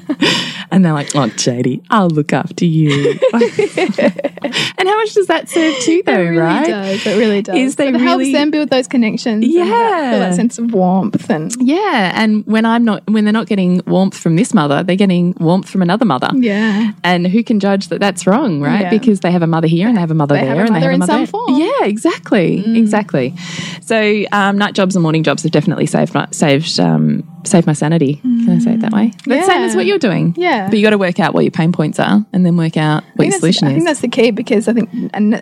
and 0.77 0.85
they're 0.85 0.93
like, 0.93 1.15
oh, 1.15 1.21
JD, 1.27 1.83
I'll 1.89 2.07
look 2.09 2.33
after 2.33 2.63
you. 2.63 3.19
and 3.33 4.87
how 4.87 4.97
much 4.97 5.13
does 5.15 5.25
that 5.25 5.49
serve 5.49 5.75
too, 5.79 6.03
though, 6.05 6.13
it 6.13 6.17
really 6.29 6.37
right? 6.37 6.67
does. 6.67 7.05
It 7.07 7.17
really 7.17 7.41
does. 7.41 7.55
Is 7.55 7.75
they 7.77 7.87
it 7.87 7.95
helps 7.95 8.19
really- 8.19 8.31
them 8.31 8.51
build 8.51 8.69
those 8.69 8.87
connections. 8.87 9.43
and 9.43 9.55
that- 9.55 9.65
Yeah. 9.67 10.19
that 10.19 10.35
sense 10.35 10.59
of 10.59 10.71
warmth 10.71 11.29
and 11.31 11.51
Yeah, 11.59 12.11
and 12.15 12.45
when 12.45 12.63
I'm 12.65 12.83
not, 12.85 13.03
when 13.09 13.23
they're 13.25 13.33
not 13.33 13.47
getting 13.47 13.81
warmth 13.87 14.15
from 14.17 14.35
this 14.35 14.53
mother, 14.53 14.83
they're 14.83 14.95
getting 14.95 15.33
warmth 15.39 15.67
from 15.67 15.81
another 15.81 16.05
mother. 16.05 16.29
yeah, 16.35 16.91
And 17.03 17.25
who 17.27 17.43
can 17.43 17.59
judge 17.59 17.87
that 17.87 17.99
that's 17.99 18.27
wrong, 18.27 18.61
right? 18.61 18.81
Yeah. 18.81 18.89
Because 18.91 19.21
they 19.21 19.31
have 19.31 19.41
a 19.41 19.47
mother 19.47 19.67
here 19.67 19.87
and 19.87 19.97
they 19.97 20.01
have 20.01 20.11
a 20.11 20.15
mother 20.15 20.35
They 20.35 20.41
there 20.41 20.59
and 20.63 20.69
they 20.75 20.79
mother 20.79 20.91
have 20.91 20.95
a 20.95 20.97
mother 20.99 21.13
in 21.21 21.25
some 21.25 21.31
form. 21.31 21.55
Mm. 21.55 21.59
Yeah, 21.59 21.87
exactly, 21.87 22.77
exactly. 22.77 23.33
So 23.81 24.23
um, 24.31 24.57
night 24.59 24.75
jobs 24.75 24.95
and 24.95 25.01
morning 25.01 25.23
jobs 25.23 25.41
have 25.43 25.51
definitely 25.51 25.87
saved 25.87 26.15
saved 26.31 26.79
um, 26.79 27.23
saved 27.45 27.67
my 27.67 27.73
sanity. 27.73 28.15
Can 28.15 28.49
I 28.49 28.59
say 28.59 28.73
it 28.73 28.81
that 28.81 28.91
way? 28.91 29.09
Mm. 29.09 29.25
That's 29.25 29.47
same 29.47 29.61
as 29.61 29.75
what 29.75 29.85
you're 29.85 29.99
doing. 29.99 30.33
Yeah. 30.37 30.69
but 30.69 30.77
you 30.77 30.83
got 30.83 30.91
to 30.91 30.97
work 30.97 31.19
out 31.19 31.33
what 31.33 31.43
your 31.43 31.51
pain 31.51 31.71
points 31.71 31.99
are 31.99 32.25
and 32.33 32.45
then 32.45 32.57
work 32.57 32.77
out 32.77 33.03
what 33.15 33.27
your 33.27 33.37
solution 33.37 33.67
I 33.67 33.73
think 33.73 33.85
that's 33.85 34.01
the 34.01 34.07
key 34.07 34.31
because 34.31 34.67
I 34.67 34.73
think 34.73 34.89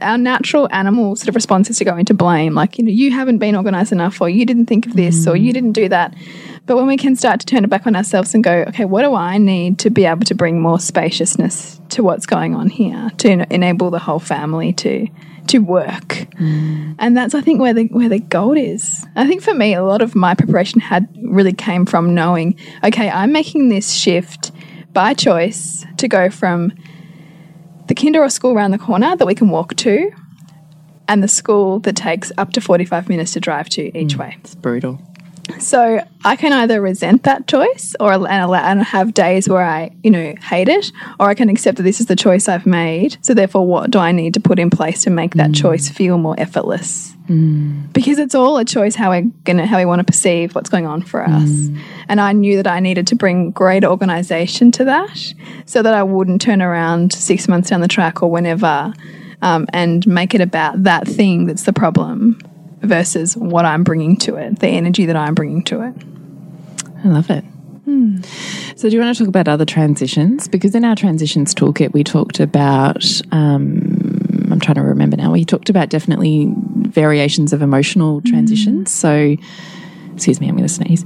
our 0.02 0.18
natural 0.18 0.68
animal 0.72 1.16
sort 1.16 1.30
of 1.30 1.36
response 1.36 1.70
is 1.70 1.78
to 1.78 1.86
go 1.86 1.96
into 1.98 2.14
blame. 2.14 2.54
Like, 2.54 2.78
you 2.78 2.84
know, 2.84 2.92
you 2.92 3.12
haven't 3.12 3.40
been 3.40 3.56
organized 3.56 3.92
enough, 3.92 4.22
or 4.22 4.30
you 4.30 4.46
didn't 4.46 4.66
think 4.66 4.86
of 4.86 4.94
this, 4.96 5.28
or 5.28 5.36
you 5.36 5.52
mm. 5.52 5.54
didn't 5.54 5.72
do 5.74 5.90
that. 5.90 6.14
But 6.66 6.78
when 6.78 6.88
we 6.88 6.98
can 6.98 7.16
start 7.16 7.40
to 7.42 7.46
turn 7.46 7.64
it 7.64 7.70
back 7.70 7.86
on 7.86 7.96
ourselves 7.96 8.34
and 8.34 8.44
go, 8.44 8.66
okay, 8.70 8.86
what 8.86 9.04
do 9.04 9.14
I 9.14 9.38
need 9.38 9.80
to 9.80 9.90
be 9.90 10.06
able 10.06 10.26
to 10.26 10.36
bring 10.36 10.60
more 10.60 10.80
spaciousness 10.80 11.80
to 11.90 12.04
what's 12.04 12.26
going 12.26 12.56
on 12.56 12.70
here 12.70 13.12
to 13.18 13.54
enable 13.54 13.92
the 13.92 14.00
whole 14.00 14.20
family 14.20 14.74
to 14.74 15.08
to 15.50 15.60
work? 15.60 16.28
And 17.00 17.16
that's 17.16 17.36
I 17.36 17.42
think 17.42 17.60
where 17.60 17.74
the 17.74 17.86
where 17.86 18.10
the 18.10 18.20
gold 18.20 18.58
is. 18.58 19.06
I 19.16 19.28
think 19.28 19.42
for 19.42 19.54
me, 19.54 19.74
a 19.74 19.84
lot 19.84 20.02
of 20.02 20.16
my 20.16 20.34
preparation 20.34 20.80
had 20.82 21.08
really 21.24 21.54
came 21.54 21.86
from 21.86 22.14
knowing, 22.14 22.58
okay, 22.84 23.10
I'm 23.10 23.32
making 23.32 23.70
this 23.70 23.92
shift 23.94 24.52
by 24.94 25.14
choice 25.14 25.86
to 25.98 26.08
go 26.08 26.30
from 26.30 26.74
the 27.88 27.96
kinder 27.96 28.24
or 28.24 28.30
school 28.30 28.54
around 28.54 28.72
the 28.72 28.80
corner 28.80 29.16
that 29.16 29.26
we 29.26 29.36
can 29.36 29.50
walk 29.50 29.76
to, 29.76 30.12
and 31.08 31.22
the 31.22 31.28
school 31.28 31.80
that 31.82 31.96
takes 31.96 32.32
up 32.38 32.52
to 32.54 32.62
45 32.62 33.10
minutes 33.10 33.34
to 33.34 33.40
drive 33.40 33.70
to 33.70 33.96
each 33.98 34.16
mm. 34.16 34.20
way. 34.20 34.38
It's 34.40 34.56
brutal. 34.56 35.00
So 35.60 36.00
I 36.24 36.36
can 36.36 36.54
either 36.54 36.82
resent 36.82 37.24
that 37.24 37.48
choice 37.48 37.96
or 38.00 38.14
and, 38.14 38.26
allow, 38.26 38.64
and 38.64 38.84
have 38.84 39.14
days 39.14 39.48
where 39.48 39.64
I, 39.64 39.92
you 40.04 40.12
know, 40.12 40.34
hate 40.42 40.70
it, 40.70 40.92
or 41.20 41.30
I 41.30 41.34
can 41.34 41.50
accept 41.50 41.78
that 41.78 41.84
this 41.84 42.00
is 42.00 42.08
the 42.08 42.16
choice 42.16 42.48
I've 42.48 42.66
made. 42.66 43.18
So 43.22 43.34
therefore, 43.34 43.66
what 43.66 43.92
do 43.92 44.00
I 44.00 44.12
need 44.12 44.34
to 44.36 44.40
put 44.40 44.60
in 44.60 44.70
place 44.70 45.04
to 45.04 45.10
make 45.10 45.36
that 45.36 45.52
mm. 45.52 45.56
choice 45.56 45.90
feel 45.90 46.18
more 46.18 46.36
effortless? 46.38 47.16
Mm. 47.28 47.92
Because 47.94 48.20
it's 48.20 48.36
all 48.36 48.58
a 48.58 48.66
choice 48.66 48.96
how 48.96 49.10
we're 49.10 49.32
gonna 49.44 49.66
how 49.66 49.78
we 49.78 49.86
want 49.86 50.00
to 50.00 50.04
perceive 50.04 50.54
what's 50.56 50.70
going 50.70 50.86
on 50.86 51.02
for 51.02 51.24
us. 51.24 51.50
Mm. 51.50 51.80
And 52.10 52.22
I 52.22 52.34
knew 52.34 52.58
that 52.58 52.68
I 52.68 52.80
needed 52.80 53.08
to 53.08 53.16
bring 53.16 53.52
greater 53.52 53.88
organization 53.88 54.72
to 54.74 54.86
that, 54.86 55.34
so 55.66 55.82
that 55.82 55.94
I 55.94 56.04
wouldn't 56.04 56.42
turn 56.42 56.62
around 56.62 57.14
six 57.14 57.48
months 57.48 57.70
down 57.70 57.82
the 57.82 57.88
track 57.88 58.22
or 58.22 58.30
whenever, 58.30 58.94
um, 59.42 59.68
and 59.74 60.06
make 60.06 60.36
it 60.36 60.42
about 60.42 60.84
that 60.84 61.08
thing 61.08 61.46
that's 61.46 61.64
the 61.64 61.74
problem 61.74 62.40
versus 62.86 63.36
what 63.36 63.65
I'm 63.65 63.84
bringing 63.84 64.17
to 64.17 64.36
it, 64.36 64.60
the 64.60 64.67
energy 64.67 65.06
that 65.06 65.15
I'm 65.15 65.36
bringing 65.36 65.63
to 65.65 65.82
it. 65.82 65.93
I 67.04 67.08
love 67.08 67.30
it. 67.30 67.43
So, 68.76 68.89
do 68.89 68.95
you 68.95 69.02
want 69.02 69.15
to 69.15 69.24
talk 69.24 69.30
about 69.30 69.48
other 69.48 69.63
transitions? 69.63 70.48
Because 70.48 70.76
in 70.76 70.84
our 70.84 70.95
transitions 70.95 71.56
toolkit, 71.56 71.93
we 71.93 72.04
talked 72.04 72.39
about, 72.39 73.06
um, 73.32 74.50
I'm 74.52 74.60
trying 74.60 74.76
to 74.76 74.82
remember 74.82 75.15
now, 75.15 75.32
we 75.32 75.45
talked 75.45 75.69
about 75.69 75.89
definitely 75.89 76.54
variations 76.56 77.54
of 77.54 77.62
emotional 77.62 78.21
transitions. 78.21 78.91
So, 78.91 79.38
excuse 80.13 80.41
me, 80.41 80.50
I'm 80.50 80.58
going 80.58 80.67
to 80.67 80.74
sneeze. 80.74 81.06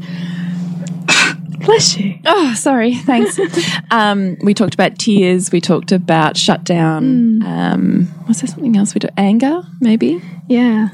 Bless 1.59 1.97
you. 1.97 2.17
Oh, 2.25 2.53
sorry. 2.55 2.95
Thanks. 2.95 3.39
um, 3.91 4.37
we 4.41 4.53
talked 4.53 4.73
about 4.73 4.97
tears. 4.97 5.51
We 5.51 5.61
talked 5.61 5.91
about 5.91 6.37
shutdown. 6.37 7.43
Um, 7.43 8.25
was 8.27 8.41
there 8.41 8.47
something 8.47 8.75
else 8.75 8.95
we 8.95 8.99
did? 8.99 9.11
Anger, 9.15 9.61
maybe? 9.79 10.21
Yeah. 10.47 10.89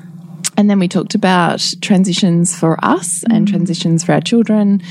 And 0.58 0.70
then 0.70 0.80
we 0.80 0.88
talked 0.88 1.16
about 1.16 1.74
transitions 1.82 2.58
for 2.58 2.78
us 2.84 3.24
and 3.30 3.48
transitions 3.48 4.04
for 4.04 4.14
our 4.14 4.22
children. 4.22 4.82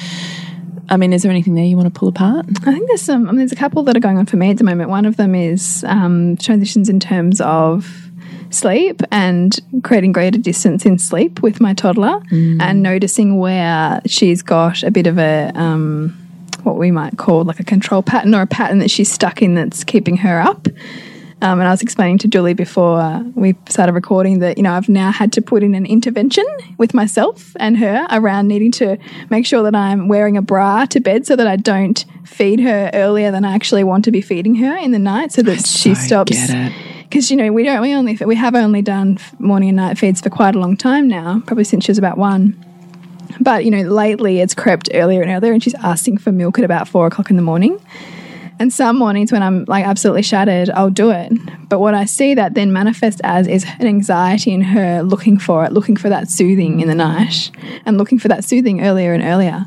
I 0.90 0.98
mean, 0.98 1.12
is 1.12 1.22
there 1.22 1.31
anything 1.31 1.55
there 1.55 1.64
you 1.64 1.77
want 1.77 1.92
to 1.92 1.98
pull 1.98 2.09
apart? 2.09 2.46
I 2.66 2.72
think 2.72 2.88
there's 2.88 3.00
some. 3.00 3.27
I 3.27 3.31
mean, 3.31 3.38
there's 3.38 3.53
a 3.53 3.57
couple 3.57 3.83
that 3.85 3.96
are 3.96 4.00
going 4.00 4.18
on 4.18 4.27
for 4.27 4.37
me 4.37 4.50
at 4.50 4.59
the 4.59 4.64
moment. 4.64 4.90
One 4.90 5.07
of 5.07 5.16
them 5.16 5.35
is 5.35 5.85
um, 5.88 6.37
transitions 6.37 6.88
in 6.88 7.00
terms 7.00 7.40
of 7.40 8.11
sleep 8.50 9.00
and 9.11 9.59
creating 9.83 10.12
greater 10.12 10.38
distance 10.38 10.85
in 10.85 10.98
sleep 10.98 11.42
with 11.42 11.61
my 11.61 11.72
toddler, 11.72 12.20
and 12.61 12.83
noticing 12.83 13.38
where 13.38 14.00
she's 14.07 14.42
got 14.42 14.83
a 14.83 14.90
bit 14.90 15.07
of 15.07 15.18
a 15.18 15.50
um, 15.55 16.11
what 16.64 16.77
we 16.77 16.90
might 16.90 17.16
call 17.16 17.44
like 17.44 17.61
a 17.61 17.64
control 17.64 18.03
pattern 18.03 18.35
or 18.35 18.42
a 18.42 18.46
pattern 18.46 18.79
that 18.79 18.90
she's 18.90 19.11
stuck 19.11 19.40
in 19.40 19.55
that's 19.55 19.85
keeping 19.85 20.18
her 20.18 20.40
up. 20.40 20.68
Um, 21.42 21.61
and 21.61 21.68
I 21.68 21.73
was 21.73 21.83
explaining 21.83 22.18
to 22.18 22.29
Julie 22.29 22.55
before 22.55 23.01
uh, 23.01 23.23
we 23.35 23.55
started 23.68 23.92
recording 23.92 24.38
that, 24.38 24.57
you 24.57 24.62
know, 24.62 24.73
I've 24.73 24.88
now 24.88 25.12
had 25.12 25.33
to 25.35 25.42
put 25.42 25.62
in 25.62 25.75
an 25.75 25.85
intervention 25.85 26.44
with 26.79 26.94
myself 26.94 27.55
and 27.61 27.77
her 27.79 28.07
around 28.11 28.49
needing 28.49 28.73
to 28.73 28.97
make 29.31 29.44
sure 29.44 29.62
that 29.62 29.75
I'm 29.75 30.09
wearing 30.09 30.37
a 30.37 30.42
bra 30.42 30.87
to 30.87 31.01
bed 31.01 31.27
so 31.27 31.37
that 31.37 31.47
I 31.47 31.57
don't 31.57 32.03
feed 32.25 32.61
her 32.61 32.90
earlier 32.94 33.31
than 33.31 33.44
I 33.44 33.55
actually 33.55 33.85
want 33.85 34.05
to 34.07 34.11
be 34.11 34.23
feeding 34.23 34.55
her 34.57 34.77
in 34.77 34.92
the 34.92 34.99
night 34.99 35.33
so 35.33 35.42
that 35.42 35.66
she 35.66 35.94
stops. 35.94 36.31
Because, 37.03 37.31
you 37.31 37.37
know, 37.37 37.53
we 37.53 37.62
don't, 37.62 37.81
we 37.83 37.94
only, 37.94 38.16
we 38.16 38.37
have 38.37 38.55
only 38.55 38.81
done 38.81 39.18
morning 39.38 39.68
and 39.68 39.77
night 39.77 39.99
feeds 39.99 40.20
for 40.20 40.31
quite 40.31 40.55
a 40.57 40.59
long 40.59 40.77
time 40.77 41.09
now, 41.09 41.42
probably 41.47 41.64
since 41.64 41.85
she 41.85 41.90
was 41.90 41.99
about 41.99 42.16
one. 42.16 42.59
But, 43.40 43.64
you 43.64 43.70
know, 43.70 43.83
lately 43.83 44.40
it's 44.40 44.55
crept 44.55 44.88
earlier 44.94 45.20
and 45.20 45.31
earlier 45.31 45.53
and 45.53 45.62
she's 45.62 45.75
asking 45.75 46.18
for 46.18 46.33
milk 46.33 46.59
at 46.59 46.64
about 46.64 46.88
four 46.88 47.07
o'clock 47.07 47.31
in 47.31 47.37
the 47.37 47.42
morning. 47.42 47.81
And 48.64 48.72
some 48.72 48.96
mornings 48.96 49.31
when 49.31 49.42
I'm 49.42 49.66
like 49.66 49.85
absolutely 49.85 50.22
shattered, 50.22 50.70
I'll 50.70 50.88
do 50.88 51.11
it. 51.11 51.31
But 51.68 51.81
what 51.81 51.92
I 51.92 52.07
see 52.07 52.33
that 52.33 52.55
then 52.55 52.72
manifest 52.72 53.20
as 53.22 53.46
is 53.46 53.66
an 53.79 53.87
anxiety 53.87 54.55
in 54.55 54.62
her 54.62 55.03
looking 55.03 55.38
for 55.38 55.66
it, 55.66 55.72
looking 55.72 55.96
for 55.96 56.09
that 56.09 56.31
soothing 56.31 56.81
in 56.81 56.88
the 56.88 56.94
night 56.94 57.50
and 57.85 57.98
looking 57.98 58.18
for 58.18 58.29
that 58.29 58.42
soothing 58.42 58.81
earlier 58.81 59.12
and 59.12 59.22
earlier. 59.22 59.66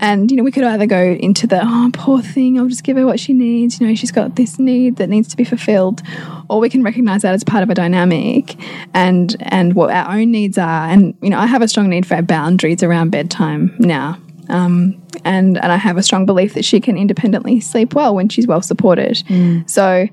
And, 0.00 0.30
you 0.30 0.36
know, 0.36 0.42
we 0.42 0.52
could 0.52 0.64
either 0.64 0.84
go 0.84 1.02
into 1.02 1.46
the, 1.46 1.62
oh, 1.64 1.88
poor 1.94 2.20
thing, 2.20 2.58
I'll 2.58 2.68
just 2.68 2.84
give 2.84 2.98
her 2.98 3.06
what 3.06 3.18
she 3.18 3.32
needs. 3.32 3.80
You 3.80 3.86
know, 3.86 3.94
she's 3.94 4.12
got 4.12 4.36
this 4.36 4.58
need 4.58 4.96
that 4.96 5.08
needs 5.08 5.28
to 5.28 5.36
be 5.38 5.44
fulfilled. 5.44 6.02
Or 6.50 6.60
we 6.60 6.68
can 6.68 6.82
recognize 6.82 7.22
that 7.22 7.32
as 7.32 7.42
part 7.42 7.62
of 7.62 7.70
a 7.70 7.74
dynamic 7.74 8.54
and, 8.92 9.34
and 9.40 9.72
what 9.72 9.88
our 9.88 10.14
own 10.14 10.30
needs 10.30 10.58
are. 10.58 10.86
And, 10.90 11.16
you 11.22 11.30
know, 11.30 11.38
I 11.38 11.46
have 11.46 11.62
a 11.62 11.68
strong 11.68 11.88
need 11.88 12.04
for 12.04 12.20
boundaries 12.20 12.82
around 12.82 13.12
bedtime 13.12 13.74
now. 13.78 14.18
Um, 14.48 15.02
and 15.24 15.58
and 15.58 15.72
I 15.72 15.76
have 15.76 15.96
a 15.96 16.02
strong 16.02 16.26
belief 16.26 16.54
that 16.54 16.64
she 16.64 16.80
can 16.80 16.96
independently 16.96 17.60
sleep 17.60 17.94
well 17.94 18.14
when 18.14 18.28
she's 18.28 18.46
well 18.46 18.62
supported. 18.62 19.22
So, 19.66 20.08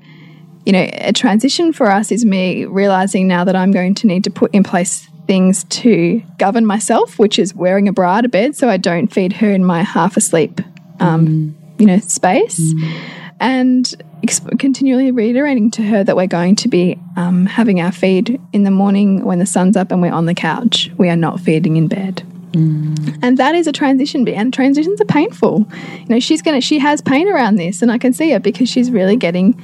you 0.66 0.72
know, 0.72 0.88
a 0.92 1.12
transition 1.12 1.72
for 1.72 1.90
us 1.90 2.10
is 2.10 2.24
me 2.24 2.64
realizing 2.64 3.28
now 3.28 3.44
that 3.44 3.56
I'm 3.56 3.70
going 3.70 3.94
to 3.96 4.06
need 4.06 4.24
to 4.24 4.30
put 4.30 4.52
in 4.54 4.62
place 4.62 5.08
things 5.26 5.64
to 5.64 6.22
govern 6.38 6.66
myself, 6.66 7.18
which 7.18 7.38
is 7.38 7.54
wearing 7.54 7.88
a 7.88 7.92
bra 7.92 8.20
to 8.20 8.28
bed 8.28 8.56
so 8.56 8.68
I 8.68 8.76
don't 8.76 9.08
feed 9.08 9.34
her 9.34 9.50
in 9.50 9.64
my 9.64 9.82
half 9.82 10.16
asleep, 10.16 10.60
um, 11.00 11.56
you 11.78 11.86
know, 11.86 11.98
space. 11.98 12.60
And 13.40 13.94
continually 14.58 15.10
reiterating 15.10 15.70
to 15.72 15.82
her 15.82 16.02
that 16.02 16.16
we're 16.16 16.26
going 16.26 16.56
to 16.56 16.68
be 16.68 16.98
um, 17.16 17.46
having 17.46 17.80
our 17.80 17.92
feed 17.92 18.40
in 18.52 18.64
the 18.64 18.70
morning 18.70 19.24
when 19.24 19.38
the 19.38 19.46
sun's 19.46 19.76
up 19.76 19.92
and 19.92 20.00
we're 20.00 20.12
on 20.12 20.26
the 20.26 20.34
couch. 20.34 20.90
We 20.96 21.10
are 21.10 21.16
not 21.16 21.40
feeding 21.40 21.76
in 21.76 21.88
bed 21.88 22.22
and 22.54 23.36
that 23.38 23.54
is 23.54 23.66
a 23.66 23.72
transition 23.72 24.26
and 24.28 24.54
transitions 24.54 25.00
are 25.00 25.06
painful. 25.06 25.66
You 26.00 26.06
know 26.06 26.20
she's 26.20 26.42
gonna 26.42 26.60
she 26.60 26.78
has 26.78 27.00
pain 27.00 27.28
around 27.28 27.56
this 27.56 27.82
and 27.82 27.90
i 27.90 27.98
can 27.98 28.12
see 28.12 28.32
it 28.32 28.42
because 28.42 28.68
she's 28.68 28.90
really 28.90 29.16
getting 29.16 29.60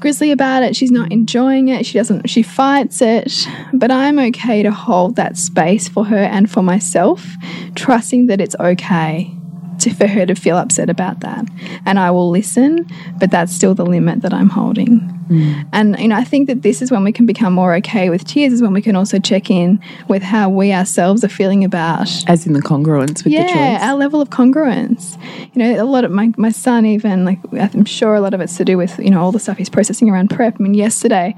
grizzly 0.00 0.32
about 0.32 0.64
it. 0.64 0.74
She's 0.74 0.90
not 0.90 1.12
enjoying 1.12 1.68
it. 1.68 1.86
She 1.86 1.96
doesn't 1.98 2.28
she 2.28 2.42
fights 2.42 3.02
it. 3.02 3.46
But 3.72 3.90
i'm 3.90 4.18
okay 4.18 4.62
to 4.62 4.70
hold 4.70 5.16
that 5.16 5.36
space 5.36 5.88
for 5.88 6.04
her 6.04 6.22
and 6.22 6.50
for 6.50 6.62
myself 6.62 7.26
trusting 7.74 8.26
that 8.26 8.40
it's 8.40 8.56
okay 8.58 9.34
to, 9.80 9.90
for 9.94 10.06
her 10.06 10.26
to 10.26 10.34
feel 10.34 10.56
upset 10.56 10.88
about 10.88 11.20
that. 11.20 11.46
And 11.86 11.98
i 11.98 12.10
will 12.10 12.30
listen 12.30 12.86
but 13.18 13.30
that's 13.30 13.52
still 13.54 13.74
the 13.74 13.86
limit 13.86 14.22
that 14.22 14.32
i'm 14.32 14.48
holding 14.48 15.21
Mm. 15.32 15.66
and 15.72 15.98
you 15.98 16.08
know 16.08 16.16
i 16.16 16.24
think 16.24 16.46
that 16.48 16.60
this 16.62 16.82
is 16.82 16.90
when 16.90 17.04
we 17.04 17.12
can 17.12 17.24
become 17.26 17.52
more 17.54 17.74
okay 17.76 18.10
with 18.10 18.22
tears 18.24 18.52
is 18.52 18.60
when 18.60 18.72
we 18.74 18.82
can 18.82 18.96
also 18.96 19.18
check 19.18 19.50
in 19.50 19.80
with 20.08 20.22
how 20.22 20.48
we 20.50 20.72
ourselves 20.72 21.24
are 21.24 21.28
feeling 21.40 21.64
about 21.64 22.08
As 22.26 22.46
in 22.46 22.52
the 22.52 22.60
congruence 22.60 23.24
with 23.24 23.24
the 23.24 23.30
yeah, 23.30 23.76
choice. 23.78 23.82
our 23.88 23.96
level 23.96 24.20
of 24.20 24.28
congruence. 24.30 25.16
You 25.54 25.58
know, 25.62 25.82
a 25.82 25.86
lot 25.86 26.04
of 26.04 26.10
my, 26.10 26.32
my 26.36 26.50
son, 26.50 26.84
even 26.86 27.24
like 27.24 27.38
I'm 27.52 27.84
sure 27.84 28.14
a 28.14 28.20
lot 28.20 28.34
of 28.34 28.40
it's 28.40 28.56
to 28.58 28.64
do 28.64 28.76
with 28.76 28.98
you 28.98 29.10
know 29.10 29.20
all 29.22 29.32
the 29.32 29.38
stuff 29.38 29.56
he's 29.58 29.70
processing 29.70 30.10
around 30.10 30.28
prep. 30.30 30.56
I 30.58 30.62
mean, 30.62 30.74
yesterday, 30.74 31.34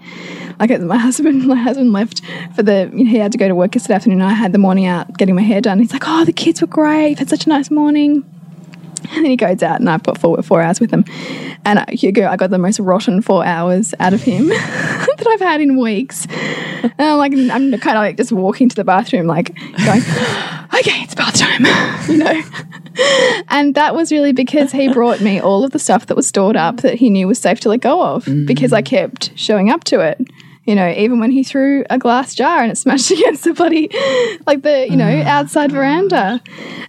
like 0.60 0.70
my 0.94 0.98
husband, 0.98 1.46
my 1.46 1.56
husband 1.68 1.92
left 1.92 2.22
for 2.56 2.62
the 2.62 2.90
you 2.92 3.04
know, 3.04 3.10
he 3.10 3.18
had 3.18 3.32
to 3.32 3.38
go 3.38 3.48
to 3.48 3.54
work 3.54 3.74
yesterday 3.74 3.94
afternoon. 3.94 4.20
And 4.20 4.30
I 4.30 4.34
had 4.34 4.52
the 4.52 4.58
morning 4.58 4.86
out 4.86 5.16
getting 5.18 5.34
my 5.34 5.42
hair 5.42 5.60
done. 5.60 5.78
He's 5.78 5.92
like, 5.92 6.04
"Oh, 6.06 6.24
the 6.24 6.32
kids 6.32 6.60
were 6.60 6.66
great. 6.66 7.10
You've 7.10 7.18
had 7.20 7.30
such 7.30 7.46
a 7.46 7.48
nice 7.48 7.70
morning." 7.70 8.24
And 9.14 9.24
then 9.24 9.30
he 9.30 9.36
goes 9.36 9.62
out, 9.62 9.80
and 9.80 9.88
I've 9.88 10.02
got 10.02 10.18
four, 10.18 10.42
four 10.42 10.60
hours 10.60 10.80
with 10.80 10.90
him. 10.90 11.04
And 11.64 11.78
I, 11.78 11.86
Hugo, 11.90 12.26
I 12.26 12.36
got 12.36 12.50
the 12.50 12.58
most 12.58 12.80
rotten 12.80 13.22
four 13.22 13.44
hours 13.44 13.94
out 14.00 14.12
of 14.12 14.22
him 14.22 14.48
that 14.48 15.26
I've 15.26 15.40
had 15.40 15.60
in 15.60 15.78
weeks. 15.78 16.26
And 16.26 16.94
I'm 16.98 17.18
like, 17.18 17.32
I'm 17.32 17.78
kind 17.78 17.96
of 17.96 18.02
like 18.02 18.16
just 18.16 18.32
walking 18.32 18.68
to 18.68 18.76
the 18.76 18.84
bathroom, 18.84 19.26
like 19.26 19.54
going, 19.84 20.00
okay, 20.74 21.02
it's 21.02 21.14
bath 21.14 21.36
time, 21.36 21.64
you 22.08 22.16
know. 22.18 22.42
And 23.48 23.74
that 23.74 23.94
was 23.94 24.12
really 24.12 24.32
because 24.32 24.72
he 24.72 24.92
brought 24.92 25.20
me 25.20 25.40
all 25.40 25.64
of 25.64 25.72
the 25.72 25.78
stuff 25.78 26.06
that 26.06 26.16
was 26.16 26.26
stored 26.26 26.56
up 26.56 26.78
that 26.78 26.94
he 26.94 27.10
knew 27.10 27.26
was 27.26 27.38
safe 27.38 27.60
to 27.60 27.68
let 27.68 27.80
go 27.80 28.02
of 28.02 28.24
because 28.46 28.72
I 28.72 28.82
mm. 28.82 28.86
kept 28.86 29.36
showing 29.36 29.70
up 29.70 29.84
to 29.84 30.00
it. 30.00 30.20
You 30.66 30.74
know, 30.74 30.88
even 30.88 31.20
when 31.20 31.30
he 31.30 31.42
threw 31.42 31.84
a 31.90 31.98
glass 31.98 32.34
jar 32.34 32.62
and 32.62 32.72
it 32.72 32.76
smashed 32.76 33.10
against 33.10 33.44
the 33.44 33.52
bloody, 33.52 33.88
like 34.46 34.62
the, 34.62 34.86
you 34.88 34.96
know, 34.96 35.22
ah. 35.24 35.28
outside 35.28 35.72
veranda. 35.72 36.40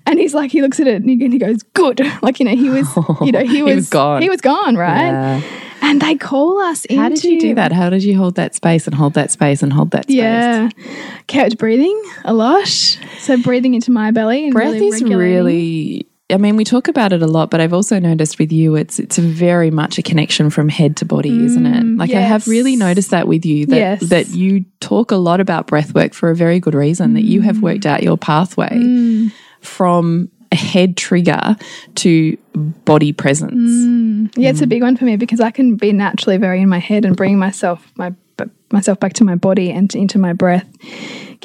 And 0.06 0.20
he's 0.20 0.34
like, 0.34 0.52
he 0.52 0.62
looks 0.62 0.80
at 0.80 0.88
it 0.88 1.02
and 1.02 1.10
he, 1.10 1.24
and 1.24 1.34
he 1.34 1.40
goes, 1.40 1.64
good. 1.74 2.02
Like, 2.22 2.40
you 2.40 2.46
know, 2.46 2.56
he 2.56 2.70
was, 2.70 2.88
you 3.22 3.32
know, 3.32 3.46
he 3.46 3.62
was, 3.62 3.76
was 3.76 3.90
gone. 3.90 4.22
He 4.22 4.30
was 4.30 4.42
gone, 4.42 4.76
right? 4.76 5.12
Yeah. 5.12 5.42
And 5.82 6.02
they 6.02 6.16
call 6.16 6.60
us 6.60 6.86
into. 6.86 7.02
How 7.02 7.10
did 7.10 7.24
you 7.24 7.40
do 7.40 7.54
that? 7.56 7.72
How 7.72 7.92
did 7.92 8.04
you 8.04 8.18
hold 8.18 8.36
that 8.36 8.56
space 8.56 8.88
and 8.88 8.96
hold 8.96 9.14
that 9.14 9.30
space 9.30 9.62
and 9.62 9.72
hold 9.72 9.92
that 9.92 10.06
space? 10.06 10.16
Yeah. 10.16 10.70
Kept 11.28 11.60
breathing 11.60 12.02
a 12.24 12.34
lot. 12.34 12.68
So 12.68 13.38
breathing 13.44 13.76
into 13.76 13.92
my 13.92 14.10
belly. 14.10 14.46
And 14.46 14.54
Breath 14.54 14.74
really 14.74 14.88
is 14.88 15.04
really 15.04 16.08
I 16.32 16.38
mean, 16.38 16.56
we 16.56 16.64
talk 16.64 16.88
about 16.88 17.14
it 17.14 17.22
a 17.22 17.28
lot, 17.28 17.52
but 17.52 17.62
I've 17.62 17.74
also 17.74 18.00
noticed 18.00 18.40
with 18.40 18.52
you, 18.52 18.76
it's 18.76 18.98
it's 18.98 19.18
very 19.18 19.70
much 19.70 20.00
a 20.00 20.02
connection 20.02 20.50
from 20.50 20.70
head 20.70 20.98
to 20.98 21.06
body, 21.06 21.46
isn't 21.46 21.66
it? 21.66 21.84
Mm, 21.84 22.00
like 22.00 22.14
I 22.14 22.20
have 22.20 22.48
really 22.48 22.76
noticed 22.76 23.12
that 23.12 23.28
with 23.28 23.46
you 23.46 23.68
that 23.68 23.76
Yes. 23.76 24.10
that 24.10 24.30
you 24.30 24.66
talk 24.80 25.12
a 25.12 25.18
lot 25.18 25.40
about 25.40 25.68
breath 25.68 25.94
work 25.94 26.16
for 26.16 26.32
a 26.32 26.36
very 26.36 26.60
good 26.60 26.74
reason. 26.74 27.14
That 27.14 27.26
you 27.26 27.42
have 27.42 27.58
mm. 27.58 27.62
worked 27.62 27.86
out 27.86 28.02
your 28.02 28.18
pathway 28.18 28.70
mm. 28.70 29.32
from 29.62 30.30
a 30.52 30.56
head 30.56 30.98
trigger 30.98 31.56
to 31.96 32.38
body 32.86 33.14
presence. 33.14 34.36
Yeah, 34.36 34.50
it's 34.50 34.62
a 34.62 34.68
big 34.68 34.82
one 34.82 34.98
for 34.98 35.06
me 35.06 35.18
because 35.18 35.40
I 35.40 35.52
can 35.52 35.76
be 35.76 35.94
naturally 35.94 36.38
very 36.38 36.60
in 36.62 36.70
my 36.70 36.80
head 36.80 37.06
and 37.06 37.16
bring 37.16 37.38
myself 37.38 37.92
my 37.98 38.16
b- 38.38 38.46
myself 38.72 39.00
back 39.00 39.14
to 39.14 39.24
my 39.24 39.36
body 39.36 39.70
and 39.70 39.94
into 39.94 40.18
my 40.18 40.34
breath 40.34 40.68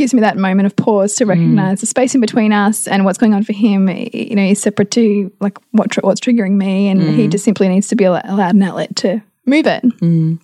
gives 0.00 0.14
me 0.14 0.22
that 0.22 0.38
moment 0.38 0.64
of 0.64 0.74
pause 0.76 1.14
to 1.14 1.24
mm. 1.24 1.28
recognize 1.28 1.80
the 1.80 1.86
space 1.86 2.14
in 2.14 2.22
between 2.22 2.54
us 2.54 2.88
and 2.88 3.04
what's 3.04 3.18
going 3.18 3.34
on 3.34 3.44
for 3.44 3.52
him. 3.52 3.86
You 3.88 4.34
know, 4.34 4.42
is 4.42 4.62
separate 4.62 4.90
to 4.92 5.30
like 5.40 5.58
what 5.72 5.90
tr 5.90 6.00
what's 6.00 6.22
triggering 6.22 6.52
me, 6.52 6.88
and 6.88 7.02
he 7.02 7.26
mm. 7.26 7.30
just 7.30 7.44
simply 7.44 7.68
needs 7.68 7.88
to 7.88 7.96
be 7.96 8.06
al- 8.06 8.22
allowed 8.24 8.54
an 8.54 8.62
outlet 8.62 8.96
to 8.96 9.22
move 9.44 9.66
it. 9.66 9.84
Mm. 9.84 10.40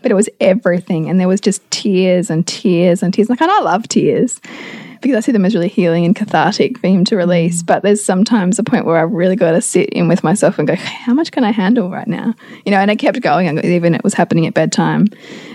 But 0.00 0.12
it 0.12 0.14
was 0.14 0.28
everything, 0.40 1.10
and 1.10 1.18
there 1.18 1.26
was 1.26 1.40
just 1.40 1.68
tears 1.72 2.30
and 2.30 2.46
tears 2.46 3.02
and 3.02 3.12
tears. 3.12 3.28
Like, 3.28 3.40
and 3.40 3.50
I 3.50 3.60
love 3.60 3.88
tears. 3.88 4.40
because 5.00 5.16
I 5.16 5.20
see 5.20 5.32
them 5.32 5.44
as 5.44 5.54
really 5.54 5.68
healing 5.68 6.04
and 6.04 6.14
cathartic 6.14 6.78
for 6.78 6.86
him 6.86 7.04
to 7.06 7.16
release. 7.16 7.62
But 7.62 7.82
there's 7.82 8.04
sometimes 8.04 8.58
a 8.58 8.62
point 8.62 8.84
where 8.84 8.98
I 8.98 9.02
really 9.02 9.36
got 9.36 9.52
to 9.52 9.60
sit 9.60 9.88
in 9.90 10.08
with 10.08 10.22
myself 10.22 10.58
and 10.58 10.68
go, 10.68 10.76
how 10.76 11.14
much 11.14 11.32
can 11.32 11.42
I 11.42 11.52
handle 11.52 11.90
right 11.90 12.06
now? 12.06 12.34
You 12.64 12.72
know, 12.72 12.78
and 12.78 12.90
I 12.90 12.96
kept 12.96 13.20
going, 13.20 13.58
even 13.64 13.94
it 13.94 14.04
was 14.04 14.14
happening 14.14 14.46
at 14.46 14.54
bedtime 14.54 15.06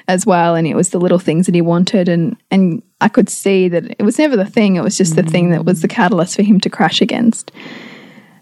as 0.07 0.25
well. 0.25 0.55
And 0.55 0.67
it 0.67 0.75
was 0.75 0.89
the 0.89 0.99
little 0.99 1.19
things 1.19 1.45
that 1.45 1.55
he 1.55 1.61
wanted. 1.61 2.09
And, 2.09 2.37
and 2.51 2.81
I 3.01 3.07
could 3.07 3.29
see 3.29 3.67
that 3.69 3.95
it 3.99 4.03
was 4.03 4.17
never 4.17 4.35
the 4.35 4.45
thing, 4.45 4.75
it 4.75 4.83
was 4.83 4.97
just 4.97 5.15
the 5.15 5.21
mm. 5.23 5.29
thing 5.29 5.49
that 5.51 5.65
was 5.65 5.81
the 5.81 5.87
catalyst 5.87 6.35
for 6.35 6.43
him 6.43 6.59
to 6.61 6.69
crash 6.69 7.01
against. 7.01 7.51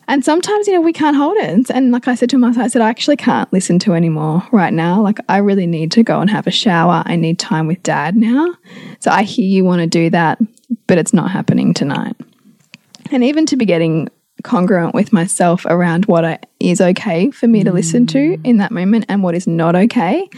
And 0.08 0.24
sometimes, 0.24 0.68
you 0.68 0.74
know, 0.74 0.82
we 0.82 0.94
can't 0.94 1.16
hold 1.16 1.38
it. 1.38 1.70
And 1.70 1.92
like 1.92 2.08
I 2.08 2.16
said 2.16 2.30
to 2.32 2.38
myself, 2.38 2.66
I 2.66 2.68
said, 2.68 2.82
I 2.82 2.90
actually 2.90 3.16
can't 3.16 3.52
listen 3.54 3.80
to 3.80 3.94
anymore 3.94 4.46
right 4.52 4.74
now. 4.74 5.02
Like, 5.02 5.20
I 5.30 5.38
really 5.38 5.66
need 5.66 5.92
to 5.94 6.04
go 6.04 6.20
and 6.20 6.30
have 6.30 6.46
a 6.46 6.52
shower. 6.52 7.04
I 7.06 7.16
need 7.16 7.40
time 7.40 7.68
with 7.68 7.82
dad 7.84 8.18
now. 8.18 8.54
So 9.00 9.12
I 9.12 9.24
hear 9.24 9.46
you 9.46 9.64
want 9.64 9.80
to 9.80 9.88
do 9.88 10.10
that, 10.10 10.40
but 10.88 10.98
it's 10.98 11.14
not 11.14 11.32
happening 11.32 11.74
tonight. 11.74 12.18
And 13.12 13.24
even 13.24 13.46
to 13.48 13.56
be 13.56 13.66
getting 13.66 14.10
congruent 14.44 14.94
with 14.94 15.12
myself 15.12 15.66
around 15.66 16.06
what 16.06 16.26
I, 16.26 16.40
is 16.60 16.80
okay 16.80 17.32
for 17.32 17.48
me 17.48 17.64
to 17.64 17.72
listen 17.72 18.06
to 18.08 18.18
mm. 18.18 18.46
in 18.46 18.58
that 18.58 18.72
moment 18.72 19.06
and 19.10 19.24
what 19.24 19.36
is 19.36 19.48
not 19.48 19.76
okay 19.76 20.30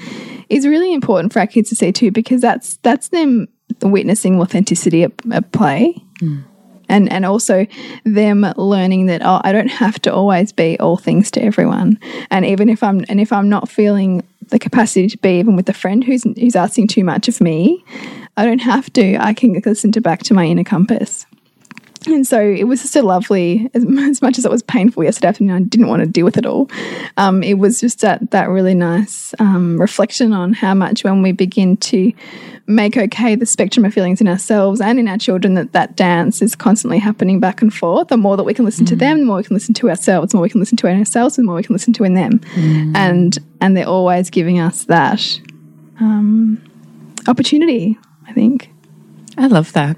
is 0.50 0.68
really 0.68 0.94
important 0.94 1.34
for 1.34 1.40
our 1.40 1.48
kids 1.48 1.70
to 1.70 1.76
see 1.76 1.92
too, 1.92 2.12
because 2.12 2.42
that's 2.42 2.78
that's 2.78 3.10
them 3.10 3.48
witnessing 3.82 4.40
authenticity 4.40 5.04
at, 5.04 5.12
at 5.32 5.52
play. 5.52 5.96
Mm. 6.22 6.44
And 6.88 7.12
and 7.12 7.26
also 7.26 7.66
them 8.04 8.46
learning 8.58 9.08
that 9.08 9.24
oh 9.24 9.42
I 9.44 9.52
don't 9.52 9.70
have 9.70 10.00
to 10.04 10.14
always 10.14 10.52
be 10.52 10.80
all 10.80 10.98
things 10.98 11.32
to 11.32 11.42
everyone. 11.44 12.00
And 12.30 12.46
even 12.46 12.70
if 12.70 12.84
I'm 12.84 13.04
and 13.10 13.20
if 13.20 13.34
I'm 13.34 13.50
not 13.50 13.70
feeling 13.70 14.24
the 14.50 14.60
capacity 14.60 15.08
to 15.08 15.18
be 15.18 15.40
even 15.40 15.56
with 15.56 15.68
a 15.68 15.74
friend 15.74 16.04
who's 16.04 16.24
who's 16.40 16.56
asking 16.56 16.88
too 16.90 17.04
much 17.04 17.28
of 17.28 17.42
me 17.42 17.84
I 18.38 18.46
don't 18.46 18.60
have 18.60 18.92
to. 18.94 19.18
I 19.18 19.34
can 19.34 19.60
listen 19.66 19.92
to 19.94 20.02
back 20.02 20.22
to 20.24 20.34
my 20.34 20.46
inner 20.46 20.64
compass 20.64 21.26
and 22.08 22.26
so 22.26 22.40
it 22.40 22.66
was 22.66 22.82
just 22.82 22.96
a 22.96 23.02
lovely 23.02 23.70
as, 23.74 23.86
as 24.00 24.22
much 24.22 24.38
as 24.38 24.46
it 24.46 24.52
was 24.52 24.64
painful 24.64 25.04
yesterday 25.04 25.28
afternoon 25.28 25.56
I 25.56 25.60
didn't 25.62 25.88
want 25.88 26.02
to 26.02 26.08
deal 26.08 26.26
with 26.26 26.38
it 26.38 26.46
all. 26.46 26.70
Um, 27.18 27.44
it 27.44 27.56
was 27.56 27.80
just 27.80 28.02
that 28.02 28.32
that 28.32 28.50
really 28.50 28.74
nice 28.74 29.34
um, 29.40 29.80
reflection 29.80 30.34
on 30.34 30.54
how 30.54 30.74
much 30.74 31.04
when 31.04 31.22
we 31.22 31.32
begin 31.32 31.78
to 31.78 32.12
make 32.68 32.98
okay 32.98 33.36
the 33.36 33.46
spectrum 33.46 33.86
of 33.86 33.94
feelings 33.94 34.22
in 34.22 34.28
ourselves 34.28 34.82
and 34.82 35.00
in 35.00 35.08
our 35.08 35.18
children 35.18 35.54
that 35.54 35.72
that 35.74 35.96
dance 35.96 36.42
is 36.42 36.56
constantly 36.56 36.98
happening 37.00 37.40
back 37.40 37.62
and 37.62 37.74
forth. 37.74 38.08
The 38.08 38.18
more 38.18 38.38
that 38.38 38.44
we 38.44 38.54
can 38.54 38.66
listen 38.66 38.86
to 38.88 38.96
them 38.96 39.20
the 39.20 39.26
more 39.26 39.38
we 39.38 39.44
can 39.44 39.56
listen 39.56 39.74
to 39.76 39.90
ourselves 39.90 40.32
the 40.32 40.38
more 40.38 40.44
we 40.44 40.50
can 40.50 40.60
listen 40.60 40.78
to 40.78 40.88
ourselves 40.88 41.36
the 41.36 41.44
more 41.44 41.56
we 41.56 41.64
can 41.64 41.74
listen 41.74 41.94
to 41.94 42.04
in 42.04 42.14
them. 42.14 42.42
And 42.96 43.38
and 43.62 43.76
they're 43.76 43.88
always 43.88 44.30
giving 44.30 44.60
us 44.60 44.86
that 44.86 45.40
um, 46.00 46.62
opportunity 47.28 47.98
i 48.28 48.34
think. 48.34 48.72
I 49.38 49.48
love 49.48 49.74
that. 49.74 49.98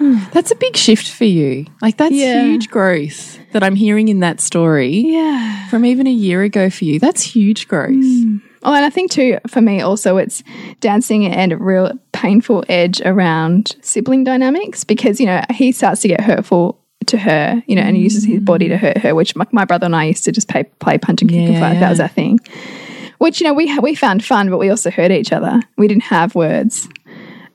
Hmm. 0.00 0.18
That's 0.32 0.50
a 0.50 0.54
big 0.56 0.76
shift 0.76 1.10
for 1.10 1.26
you. 1.26 1.66
Like 1.82 1.98
that's 1.98 2.14
Yeah. 2.14 2.42
huge 2.44 2.70
growth 2.70 3.38
that 3.52 3.62
I'm 3.62 3.76
hearing 3.76 4.08
in 4.08 4.20
that 4.20 4.40
story 4.40 4.96
yeah 5.06 5.68
from 5.68 5.84
even 5.84 6.06
a 6.06 6.12
year 6.12 6.42
ago 6.42 6.70
for 6.70 6.84
you. 6.86 6.98
That's 6.98 7.22
huge 7.22 7.68
growth. 7.68 7.90
Hmm. 7.94 8.38
Oh, 8.62 8.74
and 8.74 8.84
I 8.84 8.90
think 8.90 9.10
too, 9.10 9.38
for 9.46 9.60
me 9.60 9.80
also, 9.80 10.16
it's 10.16 10.42
dancing 10.80 11.26
and 11.26 11.52
a 11.52 11.56
real 11.56 11.92
painful 12.12 12.64
edge 12.68 13.00
around 13.02 13.76
sibling 13.82 14.24
dynamics 14.24 14.84
because, 14.84 15.18
you 15.20 15.26
know, 15.26 15.42
he 15.50 15.70
starts 15.72 16.00
to 16.02 16.08
get 16.08 16.20
hurtful 16.20 16.78
to 17.06 17.16
her, 17.18 17.62
you 17.66 17.74
know, 17.76 17.82
and 17.82 17.96
he 17.96 18.02
uses 18.02 18.24
his 18.24 18.38
hmm. 18.38 18.44
body 18.44 18.68
to 18.68 18.76
hurt 18.76 18.98
her, 18.98 19.14
which 19.14 19.34
my, 19.36 19.46
my 19.52 19.64
brother 19.64 19.86
and 19.86 19.96
I 19.96 20.04
used 20.04 20.24
to 20.24 20.32
just 20.32 20.48
play, 20.48 20.64
play 20.78 20.98
punch 20.98 21.22
and 21.22 21.30
kick 21.30 21.40
and 21.40 21.54
Yeah, 21.54 21.60
fight. 21.60 21.74
yeah. 21.74 21.80
That 21.80 21.90
was 21.90 22.00
our 22.00 22.08
thing. 22.08 22.38
Which, 23.18 23.40
you 23.40 23.46
know, 23.46 23.54
we, 23.54 23.78
we 23.80 23.94
found 23.94 24.24
fun, 24.24 24.48
but 24.50 24.58
we 24.58 24.70
also 24.70 24.90
hurt 24.90 25.10
each 25.10 25.32
other. 25.32 25.60
We 25.76 25.88
didn't 25.88 26.04
have 26.04 26.34
words. 26.34 26.88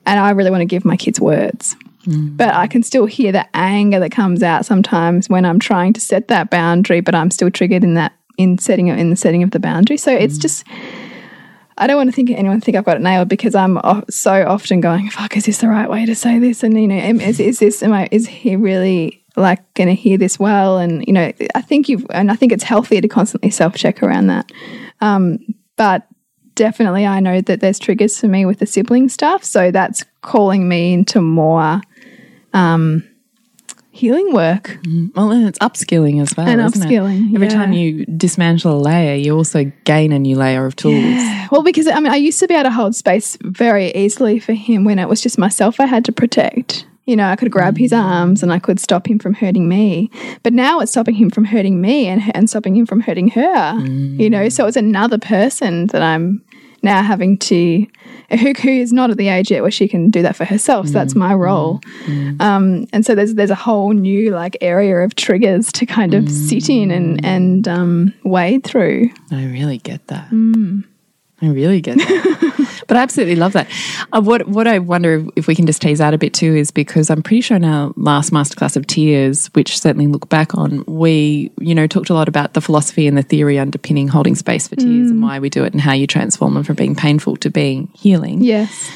And 0.06 0.20
I 0.20 0.30
really 0.30 0.50
want 0.50 0.60
to 0.60 0.66
give 0.66 0.84
my 0.84 0.96
kids 0.96 1.20
words. 1.20 1.76
But 2.36 2.54
I 2.54 2.66
can 2.66 2.82
still 2.82 3.06
hear 3.06 3.32
the 3.32 3.46
anger 3.54 3.98
that 3.98 4.12
comes 4.12 4.42
out 4.42 4.64
sometimes 4.64 5.28
when 5.28 5.44
I'm 5.44 5.58
trying 5.58 5.92
to 5.94 6.00
set 6.00 6.28
that 6.28 6.50
boundary, 6.50 7.00
but 7.00 7.14
I'm 7.14 7.30
still 7.30 7.50
triggered 7.50 7.84
in 7.84 7.94
that 7.94 8.12
in 8.38 8.58
setting 8.58 8.88
it 8.88 8.98
in 8.98 9.10
the 9.10 9.16
setting 9.16 9.42
of 9.42 9.50
the 9.50 9.58
boundary. 9.58 9.96
So 9.96 10.12
it's 10.12 10.38
just 10.38 10.64
I 11.78 11.86
don't 11.86 11.96
want 11.96 12.08
to 12.08 12.16
think 12.16 12.30
anyone 12.30 12.60
think 12.60 12.76
I've 12.76 12.84
got 12.84 12.96
it 12.96 13.02
nailed 13.02 13.28
because 13.28 13.54
I'm 13.54 13.78
so 14.08 14.46
often 14.46 14.80
going, 14.80 15.10
"Fuck, 15.10 15.36
is 15.36 15.44
this 15.44 15.58
the 15.58 15.68
right 15.68 15.90
way 15.90 16.06
to 16.06 16.14
say 16.14 16.38
this?" 16.38 16.62
And 16.62 16.80
you 16.80 16.88
know, 16.88 16.96
is, 16.96 17.38
is 17.38 17.58
this 17.58 17.82
am 17.82 17.92
I 17.92 18.08
is 18.10 18.26
he 18.26 18.56
really 18.56 19.22
like 19.36 19.74
going 19.74 19.88
to 19.88 19.94
hear 19.94 20.16
this 20.16 20.38
well? 20.38 20.78
And 20.78 21.04
you 21.06 21.12
know, 21.12 21.32
I 21.54 21.60
think 21.60 21.88
you've 21.88 22.06
and 22.10 22.30
I 22.30 22.36
think 22.36 22.52
it's 22.52 22.64
healthier 22.64 23.00
to 23.00 23.08
constantly 23.08 23.50
self 23.50 23.74
check 23.74 24.02
around 24.02 24.28
that. 24.28 24.50
Um, 25.00 25.38
but 25.76 26.06
definitely, 26.54 27.04
I 27.04 27.20
know 27.20 27.42
that 27.42 27.60
there's 27.60 27.78
triggers 27.78 28.18
for 28.18 28.28
me 28.28 28.46
with 28.46 28.58
the 28.58 28.66
sibling 28.66 29.10
stuff, 29.10 29.44
so 29.44 29.70
that's 29.70 30.04
calling 30.22 30.68
me 30.68 30.94
into 30.94 31.20
more 31.20 31.82
um, 32.56 33.08
healing 33.96 34.32
work. 34.32 34.78
Mm. 34.82 35.14
Well, 35.14 35.30
and 35.30 35.48
it's 35.48 35.58
upskilling 35.58 36.20
as 36.20 36.36
well. 36.36 36.46
And 36.46 36.60
isn't 36.60 36.82
it? 36.82 36.86
upskilling, 36.86 37.34
Every 37.34 37.48
yeah. 37.48 37.54
time 37.54 37.72
you 37.72 38.04
dismantle 38.06 38.76
a 38.76 38.80
layer, 38.80 39.14
you 39.14 39.34
also 39.34 39.72
gain 39.84 40.12
a 40.12 40.18
new 40.18 40.36
layer 40.36 40.66
of 40.66 40.76
tools. 40.76 41.22
Well, 41.50 41.62
because 41.62 41.86
I 41.86 42.00
mean, 42.00 42.12
I 42.12 42.16
used 42.16 42.40
to 42.40 42.48
be 42.48 42.54
able 42.54 42.64
to 42.64 42.70
hold 42.70 42.96
space 42.96 43.38
very 43.40 43.94
easily 43.94 44.40
for 44.40 44.52
him 44.52 44.84
when 44.84 44.98
it 44.98 45.08
was 45.08 45.20
just 45.20 45.38
myself 45.38 45.78
I 45.78 45.86
had 45.86 46.04
to 46.06 46.12
protect. 46.12 46.86
You 47.04 47.14
know, 47.14 47.28
I 47.28 47.36
could 47.36 47.52
grab 47.52 47.78
his 47.78 47.92
mm. 47.92 48.02
arms 48.02 48.42
and 48.42 48.52
I 48.52 48.58
could 48.58 48.80
stop 48.80 49.06
him 49.06 49.20
from 49.20 49.32
hurting 49.32 49.68
me. 49.68 50.10
But 50.42 50.52
now 50.52 50.80
it's 50.80 50.90
stopping 50.90 51.14
him 51.14 51.30
from 51.30 51.44
hurting 51.44 51.80
me 51.80 52.08
and, 52.08 52.20
and 52.34 52.50
stopping 52.50 52.74
him 52.74 52.84
from 52.84 53.00
hurting 53.00 53.28
her. 53.28 53.74
Mm. 53.74 54.18
You 54.18 54.28
know, 54.28 54.48
so 54.48 54.66
it's 54.66 54.76
another 54.76 55.18
person 55.18 55.86
that 55.88 56.02
I'm 56.02 56.42
now 56.82 57.02
having 57.02 57.38
to, 57.38 57.86
who, 58.30 58.52
who 58.52 58.68
is 58.68 58.92
not 58.92 59.10
at 59.10 59.16
the 59.16 59.28
age 59.28 59.50
yet 59.50 59.62
where 59.62 59.70
she 59.70 59.88
can 59.88 60.10
do 60.10 60.22
that 60.22 60.36
for 60.36 60.44
herself. 60.44 60.86
So 60.86 60.92
that's 60.92 61.14
mm, 61.14 61.18
my 61.18 61.32
mm, 61.32 61.38
role. 61.38 61.80
Mm. 62.04 62.40
Um, 62.40 62.86
and 62.92 63.04
so 63.04 63.14
there's 63.14 63.34
there's 63.34 63.50
a 63.50 63.54
whole 63.54 63.92
new 63.92 64.30
like 64.30 64.56
area 64.60 64.98
of 64.98 65.14
triggers 65.14 65.72
to 65.72 65.86
kind 65.86 66.14
of 66.14 66.30
sit 66.30 66.68
in 66.68 66.90
and 66.90 67.24
and 67.24 67.68
um, 67.68 68.14
wade 68.24 68.64
through. 68.64 69.10
I 69.30 69.44
really 69.46 69.78
get 69.78 70.06
that. 70.08 70.30
I 71.42 71.48
really 71.48 71.82
get 71.82 71.98
that. 71.98 72.82
but 72.88 72.96
I 72.96 73.02
absolutely 73.02 73.36
love 73.36 73.52
that. 73.52 73.68
Uh, 74.12 74.22
what 74.22 74.48
what 74.48 74.66
I 74.66 74.78
wonder 74.78 75.18
if, 75.18 75.28
if 75.36 75.46
we 75.46 75.54
can 75.54 75.66
just 75.66 75.82
tease 75.82 76.00
out 76.00 76.14
a 76.14 76.18
bit 76.18 76.32
too 76.32 76.54
is 76.54 76.70
because 76.70 77.10
I'm 77.10 77.22
pretty 77.22 77.42
sure 77.42 77.56
in 77.56 77.64
our 77.64 77.92
last 77.96 78.32
masterclass 78.32 78.76
of 78.76 78.86
tears, 78.86 79.48
which 79.48 79.78
certainly 79.78 80.06
look 80.06 80.28
back 80.28 80.54
on, 80.54 80.84
we 80.86 81.52
you 81.60 81.74
know 81.74 81.86
talked 81.86 82.10
a 82.10 82.14
lot 82.14 82.28
about 82.28 82.54
the 82.54 82.60
philosophy 82.60 83.06
and 83.06 83.18
the 83.18 83.22
theory 83.22 83.58
underpinning 83.58 84.08
holding 84.08 84.34
space 84.34 84.68
for 84.68 84.76
tears 84.76 85.10
and 85.10 85.22
why 85.22 85.38
we 85.38 85.50
do 85.50 85.64
it 85.64 85.72
and 85.72 85.80
how 85.80 85.92
you 85.92 86.06
transform 86.06 86.54
them 86.54 86.64
from 86.64 86.76
being 86.76 86.94
painful 86.94 87.36
to 87.36 87.50
being 87.50 87.88
healing. 87.94 88.42
Yes. 88.42 88.90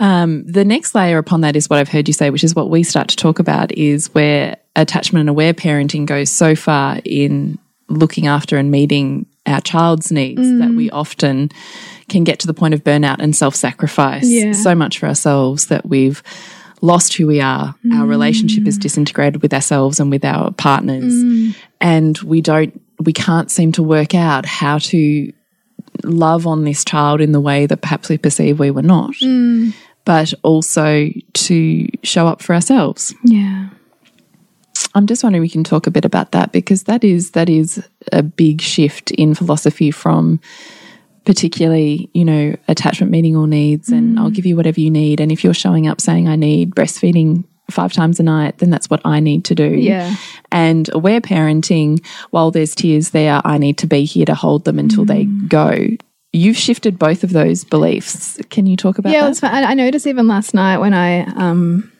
Um, 0.00 0.44
the 0.44 0.64
next 0.64 0.94
layer 0.94 1.18
upon 1.18 1.42
that 1.42 1.54
is 1.54 1.70
what 1.70 1.78
I've 1.78 1.88
heard 1.88 2.08
you 2.08 2.14
say, 2.14 2.30
which 2.30 2.42
is 2.42 2.54
what 2.54 2.68
we 2.68 2.82
start 2.82 3.08
to 3.08 3.16
talk 3.16 3.38
about, 3.38 3.70
is 3.72 4.12
where 4.12 4.56
attachment 4.74 5.20
and 5.20 5.30
aware 5.30 5.54
parenting 5.54 6.04
goes 6.04 6.30
so 6.30 6.56
far 6.56 6.98
in 7.04 7.58
looking 7.88 8.26
after 8.26 8.56
and 8.56 8.70
meeting 8.70 9.26
our 9.46 9.60
child's 9.60 10.10
needs 10.10 10.40
that 10.58 10.70
we 10.70 10.88
mm. 10.88 10.94
often 10.94 11.50
can 12.08 12.24
get 12.24 12.38
to 12.40 12.46
the 12.46 12.54
point 12.54 12.74
of 12.74 12.82
burnout 12.82 13.16
and 13.18 13.36
self 13.36 13.54
sacrifice 13.54 14.26
Yeah. 14.26 14.52
so 14.52 14.74
much 14.74 14.98
for 14.98 15.06
ourselves 15.06 15.66
that 15.66 15.86
we've 15.86 16.22
lost 16.80 17.14
who 17.14 17.26
we 17.26 17.40
are. 17.40 17.74
Our 17.92 18.06
relationship 18.06 18.66
is 18.66 18.78
mm. 18.78 18.82
disintegrated 18.82 19.42
with 19.42 19.54
ourselves 19.54 20.00
and 20.00 20.10
with 20.10 20.24
our 20.24 20.50
partners. 20.52 21.12
Mm. 21.12 21.56
And 21.80 22.18
we 22.18 22.40
don't, 22.40 22.80
we 23.00 23.12
can't 23.12 23.50
seem 23.50 23.72
to 23.72 23.82
work 23.82 24.14
out 24.14 24.46
how 24.46 24.78
to 24.78 25.32
love 26.02 26.46
on 26.46 26.64
this 26.64 26.84
child 26.84 27.20
in 27.20 27.32
the 27.32 27.40
way 27.40 27.66
that 27.66 27.80
perhaps 27.80 28.08
we 28.08 28.18
perceive 28.18 28.58
we 28.58 28.70
were 28.70 28.82
not, 28.82 29.14
but 30.04 30.34
also 30.42 31.08
to 31.32 31.88
show 32.02 32.26
up 32.26 32.42
for 32.42 32.54
ourselves. 32.54 33.14
Yeah. 33.24 33.68
I'm 34.94 35.06
just 35.06 35.22
wondering 35.22 35.42
we 35.42 35.48
can 35.48 35.64
talk 35.64 35.86
a 35.86 35.90
bit 35.90 36.04
about 36.04 36.32
that 36.32 36.52
because 36.52 36.84
that 36.84 37.02
is 37.02 37.32
that 37.32 37.48
is 37.48 37.86
a 38.14 38.22
big 38.22 38.60
shift 38.60 39.10
in 39.10 39.34
philosophy 39.34 39.90
from 39.90 40.40
particularly, 41.24 42.10
you 42.12 42.24
know, 42.24 42.54
attachment 42.68 43.10
meeting 43.10 43.36
all 43.36 43.46
needs 43.46 43.88
and 43.88 44.18
I'll 44.18 44.30
give 44.30 44.46
you 44.46 44.56
whatever 44.56 44.80
you 44.80 44.90
need. 44.90 45.20
And 45.20 45.32
if 45.32 45.42
you're 45.42 45.54
showing 45.54 45.86
up 45.86 46.00
saying 46.00 46.28
I 46.28 46.36
need 46.36 46.74
breastfeeding 46.74 47.44
five 47.70 47.92
times 47.92 48.20
a 48.20 48.22
night, 48.22 48.58
then 48.58 48.68
that's 48.70 48.90
what 48.90 49.00
I 49.04 49.20
need 49.20 49.44
to 49.46 49.54
do. 49.54 49.68
Yeah. 49.68 50.14
And 50.52 50.90
aware 50.92 51.20
parenting, 51.20 52.04
while 52.30 52.50
there's 52.50 52.74
tears 52.74 53.10
there, 53.10 53.40
I 53.44 53.56
need 53.58 53.78
to 53.78 53.86
be 53.86 54.04
here 54.04 54.26
to 54.26 54.34
hold 54.34 54.64
them 54.64 54.78
until 54.78 55.06
they 55.06 55.24
go. 55.24 55.88
You've 56.32 56.56
shifted 56.56 56.98
both 56.98 57.24
of 57.24 57.32
those 57.32 57.64
beliefs. 57.64 58.38
Can 58.50 58.66
you 58.66 58.76
talk 58.76 58.98
about 58.98 59.12
Yeah, 59.12 59.30
that? 59.30 59.44
I 59.44 59.70
I 59.70 59.74
noticed 59.74 60.06
even 60.06 60.28
last 60.28 60.52
night 60.52 60.78
when 60.78 60.92
I 60.92 61.20
um, 61.36 61.90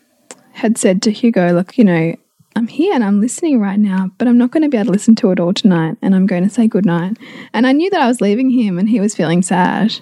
had 0.52 0.76
said 0.76 1.02
to 1.02 1.12
Hugo, 1.12 1.52
look, 1.52 1.78
you 1.78 1.84
know, 1.84 2.14
I'm 2.56 2.68
here 2.68 2.94
and 2.94 3.02
I'm 3.02 3.20
listening 3.20 3.60
right 3.60 3.78
now, 3.78 4.10
but 4.18 4.28
I'm 4.28 4.38
not 4.38 4.50
going 4.50 4.62
to 4.62 4.68
be 4.68 4.76
able 4.76 4.86
to 4.86 4.92
listen 4.92 5.14
to 5.16 5.30
it 5.32 5.40
all 5.40 5.52
tonight 5.52 5.96
and 6.02 6.14
I'm 6.14 6.26
going 6.26 6.44
to 6.44 6.50
say 6.50 6.68
goodnight. 6.68 7.18
And 7.52 7.66
I 7.66 7.72
knew 7.72 7.90
that 7.90 8.00
I 8.00 8.06
was 8.06 8.20
leaving 8.20 8.50
him 8.50 8.78
and 8.78 8.88
he 8.88 9.00
was 9.00 9.14
feeling 9.14 9.42
sad. 9.42 9.94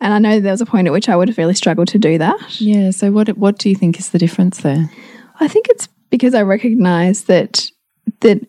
And 0.00 0.14
I 0.14 0.18
know 0.18 0.38
there 0.38 0.52
was 0.52 0.60
a 0.60 0.66
point 0.66 0.86
at 0.86 0.92
which 0.92 1.08
I 1.08 1.16
would 1.16 1.28
have 1.28 1.38
really 1.38 1.54
struggled 1.54 1.88
to 1.88 1.98
do 1.98 2.18
that. 2.18 2.60
yeah. 2.60 2.90
So 2.90 3.10
what 3.10 3.28
what 3.36 3.58
do 3.58 3.68
you 3.68 3.74
think 3.74 3.98
is 3.98 4.10
the 4.10 4.18
difference 4.18 4.58
there? 4.58 4.88
I 5.40 5.48
think 5.48 5.66
it's 5.68 5.88
because 6.10 6.34
I 6.34 6.42
recognize 6.42 7.24
that 7.24 7.68
that 8.20 8.46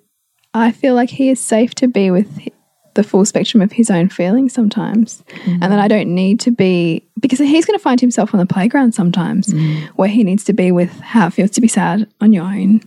I 0.54 0.72
feel 0.72 0.96
like 0.96 1.10
he 1.10 1.30
is 1.30 1.40
safe 1.40 1.74
to 1.76 1.88
be 1.88 2.12
with 2.12 2.50
the 2.96 3.04
full 3.04 3.24
spectrum 3.24 3.62
of 3.62 3.72
his 3.72 3.90
own 3.90 4.10
feelings 4.10 4.54
sometimes. 4.54 5.24
Mm. 5.46 5.60
And 5.62 5.72
that 5.72 5.80
I 5.80 5.88
don't 5.88 6.14
need 6.14 6.40
to 6.42 6.52
be, 6.52 7.08
because 7.20 7.40
he's 7.40 7.66
going 7.66 7.78
to 7.78 7.84
find 7.84 8.02
himself 8.02 8.34
on 8.34 8.40
the 8.40 8.46
playground 8.46 8.94
sometimes 8.94 9.48
mm. 9.48 9.88
where 9.90 10.10
he 10.10 10.24
needs 10.24 10.44
to 10.46 10.54
be 10.54 10.72
with 10.72 10.92
how 11.00 11.28
it 11.28 11.34
feels 11.34 11.52
to 11.52 11.62
be 11.62 11.68
sad 11.68 12.08
on 12.20 12.34
your 12.34 12.44
own. 12.44 12.82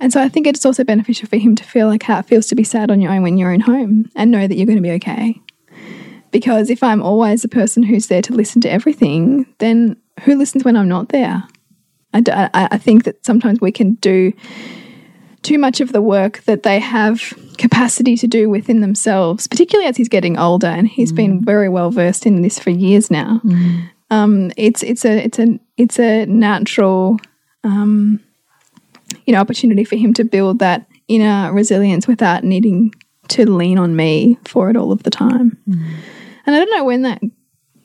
And 0.00 0.12
so 0.12 0.20
I 0.20 0.28
think 0.28 0.46
it's 0.46 0.64
also 0.66 0.84
beneficial 0.84 1.28
for 1.28 1.36
him 1.36 1.56
to 1.56 1.64
feel 1.64 1.86
like 1.88 2.02
how 2.02 2.18
it 2.18 2.26
feels 2.26 2.46
to 2.48 2.54
be 2.54 2.64
sad 2.64 2.90
on 2.90 3.00
your 3.00 3.12
own 3.12 3.22
when 3.22 3.38
you're 3.38 3.52
in 3.52 3.60
home 3.60 4.10
and 4.14 4.30
know 4.30 4.46
that 4.46 4.54
you're 4.56 4.66
going 4.66 4.76
to 4.76 4.82
be 4.82 4.92
okay. 4.92 5.40
Because 6.30 6.68
if 6.70 6.82
I'm 6.82 7.02
always 7.02 7.42
the 7.42 7.48
person 7.48 7.82
who's 7.82 8.08
there 8.08 8.22
to 8.22 8.34
listen 8.34 8.60
to 8.62 8.70
everything, 8.70 9.46
then 9.58 9.96
who 10.24 10.36
listens 10.36 10.64
when 10.64 10.76
I'm 10.76 10.88
not 10.88 11.08
there? 11.10 11.42
I, 12.12 12.20
d- 12.20 12.32
I- 12.32 12.50
I 12.72 12.78
think 12.78 13.04
that 13.04 13.24
sometimes 13.24 13.60
we 13.60 13.72
can 13.72 13.94
do 13.94 14.32
too 15.42 15.58
much 15.58 15.80
of 15.80 15.92
the 15.92 16.02
work 16.02 16.42
that 16.44 16.62
they 16.62 16.80
have 16.80 17.32
capacity 17.56 18.16
to 18.16 18.26
do 18.26 18.50
within 18.50 18.80
themselves, 18.80 19.46
particularly 19.46 19.88
as 19.88 19.96
he's 19.96 20.08
getting 20.08 20.36
older, 20.38 20.66
and 20.66 20.88
he's 20.88 21.12
been 21.12 21.42
very 21.44 21.68
well 21.68 21.90
versed 21.90 22.26
in 22.26 22.42
this 22.42 22.58
for 22.58 22.70
years 22.70 23.10
now. 23.10 23.40
Um, 24.10 24.50
it's 24.56 24.82
it's 24.82 25.04
a 25.04 25.24
it's 25.24 25.38
a 25.38 25.58
it's 25.76 25.98
a 26.00 26.26
natural 26.26 27.18
um, 27.64 28.20
you 29.26 29.32
know 29.32 29.40
opportunity 29.40 29.84
for 29.84 29.96
him 29.96 30.14
to 30.14 30.24
build 30.24 30.60
that 30.60 30.86
inner 31.08 31.52
resilience 31.52 32.06
without 32.08 32.44
needing 32.44 32.92
to 33.28 33.50
lean 33.50 33.78
on 33.78 33.94
me 33.96 34.38
for 34.44 34.70
it 34.70 34.76
all 34.76 34.92
of 34.92 35.02
the 35.02 35.10
time. 35.10 35.58
And 36.46 36.54
I 36.54 36.58
don't 36.58 36.76
know 36.76 36.84
when 36.84 37.02
that 37.02 37.20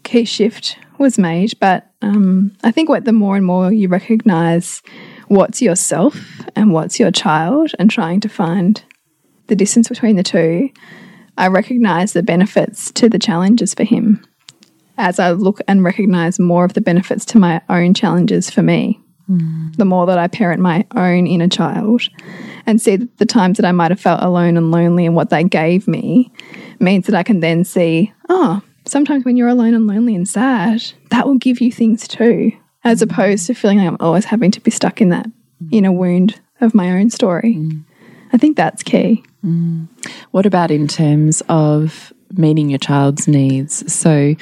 key 0.03 0.25
shift 0.25 0.77
was 0.97 1.17
made, 1.17 1.59
but 1.59 1.91
um, 2.01 2.55
I 2.63 2.71
think 2.71 2.89
what 2.89 3.05
the 3.05 3.13
more 3.13 3.35
and 3.35 3.45
more 3.45 3.71
you 3.71 3.87
recognize 3.87 4.81
what's 5.27 5.61
yourself 5.61 6.15
and 6.55 6.71
what's 6.71 6.99
your 6.99 7.11
child 7.11 7.71
and 7.79 7.89
trying 7.89 8.19
to 8.21 8.29
find 8.29 8.83
the 9.47 9.55
distance 9.55 9.89
between 9.89 10.15
the 10.15 10.23
two, 10.23 10.69
I 11.37 11.47
recognize 11.47 12.13
the 12.13 12.23
benefits 12.23 12.91
to 12.91 13.09
the 13.09 13.19
challenges 13.19 13.73
for 13.73 13.83
him 13.83 14.23
as 14.97 15.19
I 15.19 15.31
look 15.31 15.59
and 15.67 15.83
recognize 15.83 16.37
more 16.39 16.65
of 16.65 16.73
the 16.73 16.81
benefits 16.81 17.25
to 17.25 17.39
my 17.39 17.61
own 17.69 17.93
challenges 17.93 18.49
for 18.49 18.61
me. 18.61 18.99
The 19.77 19.86
more 19.86 20.05
that 20.05 20.17
I 20.17 20.27
parent 20.27 20.61
my 20.61 20.86
own 20.95 21.27
inner 21.27 21.47
child 21.47 22.03
and 22.65 22.82
see 22.82 22.97
the 22.97 23.25
times 23.25 23.57
that 23.57 23.65
I 23.65 23.71
might 23.71 23.91
have 23.91 23.99
felt 23.99 24.21
alone 24.21 24.57
and 24.57 24.71
lonely 24.71 25.05
and 25.05 25.15
what 25.15 25.29
they 25.29 25.43
gave 25.43 25.88
me 25.88 26.32
means 26.79 27.05
that 27.05 27.15
I 27.15 27.23
can 27.23 27.39
then 27.39 27.63
see, 27.63 28.11
oh, 28.29 28.61
sometimes 28.86 29.23
when 29.23 29.38
you're 29.38 29.47
alone 29.47 29.73
and 29.73 29.88
lonely 29.88 30.15
and 30.15 30.27
sad, 30.27 30.84
that 31.09 31.25
will 31.27 31.38
give 31.38 31.61
you 31.61 31.71
things 31.71 32.07
too, 32.07 32.51
as 32.84 33.01
opposed 33.01 33.47
to 33.47 33.53
feeling 33.53 33.77
like 33.77 33.88
I'm 33.88 33.97
always 33.99 34.25
having 34.25 34.51
to 34.51 34.61
be 34.61 34.71
stuck 34.71 35.01
in 35.01 35.09
that 35.09 35.27
inner 35.71 35.91
wound 35.91 36.39
of 36.59 36.75
my 36.75 36.91
own 36.91 37.09
story. 37.09 37.57
I 38.34 38.38
think 38.38 38.57
that's 38.57 38.84
key. 38.84 39.23
What 40.32 40.45
about 40.45 40.71
in 40.71 40.88
terms 40.88 41.41
of 41.49 42.13
meeting 42.34 42.69
your 42.69 42.79
child's 42.79 43.27
needs? 43.27 43.91
So 43.93 44.36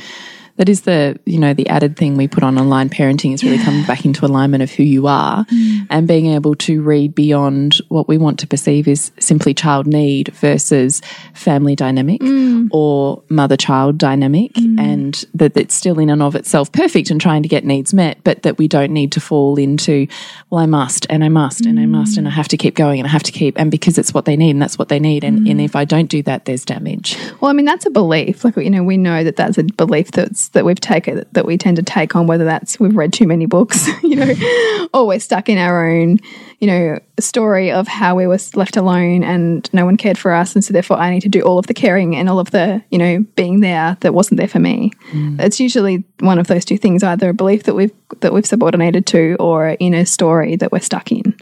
that 0.59 0.67
is 0.67 0.81
the 0.81 1.17
you 1.25 1.39
know 1.39 1.53
the 1.53 1.67
added 1.69 1.95
thing 1.95 2.17
we 2.17 2.27
put 2.27 2.43
on 2.43 2.57
aligned 2.57 2.91
parenting 2.91 3.33
is 3.33 3.43
really 3.43 3.57
coming 3.63 3.83
back 3.85 4.05
into 4.05 4.25
alignment 4.25 4.61
of 4.61 4.69
who 4.69 4.83
you 4.83 5.07
are 5.07 5.45
mm. 5.45 5.87
and 5.89 6.07
being 6.07 6.27
able 6.27 6.53
to 6.53 6.81
read 6.81 7.15
beyond 7.15 7.77
what 7.87 8.07
we 8.09 8.17
want 8.17 8.37
to 8.37 8.45
perceive 8.45 8.87
is 8.87 9.11
simply 9.19 9.53
child 9.53 9.87
need 9.87 10.27
versus 10.35 11.01
family 11.33 11.75
dynamic 11.75 12.19
mm. 12.19 12.67
or 12.71 13.23
mother 13.29 13.55
child 13.55 13.97
dynamic 13.97 14.51
mm. 14.53 14.77
and 14.79 15.25
that 15.33 15.55
it's 15.55 15.73
still 15.73 15.97
in 15.97 16.09
and 16.09 16.21
of 16.21 16.35
itself 16.35 16.71
perfect 16.73 17.09
and 17.09 17.21
trying 17.21 17.41
to 17.41 17.49
get 17.49 17.63
needs 17.63 17.93
met 17.93 18.21
but 18.25 18.43
that 18.43 18.57
we 18.57 18.67
don't 18.67 18.91
need 18.91 19.13
to 19.13 19.21
fall 19.21 19.57
into 19.57 20.05
well 20.49 20.59
I 20.59 20.65
must 20.65 21.07
and 21.09 21.23
I 21.23 21.29
must 21.29 21.65
and 21.65 21.79
I 21.79 21.85
must 21.85 22.17
and 22.17 22.27
I 22.27 22.31
have 22.31 22.49
to 22.49 22.57
keep 22.57 22.75
going 22.75 22.99
and 22.99 23.07
I 23.07 23.11
have 23.11 23.23
to 23.23 23.31
keep 23.31 23.57
and 23.57 23.71
because 23.71 23.97
it's 23.97 24.13
what 24.13 24.25
they 24.25 24.35
need 24.35 24.51
and 24.51 24.61
that's 24.61 24.77
what 24.77 24.89
they 24.89 24.99
need 24.99 25.23
and, 25.23 25.47
and 25.47 25.61
if 25.61 25.73
I 25.73 25.85
don't 25.85 26.07
do 26.07 26.21
that 26.23 26.43
there's 26.43 26.65
damage. 26.65 27.17
Well, 27.39 27.49
I 27.49 27.53
mean, 27.53 27.65
that's 27.65 27.85
a 27.85 27.89
belief. 27.89 28.43
Like, 28.43 28.57
you 28.57 28.69
know, 28.69 28.83
we 28.83 28.97
know 28.97 29.23
that 29.23 29.37
that's 29.37 29.57
a 29.57 29.63
belief 29.63 30.11
that's 30.11 30.48
that 30.53 30.65
we've 30.65 30.79
taken 30.79 31.25
that 31.31 31.45
we 31.45 31.57
tend 31.57 31.77
to 31.77 31.83
take 31.83 32.15
on, 32.15 32.27
whether 32.27 32.45
that's 32.45 32.79
we've 32.79 32.95
read 32.95 33.13
too 33.13 33.27
many 33.27 33.45
books, 33.45 33.87
you 34.03 34.15
know, 34.15 34.25
mm. 34.25 34.89
or 34.93 35.07
we're 35.07 35.19
stuck 35.19 35.49
in 35.49 35.57
our 35.57 35.89
own, 35.89 36.19
you 36.59 36.67
know, 36.67 36.99
story 37.19 37.71
of 37.71 37.87
how 37.87 38.15
we 38.15 38.27
were 38.27 38.37
left 38.55 38.77
alone 38.77 39.23
and 39.23 39.71
no 39.73 39.85
one 39.85 39.97
cared 39.97 40.17
for 40.17 40.33
us, 40.33 40.55
and 40.55 40.63
so 40.63 40.73
therefore 40.73 40.97
I 40.97 41.09
need 41.09 41.21
to 41.21 41.29
do 41.29 41.41
all 41.41 41.59
of 41.59 41.67
the 41.67 41.73
caring 41.73 42.15
and 42.15 42.29
all 42.29 42.39
of 42.39 42.51
the, 42.51 42.83
you 42.91 42.97
know, 42.97 43.19
being 43.35 43.59
there 43.59 43.97
that 44.01 44.13
wasn't 44.13 44.39
there 44.39 44.47
for 44.47 44.59
me. 44.59 44.91
Mm. 45.11 45.39
It's 45.39 45.59
usually 45.59 46.03
one 46.19 46.39
of 46.39 46.47
those 46.47 46.65
two 46.65 46.77
things: 46.77 47.03
either 47.03 47.29
a 47.29 47.33
belief 47.33 47.63
that 47.63 47.75
we've 47.75 47.93
that 48.21 48.33
we've 48.33 48.45
subordinated 48.45 49.05
to, 49.07 49.35
or 49.39 49.67
an 49.67 49.77
inner 49.79 50.05
story 50.05 50.55
that 50.55 50.71
we're 50.71 50.79
stuck 50.79 51.11
in. 51.11 51.35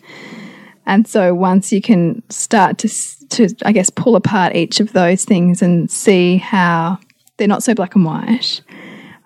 And 0.86 1.06
so 1.06 1.34
once 1.36 1.72
you 1.72 1.82
can 1.82 2.24
start 2.30 2.78
to 2.80 2.90
to 3.30 3.50
I 3.66 3.72
guess 3.72 3.90
pull 3.90 4.16
apart 4.16 4.56
each 4.56 4.80
of 4.80 4.94
those 4.94 5.26
things 5.26 5.62
and 5.62 5.92
see 5.92 6.38
how 6.38 7.00
they're 7.36 7.48
not 7.48 7.62
so 7.62 7.76
black 7.76 7.96
and 7.96 8.06
white, 8.06 8.62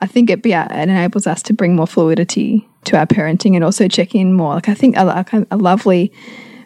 I 0.01 0.07
think 0.07 0.29
it 0.29 0.45
yeah 0.45 0.65
it 0.73 0.89
enables 0.89 1.27
us 1.27 1.41
to 1.43 1.53
bring 1.53 1.75
more 1.75 1.87
fluidity 1.87 2.67
to 2.85 2.97
our 2.97 3.05
parenting 3.05 3.55
and 3.55 3.63
also 3.63 3.87
check 3.87 4.15
in 4.15 4.33
more. 4.33 4.55
Like 4.55 4.69
I 4.69 4.73
think 4.73 4.97
a, 4.97 5.05
a, 5.05 5.45
a 5.51 5.57
lovely 5.57 6.11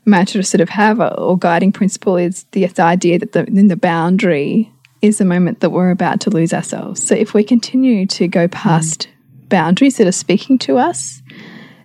mantra 0.06 0.42
to 0.42 0.48
sort 0.48 0.62
of 0.62 0.70
have 0.70 1.02
uh, 1.02 1.14
or 1.18 1.38
guiding 1.38 1.72
principle 1.72 2.18
is 2.18 2.46
the, 2.52 2.66
the 2.68 2.84
idea 2.84 3.20
that 3.20 3.34
the, 3.34 3.46
in 3.48 3.68
the 3.68 3.76
boundary 3.76 4.72
is 5.02 5.18
the 5.18 5.26
moment 5.26 5.60
that 5.60 5.72
we're 5.72 5.92
about 5.92 6.22
to 6.22 6.30
lose 6.30 6.54
ourselves. 6.54 7.06
So 7.06 7.16
if 7.16 7.34
we 7.34 7.44
continue 7.44 8.06
to 8.08 8.28
go 8.28 8.48
past 8.48 9.08
boundaries 9.50 9.98
that 9.98 10.08
are 10.08 10.12
speaking 10.12 10.58
to 10.60 10.78
us, 10.78 11.22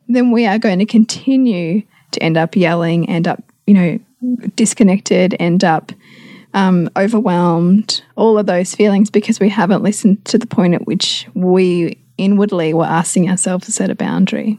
then 0.09 0.30
we 0.30 0.46
are 0.46 0.59
going 0.59 0.78
to 0.78 0.86
continue 0.86 1.82
to 2.12 2.22
end 2.22 2.36
up 2.36 2.57
yelling, 2.57 3.09
end 3.09 3.28
up, 3.28 3.42
you 3.66 3.74
know, 3.74 3.98
disconnected, 4.57 5.36
end 5.38 5.64
up 5.64 5.92
um, 6.55 6.90
overwhelmed, 6.96 8.03
all 8.16 8.38
of 8.38 8.46
those 8.46 8.74
feelings 8.74 9.11
because 9.11 9.40
we 9.40 9.48
haven't 9.48 9.82
listened 9.82 10.24
to 10.26 10.38
the 10.38 10.46
point 10.46 10.74
at 10.74 10.86
which 10.86 11.26
we 11.34 11.98
inwardly 12.18 12.74
were 12.74 12.84
asking 12.84 13.30
ourselves 13.30 13.66
to 13.66 13.72
set 13.72 13.90
a 13.90 13.94
boundary. 13.94 14.59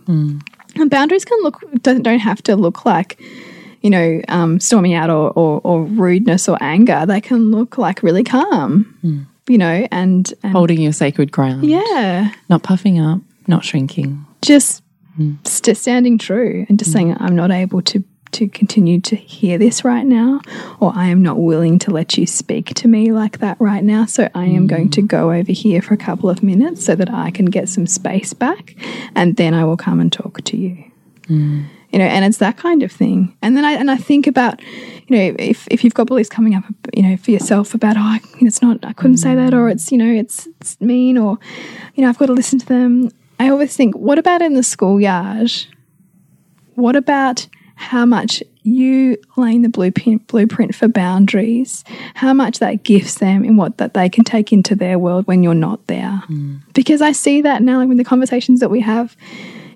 And 0.75 0.89
boundaries 0.89 1.25
can 1.25 1.37
look, 1.43 1.61
don't, 1.81 2.01
don't 2.01 2.19
have 2.19 2.41
to 2.43 2.55
look 2.55 2.85
like, 2.85 3.21
you 3.81 3.89
know, 3.89 4.21
um, 4.29 4.59
storming 4.59 4.93
out 4.93 5.09
or, 5.09 5.31
or, 5.31 5.61
or 5.63 5.83
rudeness 5.83 6.47
or 6.47 6.57
anger. 6.61 7.05
They 7.05 7.21
can 7.21 7.51
look 7.51 7.77
like 7.77 8.03
really 8.03 8.23
calm, 8.23 9.27
you 9.47 9.57
know, 9.57 9.87
and, 9.91 10.33
and 10.43 10.53
holding 10.53 10.81
your 10.81 10.93
sacred 10.93 11.31
ground. 11.31 11.65
Yeah, 11.65 12.33
not 12.49 12.63
puffing 12.63 12.99
up 12.99 13.21
not 13.47 13.63
shrinking. 13.63 14.25
Just 14.41 14.83
st 15.43 15.77
standing 15.77 16.17
true 16.17 16.65
and 16.69 16.79
just 16.79 16.91
saying 16.91 17.15
I'm 17.19 17.35
not 17.35 17.51
able 17.51 17.81
to 17.83 18.03
to 18.33 18.47
continue 18.47 18.99
to 19.01 19.15
hear 19.15 19.57
this 19.57 19.83
right 19.83 20.05
now 20.05 20.41
or 20.79 20.91
I 20.95 21.07
am 21.07 21.21
not 21.21 21.39
willing 21.39 21.79
to 21.79 21.91
let 21.91 22.17
you 22.17 22.25
speak 22.25 22.73
to 22.75 22.87
me 22.87 23.11
like 23.11 23.39
that 23.39 23.59
right 23.59 23.83
now. 23.83 24.05
So 24.05 24.29
I 24.33 24.45
am 24.45 24.67
going 24.67 24.89
to 24.91 25.01
go 25.01 25.31
over 25.31 25.51
here 25.51 25.81
for 25.81 25.93
a 25.93 25.97
couple 25.97 26.29
of 26.29 26.43
minutes 26.43 26.85
so 26.85 26.95
that 26.95 27.09
I 27.09 27.31
can 27.31 27.45
get 27.45 27.69
some 27.69 27.87
space 27.87 28.33
back 28.33 28.75
and 29.15 29.37
then 29.37 29.53
I 29.53 29.65
will 29.65 29.77
come 29.77 29.99
and 29.99 30.11
talk 30.11 30.43
to 30.45 30.57
you. 30.57 30.83
You 31.91 31.99
know 31.99 32.05
and 32.05 32.23
it's 32.23 32.37
that 32.37 32.57
kind 32.57 32.83
of 32.83 32.91
thing. 32.91 33.37
And 33.41 33.57
then 33.57 33.65
I 33.65 33.73
and 33.73 33.91
I 33.91 33.97
think 33.97 34.25
about 34.25 34.61
you 34.61 35.17
know 35.17 35.35
if 35.37 35.67
if 35.69 35.83
you've 35.83 35.93
got 35.93 36.07
beliefs 36.07 36.29
coming 36.29 36.55
up 36.55 36.63
you 36.93 37.03
know 37.03 37.17
for 37.17 37.31
yourself 37.31 37.73
about 37.73 37.95
oh 37.97 38.17
it's 38.39 38.61
not 38.61 38.83
I 38.83 38.93
couldn't 38.93 39.17
say 39.17 39.35
that 39.35 39.53
or 39.53 39.69
it's 39.69 39.91
you 39.91 39.97
know 39.97 40.09
it's, 40.09 40.47
it's 40.59 40.79
mean 40.79 41.17
or 41.17 41.37
you 41.95 42.03
know 42.03 42.09
I've 42.09 42.17
got 42.17 42.27
to 42.27 42.33
listen 42.33 42.59
to 42.59 42.65
them. 42.65 43.11
I 43.39 43.49
always 43.49 43.75
think 43.75 43.95
what 43.95 44.17
about 44.17 44.41
in 44.41 44.53
the 44.53 44.63
schoolyard? 44.63 45.51
What 46.75 46.95
about 46.95 47.47
how 47.75 48.05
much 48.05 48.43
you 48.63 49.17
laying 49.37 49.63
the 49.63 49.69
blueprint 49.69 50.27
blueprint 50.27 50.75
for 50.75 50.87
boundaries. 50.87 51.83
How 52.13 52.33
much 52.33 52.59
that 52.59 52.83
gifts 52.83 53.15
them 53.15 53.43
in 53.43 53.57
what 53.57 53.77
that 53.77 53.93
they 53.93 54.07
can 54.09 54.23
take 54.23 54.53
into 54.53 54.75
their 54.75 54.99
world 54.99 55.25
when 55.27 55.41
you're 55.43 55.53
not 55.53 55.87
there. 55.87 56.23
Mm. 56.29 56.61
Because 56.73 57.01
I 57.01 57.11
see 57.11 57.41
that 57.41 57.61
now 57.61 57.79
like 57.79 57.89
in 57.89 57.97
the 57.97 58.03
conversations 58.03 58.59
that 58.59 58.69
we 58.69 58.81
have 58.81 59.15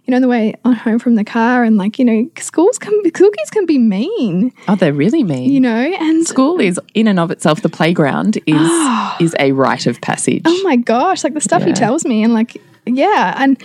you 0.05 0.11
know, 0.11 0.19
the 0.19 0.27
way 0.27 0.53
on 0.63 0.73
home 0.73 0.99
from 0.99 1.15
the 1.15 1.23
car, 1.23 1.63
and 1.63 1.77
like, 1.77 1.97
you 1.97 2.05
know, 2.05 2.29
schools 2.39 2.77
can 2.77 3.01
be, 3.01 3.09
school 3.09 3.31
kids 3.31 3.49
can 3.49 3.65
be 3.65 3.79
mean, 3.79 4.53
oh 4.67 4.75
they're 4.75 4.93
really 4.93 5.23
mean. 5.23 5.51
You 5.51 5.59
know, 5.59 5.75
and 5.99 6.27
school 6.27 6.59
is 6.59 6.79
in 6.93 7.07
and 7.07 7.19
of 7.19 7.31
itself 7.31 7.61
the 7.61 7.69
playground 7.69 8.37
is 8.45 8.69
is 9.19 9.35
a 9.39 9.51
rite 9.53 9.87
of 9.87 9.99
passage. 10.01 10.43
Oh 10.45 10.61
my 10.63 10.75
gosh, 10.75 11.23
like 11.23 11.33
the 11.33 11.41
stuff 11.41 11.63
he 11.63 11.73
tells 11.73 12.05
me, 12.05 12.23
and 12.23 12.33
like, 12.33 12.61
yeah, 12.85 13.33
and 13.37 13.59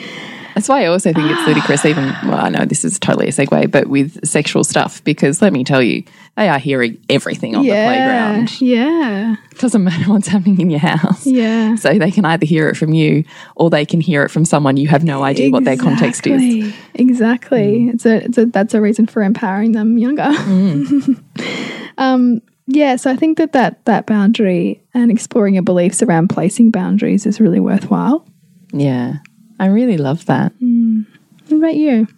That's 0.60 0.68
why 0.68 0.82
I 0.82 0.88
also 0.88 1.10
think 1.14 1.30
it's 1.30 1.46
ludicrous, 1.46 1.86
even, 1.86 2.04
well, 2.26 2.34
I 2.34 2.50
know 2.50 2.66
this 2.66 2.84
is 2.84 2.98
totally 2.98 3.28
a 3.28 3.30
segue, 3.30 3.70
but 3.70 3.86
with 3.86 4.22
sexual 4.26 4.62
stuff, 4.62 5.02
because 5.04 5.40
let 5.40 5.54
me 5.54 5.64
tell 5.64 5.80
you, 5.80 6.04
they 6.36 6.50
are 6.50 6.58
hearing 6.58 7.02
everything 7.08 7.56
on 7.56 7.64
yeah, 7.64 7.80
the 7.80 7.96
playground. 7.96 8.60
yeah, 8.60 9.36
It 9.50 9.58
Doesn't 9.58 9.82
matter 9.82 10.10
what's 10.10 10.28
happening 10.28 10.60
in 10.60 10.68
your 10.68 10.80
house. 10.80 11.26
yeah. 11.26 11.76
So 11.76 11.94
they 11.94 12.10
can 12.10 12.26
either 12.26 12.44
hear 12.44 12.68
it 12.68 12.76
from 12.76 12.92
you 12.92 13.24
or 13.56 13.70
they 13.70 13.86
can 13.86 14.02
hear 14.02 14.22
it 14.22 14.30
from 14.30 14.44
someone 14.44 14.76
you 14.76 14.88
have 14.88 15.02
no 15.02 15.22
idea 15.22 15.48
what 15.48 15.64
their 15.64 15.78
context 15.78 16.26
is. 16.26 16.42
Exactly. 16.42 16.74
Exactly. 16.94 17.88
It's 17.88 18.04
a, 18.04 18.16
it's 18.22 18.36
a 18.36 18.44
that's 18.44 18.74
a 18.74 18.82
reason 18.82 19.06
for 19.06 19.22
empowering 19.22 19.72
them 19.72 19.96
younger. 19.96 20.24
um, 21.96 22.42
yeah, 22.66 22.96
so 22.96 23.10
I 23.10 23.16
think 23.16 23.38
that, 23.38 23.52
that 23.52 23.82
that 23.86 24.04
boundary 24.04 24.82
and 24.92 25.10
exploring 25.10 25.54
your 25.54 25.62
beliefs 25.62 26.02
around 26.02 26.28
placing 26.28 26.70
boundaries 26.70 27.24
is 27.24 27.40
really 27.40 27.60
worthwhile. 27.60 28.26
Yeah. 28.72 29.20
I 29.60 29.66
really 29.66 29.98
love 29.98 30.24
that. 30.26 30.52
Hmm. 30.52 31.02
What 31.48 31.58
about 31.58 31.76
you? 31.76 32.08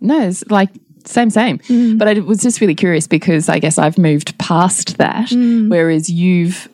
No, 0.00 0.28
it's 0.28 0.44
like 0.50 0.68
same, 1.04 1.30
same. 1.30 1.58
Hmm. 1.60 1.96
But 1.96 2.08
I 2.08 2.20
was 2.20 2.40
just 2.40 2.60
really 2.60 2.74
curious 2.74 3.08
because 3.08 3.48
I 3.48 3.58
guess 3.58 3.78
I've 3.78 3.98
moved 3.98 4.36
past 4.38 4.98
that, 4.98 5.30
hmm. 5.30 5.68
whereas 5.68 6.08
you've 6.10 6.68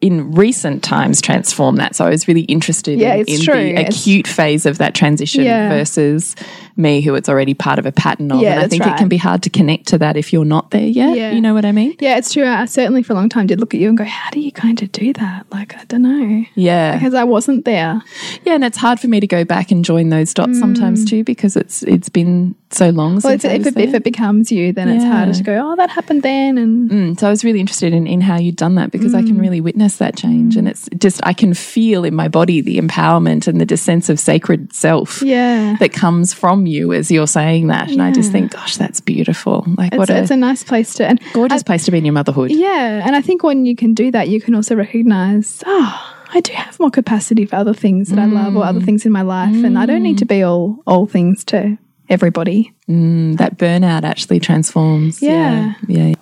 in 0.00 0.32
recent 0.32 0.84
times 0.84 1.22
transformed 1.22 1.78
that. 1.78 1.96
So 1.96 2.04
I 2.04 2.10
was 2.10 2.28
really 2.28 2.42
interested 2.42 2.98
Yeah, 2.98 3.14
in, 3.14 3.26
in 3.26 3.74
the 3.74 3.86
acute 3.88 4.26
phase 4.28 4.66
of 4.66 4.76
that 4.76 4.94
transition 4.94 5.44
Yeah. 5.44 5.70
versus 5.70 6.36
me, 6.76 7.00
who 7.00 7.14
it's 7.14 7.28
already 7.28 7.54
part 7.54 7.78
of 7.78 7.86
a 7.86 7.92
pattern 7.92 8.32
of. 8.32 8.40
Yeah, 8.40 8.52
and 8.54 8.60
I 8.60 8.68
think 8.68 8.86
it 8.86 8.96
can 8.96 9.08
be 9.08 9.16
hard 9.16 9.42
to 9.44 9.50
connect 9.50 9.86
to 9.88 9.98
that 9.98 10.16
if 10.16 10.32
you're 10.32 10.44
not 10.44 10.70
there 10.70 10.86
yet. 10.86 11.16
Yeah. 11.16 11.32
You 11.32 11.40
know 11.40 11.54
what 11.54 11.64
I 11.64 11.72
mean? 11.72 11.94
Yeah, 12.00 12.16
it's 12.16 12.32
true. 12.32 12.46
I 12.46 12.64
certainly 12.66 13.02
for 13.02 13.12
a 13.12 13.16
long 13.16 13.28
time 13.28 13.46
did 13.46 13.60
look 13.60 13.74
at 13.74 13.80
you 13.80 13.88
and 13.88 13.96
go, 13.98 14.04
"How 14.04 14.30
do 14.30 14.40
you 14.40 14.50
kind 14.52 14.82
of 14.82 14.90
do 14.92 15.12
that?" 15.14 15.46
Like, 15.52 15.76
I 15.76 15.84
don't 15.84 16.02
know, 16.02 16.44
Yeah. 16.54 16.96
because 16.96 17.14
I 17.14 17.24
wasn't 17.24 17.64
there. 17.64 18.02
Yeah, 18.44 18.54
and 18.54 18.64
it's 18.64 18.78
hard 18.78 18.98
for 19.00 19.08
me 19.08 19.20
to 19.20 19.26
go 19.26 19.44
back 19.44 19.70
and 19.70 19.84
join 19.84 20.08
those 20.08 20.34
dots 20.34 20.58
sometimes 20.58 21.04
too 21.04 21.24
because 21.24 21.56
it's 21.56 21.82
it's 21.84 22.08
been 22.08 22.54
so 22.70 22.90
long 22.90 23.18
Mm. 23.18 23.24
Well, 23.24 23.32
if, 23.34 23.44
it, 23.44 23.66
if 23.76 23.94
it 23.94 24.02
becomes 24.02 24.50
you, 24.50 24.72
then 24.72 24.88
it's 24.88 25.04
harder 25.04 25.32
to 25.32 25.42
go, 25.44 25.70
"Oh, 25.72 25.76
that 25.76 25.90
happened 25.90 26.22
then," 26.22 26.58
and 26.58 26.90
Mm, 26.90 27.20
so 27.20 27.26
I 27.26 27.30
was 27.30 27.44
really 27.44 27.60
interested 27.60 27.92
in, 27.92 28.06
in 28.06 28.20
how 28.20 28.36
you'd 28.38 28.56
done 28.56 28.74
that 28.76 28.90
because 28.90 29.14
I 29.14 29.22
Mm. 29.22 29.26
can 29.28 29.38
really 29.38 29.60
witness 29.60 29.96
that 29.96 30.16
change, 30.16 30.56
and 30.56 30.66
it's 30.66 30.88
just 30.98 31.20
I 31.24 31.32
can 31.32 31.54
feel 31.54 32.04
in 32.04 32.14
my 32.14 32.26
body 32.28 32.60
the 32.60 32.78
empowerment 32.78 33.46
and 33.46 33.60
the 33.60 33.76
sense 33.76 34.08
of 34.08 34.18
sacred 34.18 34.72
self 34.74 35.22
yeah, 35.22 35.76
that 35.80 35.92
comes 35.92 36.32
from 36.34 36.63
you 36.66 36.92
as 36.92 37.10
you're 37.10 37.26
saying 37.26 37.68
that, 37.68 37.90
and 37.90 38.02
I 38.02 38.12
just 38.12 38.32
think, 38.32 38.52
gosh, 38.52 38.76
that's 38.76 39.00
beautiful. 39.00 39.64
Like 39.76 39.92
it's, 39.92 39.98
what 39.98 40.10
a 40.10 40.18
it's 40.18 40.30
a 40.30 40.36
nice 40.36 40.62
place 40.64 40.94
to. 40.94 41.06
And 41.06 41.20
gorgeous 41.32 41.62
place 41.62 41.84
to 41.86 41.90
be 41.90 41.98
in 41.98 42.04
your 42.04 42.14
motherhood. 42.14 42.50
Yeah, 42.50 43.02
and 43.06 43.14
I 43.16 43.20
think 43.20 43.42
when 43.42 43.66
you 43.66 43.76
can 43.76 43.94
do 43.94 44.10
that, 44.10 44.28
you 44.28 44.40
can 44.40 44.54
also 44.54 44.74
recognize, 44.74 45.62
oh, 45.66 46.16
I 46.32 46.40
do 46.40 46.52
have 46.54 46.78
more 46.80 46.90
capacity 46.90 47.46
for 47.46 47.56
other 47.56 47.74
things 47.74 48.08
that 48.08 48.18
I 48.18 48.26
love 48.26 48.56
or 48.56 48.64
other 48.64 48.80
Mm. 48.80 48.84
things 48.84 49.06
in 49.06 49.12
my 49.12 49.22
life, 49.22 49.54
and 49.64 49.78
I 49.78 49.86
don't 49.86 50.02
need 50.02 50.18
to 50.18 50.26
be 50.26 50.42
all 50.42 50.82
all 50.86 51.06
things 51.06 51.44
to 51.44 51.78
everybody. 52.08 52.72
Mm, 52.88 53.36
that 53.38 53.56
burnout 53.56 54.04
actually 54.04 54.40
transforms. 54.40 55.22
Yeah. 55.22 55.74
yeah, 55.88 56.08
yeah. 56.08 56.14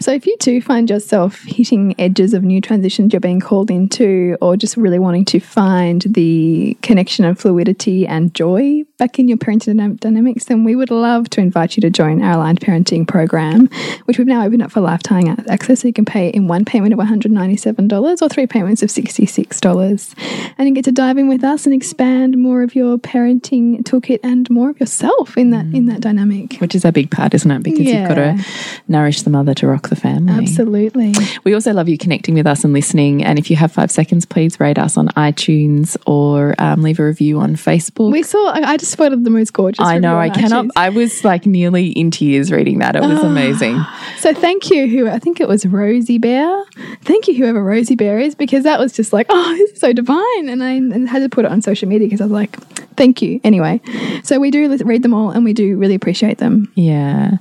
So 0.00 0.12
if 0.12 0.26
you 0.26 0.36
do 0.38 0.62
find 0.62 0.88
yourself 0.88 1.42
hitting 1.42 1.94
edges 1.98 2.32
of 2.32 2.44
new 2.44 2.60
transitions 2.60 3.12
you're 3.12 3.20
being 3.20 3.40
called 3.40 3.68
into, 3.70 4.36
or 4.40 4.56
just 4.56 4.76
really 4.76 4.98
wanting 5.00 5.24
to 5.26 5.40
find 5.40 6.02
the 6.02 6.76
connection 6.82 7.24
and 7.24 7.36
fluidity 7.38 8.06
and 8.06 8.32
joy 8.32 8.84
back 8.98 9.18
in 9.18 9.28
your 9.28 9.38
parenting 9.38 9.98
dynamics, 10.00 10.46
then 10.46 10.64
we 10.64 10.74
would 10.74 10.90
love 10.90 11.30
to 11.30 11.40
invite 11.40 11.76
you 11.76 11.80
to 11.80 11.90
join 11.90 12.20
our 12.22 12.32
aligned 12.32 12.60
parenting 12.60 13.06
program, 13.06 13.68
which 14.04 14.18
we've 14.18 14.26
now 14.26 14.44
opened 14.44 14.62
up 14.62 14.72
for 14.72 14.80
lifetime 14.80 15.36
access. 15.48 15.80
So 15.80 15.88
you 15.88 15.94
can 15.94 16.04
pay 16.04 16.28
in 16.28 16.48
one 16.48 16.64
payment 16.64 16.92
of 16.92 16.98
$197 16.98 18.22
or 18.22 18.28
three 18.28 18.46
payments 18.46 18.82
of 18.82 18.90
$66. 18.90 20.54
And 20.58 20.68
you 20.68 20.74
get 20.74 20.84
to 20.84 20.92
dive 20.92 21.16
in 21.16 21.28
with 21.28 21.44
us 21.44 21.64
and 21.64 21.74
expand 21.74 22.36
more 22.36 22.62
of 22.62 22.74
your 22.74 22.98
parenting 22.98 23.82
toolkit 23.82 24.20
and 24.22 24.50
more 24.50 24.70
of 24.70 24.80
yourself 24.80 25.36
in 25.36 25.50
that 25.50 25.66
in 25.66 25.86
that 25.86 26.00
dynamic. 26.00 26.56
Which 26.56 26.74
is 26.74 26.84
a 26.84 26.92
big 26.92 27.10
part, 27.10 27.34
isn't 27.34 27.50
it? 27.50 27.62
Because 27.62 27.80
you've 27.80 28.08
got 28.08 28.14
to 28.14 28.44
nourish 28.88 29.22
the 29.22 29.30
mother 29.30 29.54
to 29.54 29.68
rock 29.68 29.88
the 29.88 29.96
family. 29.96 30.32
Absolutely. 30.32 31.14
We 31.44 31.54
also 31.54 31.72
love 31.72 31.88
you 31.88 31.96
connecting 31.96 32.34
with 32.34 32.46
us 32.46 32.64
and 32.64 32.72
listening. 32.72 33.22
And 33.22 33.38
if 33.38 33.50
you 33.50 33.56
have 33.56 33.70
five 33.70 33.90
seconds, 33.90 34.26
please 34.26 34.58
rate 34.58 34.78
us 34.78 34.96
on 34.96 35.08
iTunes 35.08 35.96
or 36.06 36.56
um, 36.58 36.82
leave 36.82 36.98
a 36.98 37.04
review 37.04 37.38
on 37.38 37.54
Facebook. 37.54 38.10
We 38.10 38.22
saw. 38.24 38.48
I 38.48 38.72
I 38.72 38.76
just 38.96 39.12
of 39.12 39.24
the 39.24 39.30
most 39.30 39.52
gorgeous. 39.52 39.84
I 39.84 39.98
know. 39.98 40.18
I 40.18 40.30
cannot. 40.30 40.66
I 40.76 40.88
was 40.88 41.24
like 41.24 41.46
nearly 41.46 41.88
in 41.88 42.10
tears 42.10 42.50
reading 42.50 42.78
that. 42.78 42.96
It 42.96 43.02
was 43.02 43.20
ah. 43.22 43.26
amazing. 43.26 43.84
So 44.18 44.34
thank 44.34 44.70
you. 44.70 44.88
Who 44.88 45.08
I 45.08 45.18
think 45.18 45.40
it 45.40 45.48
was 45.48 45.66
Rosie 45.66 46.18
Bear. 46.18 46.64
Thank 47.02 47.28
you, 47.28 47.34
whoever 47.34 47.62
Rosie 47.62 47.96
Bear 47.96 48.18
is, 48.18 48.34
because 48.34 48.64
that 48.64 48.78
was 48.78 48.92
just 48.92 49.12
like, 49.12 49.26
oh, 49.28 49.56
this 49.56 49.72
is 49.72 49.80
so 49.80 49.92
divine, 49.92 50.48
and 50.48 50.62
I 50.62 50.72
and 50.72 51.08
had 51.08 51.20
to 51.20 51.28
put 51.28 51.44
it 51.44 51.50
on 51.50 51.62
social 51.62 51.88
media 51.88 52.06
because 52.06 52.20
I 52.20 52.24
was 52.24 52.32
like, 52.32 52.56
thank 52.98 53.22
you. 53.22 53.40
Anyway, 53.44 53.80
so 54.22 54.38
we 54.38 54.50
do 54.50 54.76
read 54.84 55.02
them 55.02 55.14
all, 55.14 55.30
and 55.30 55.42
we 55.44 55.54
do 55.54 55.78
really 55.78 55.94
appreciate 55.94 56.36
them. 56.38 56.70
Yeah. 56.74 57.38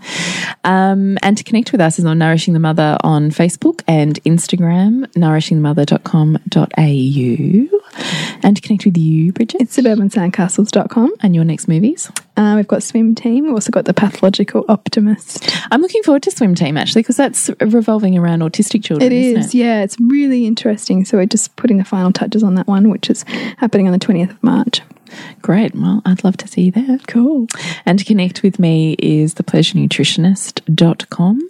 Um, 0.63 1.17
and 1.23 1.37
to 1.37 1.43
connect 1.43 1.71
with 1.73 1.81
us 1.81 1.97
is 1.99 2.05
on 2.05 2.19
Nourishing 2.19 2.53
the 2.53 2.59
Mother 2.59 2.97
on 3.03 3.31
Facebook 3.31 3.81
and 3.87 4.23
Instagram, 4.23 5.05
nourishingthemother.com.au. 5.15 7.81
And 8.43 8.55
to 8.55 8.61
connect 8.61 8.85
with 8.85 8.97
you, 8.97 9.33
Bridget, 9.33 9.61
It's 9.61 9.75
suburbansandcastles.com. 9.77 11.13
and 11.21 11.35
your 11.35 11.43
next 11.43 11.67
movies. 11.67 12.11
Uh, 12.37 12.53
we've 12.55 12.67
got 12.67 12.83
Swim 12.83 13.15
Team. 13.15 13.45
We've 13.45 13.53
also 13.53 13.71
got 13.71 13.85
the 13.85 13.95
Pathological 13.95 14.63
Optimist. 14.69 15.49
I'm 15.71 15.81
looking 15.81 16.03
forward 16.03 16.21
to 16.23 16.31
Swim 16.31 16.53
Team 16.53 16.77
actually 16.77 17.01
because 17.01 17.17
that's 17.17 17.49
revolving 17.59 18.15
around 18.17 18.41
autistic 18.41 18.83
children. 18.83 19.11
It 19.11 19.15
is, 19.15 19.55
yeah. 19.55 19.81
It's 19.81 19.99
really 19.99 20.45
interesting. 20.45 21.03
So 21.03 21.17
we're 21.17 21.25
just 21.25 21.55
putting 21.55 21.77
the 21.77 21.83
final 21.83 22.11
touches 22.11 22.43
on 22.43 22.53
that 22.55 22.67
one, 22.67 22.91
which 22.91 23.09
is 23.09 23.23
happening 23.57 23.87
on 23.87 23.93
the 23.93 23.99
20th 23.99 24.29
of 24.31 24.43
March. 24.43 24.81
Great. 25.47 25.73
Well, 25.73 26.01
I'd 26.05 26.23
love 26.25 26.35
to 26.37 26.47
see 26.47 26.69
that. 26.71 27.07
Cool. 27.07 27.47
And 27.85 27.97
to 27.97 28.03
connect 28.03 28.43
with 28.43 28.59
me 28.59 28.97
is 28.99 29.33
thepleasurenutritionist.com. 29.35 31.49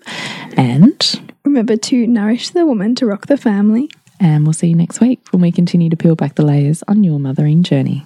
And, 0.55 1.21
Remember 1.43 1.75
to 1.77 2.05
nourish 2.05 2.51
the 2.51 2.67
woman 2.67 2.93
to 2.93 3.07
rock 3.07 3.25
the 3.25 3.37
family. 3.37 3.89
and 4.19 4.45
we'll 4.45 4.53
see 4.53 4.67
you 4.67 4.75
next 4.75 4.99
week 4.99 5.19
when 5.31 5.41
we 5.41 5.51
continue 5.51 5.89
to 5.89 5.97
peel 5.97 6.15
back 6.15 6.35
the 6.35 6.45
layers 6.45 6.83
on 6.87 7.03
your 7.03 7.19
mothering 7.19 7.63
journey. 7.63 8.05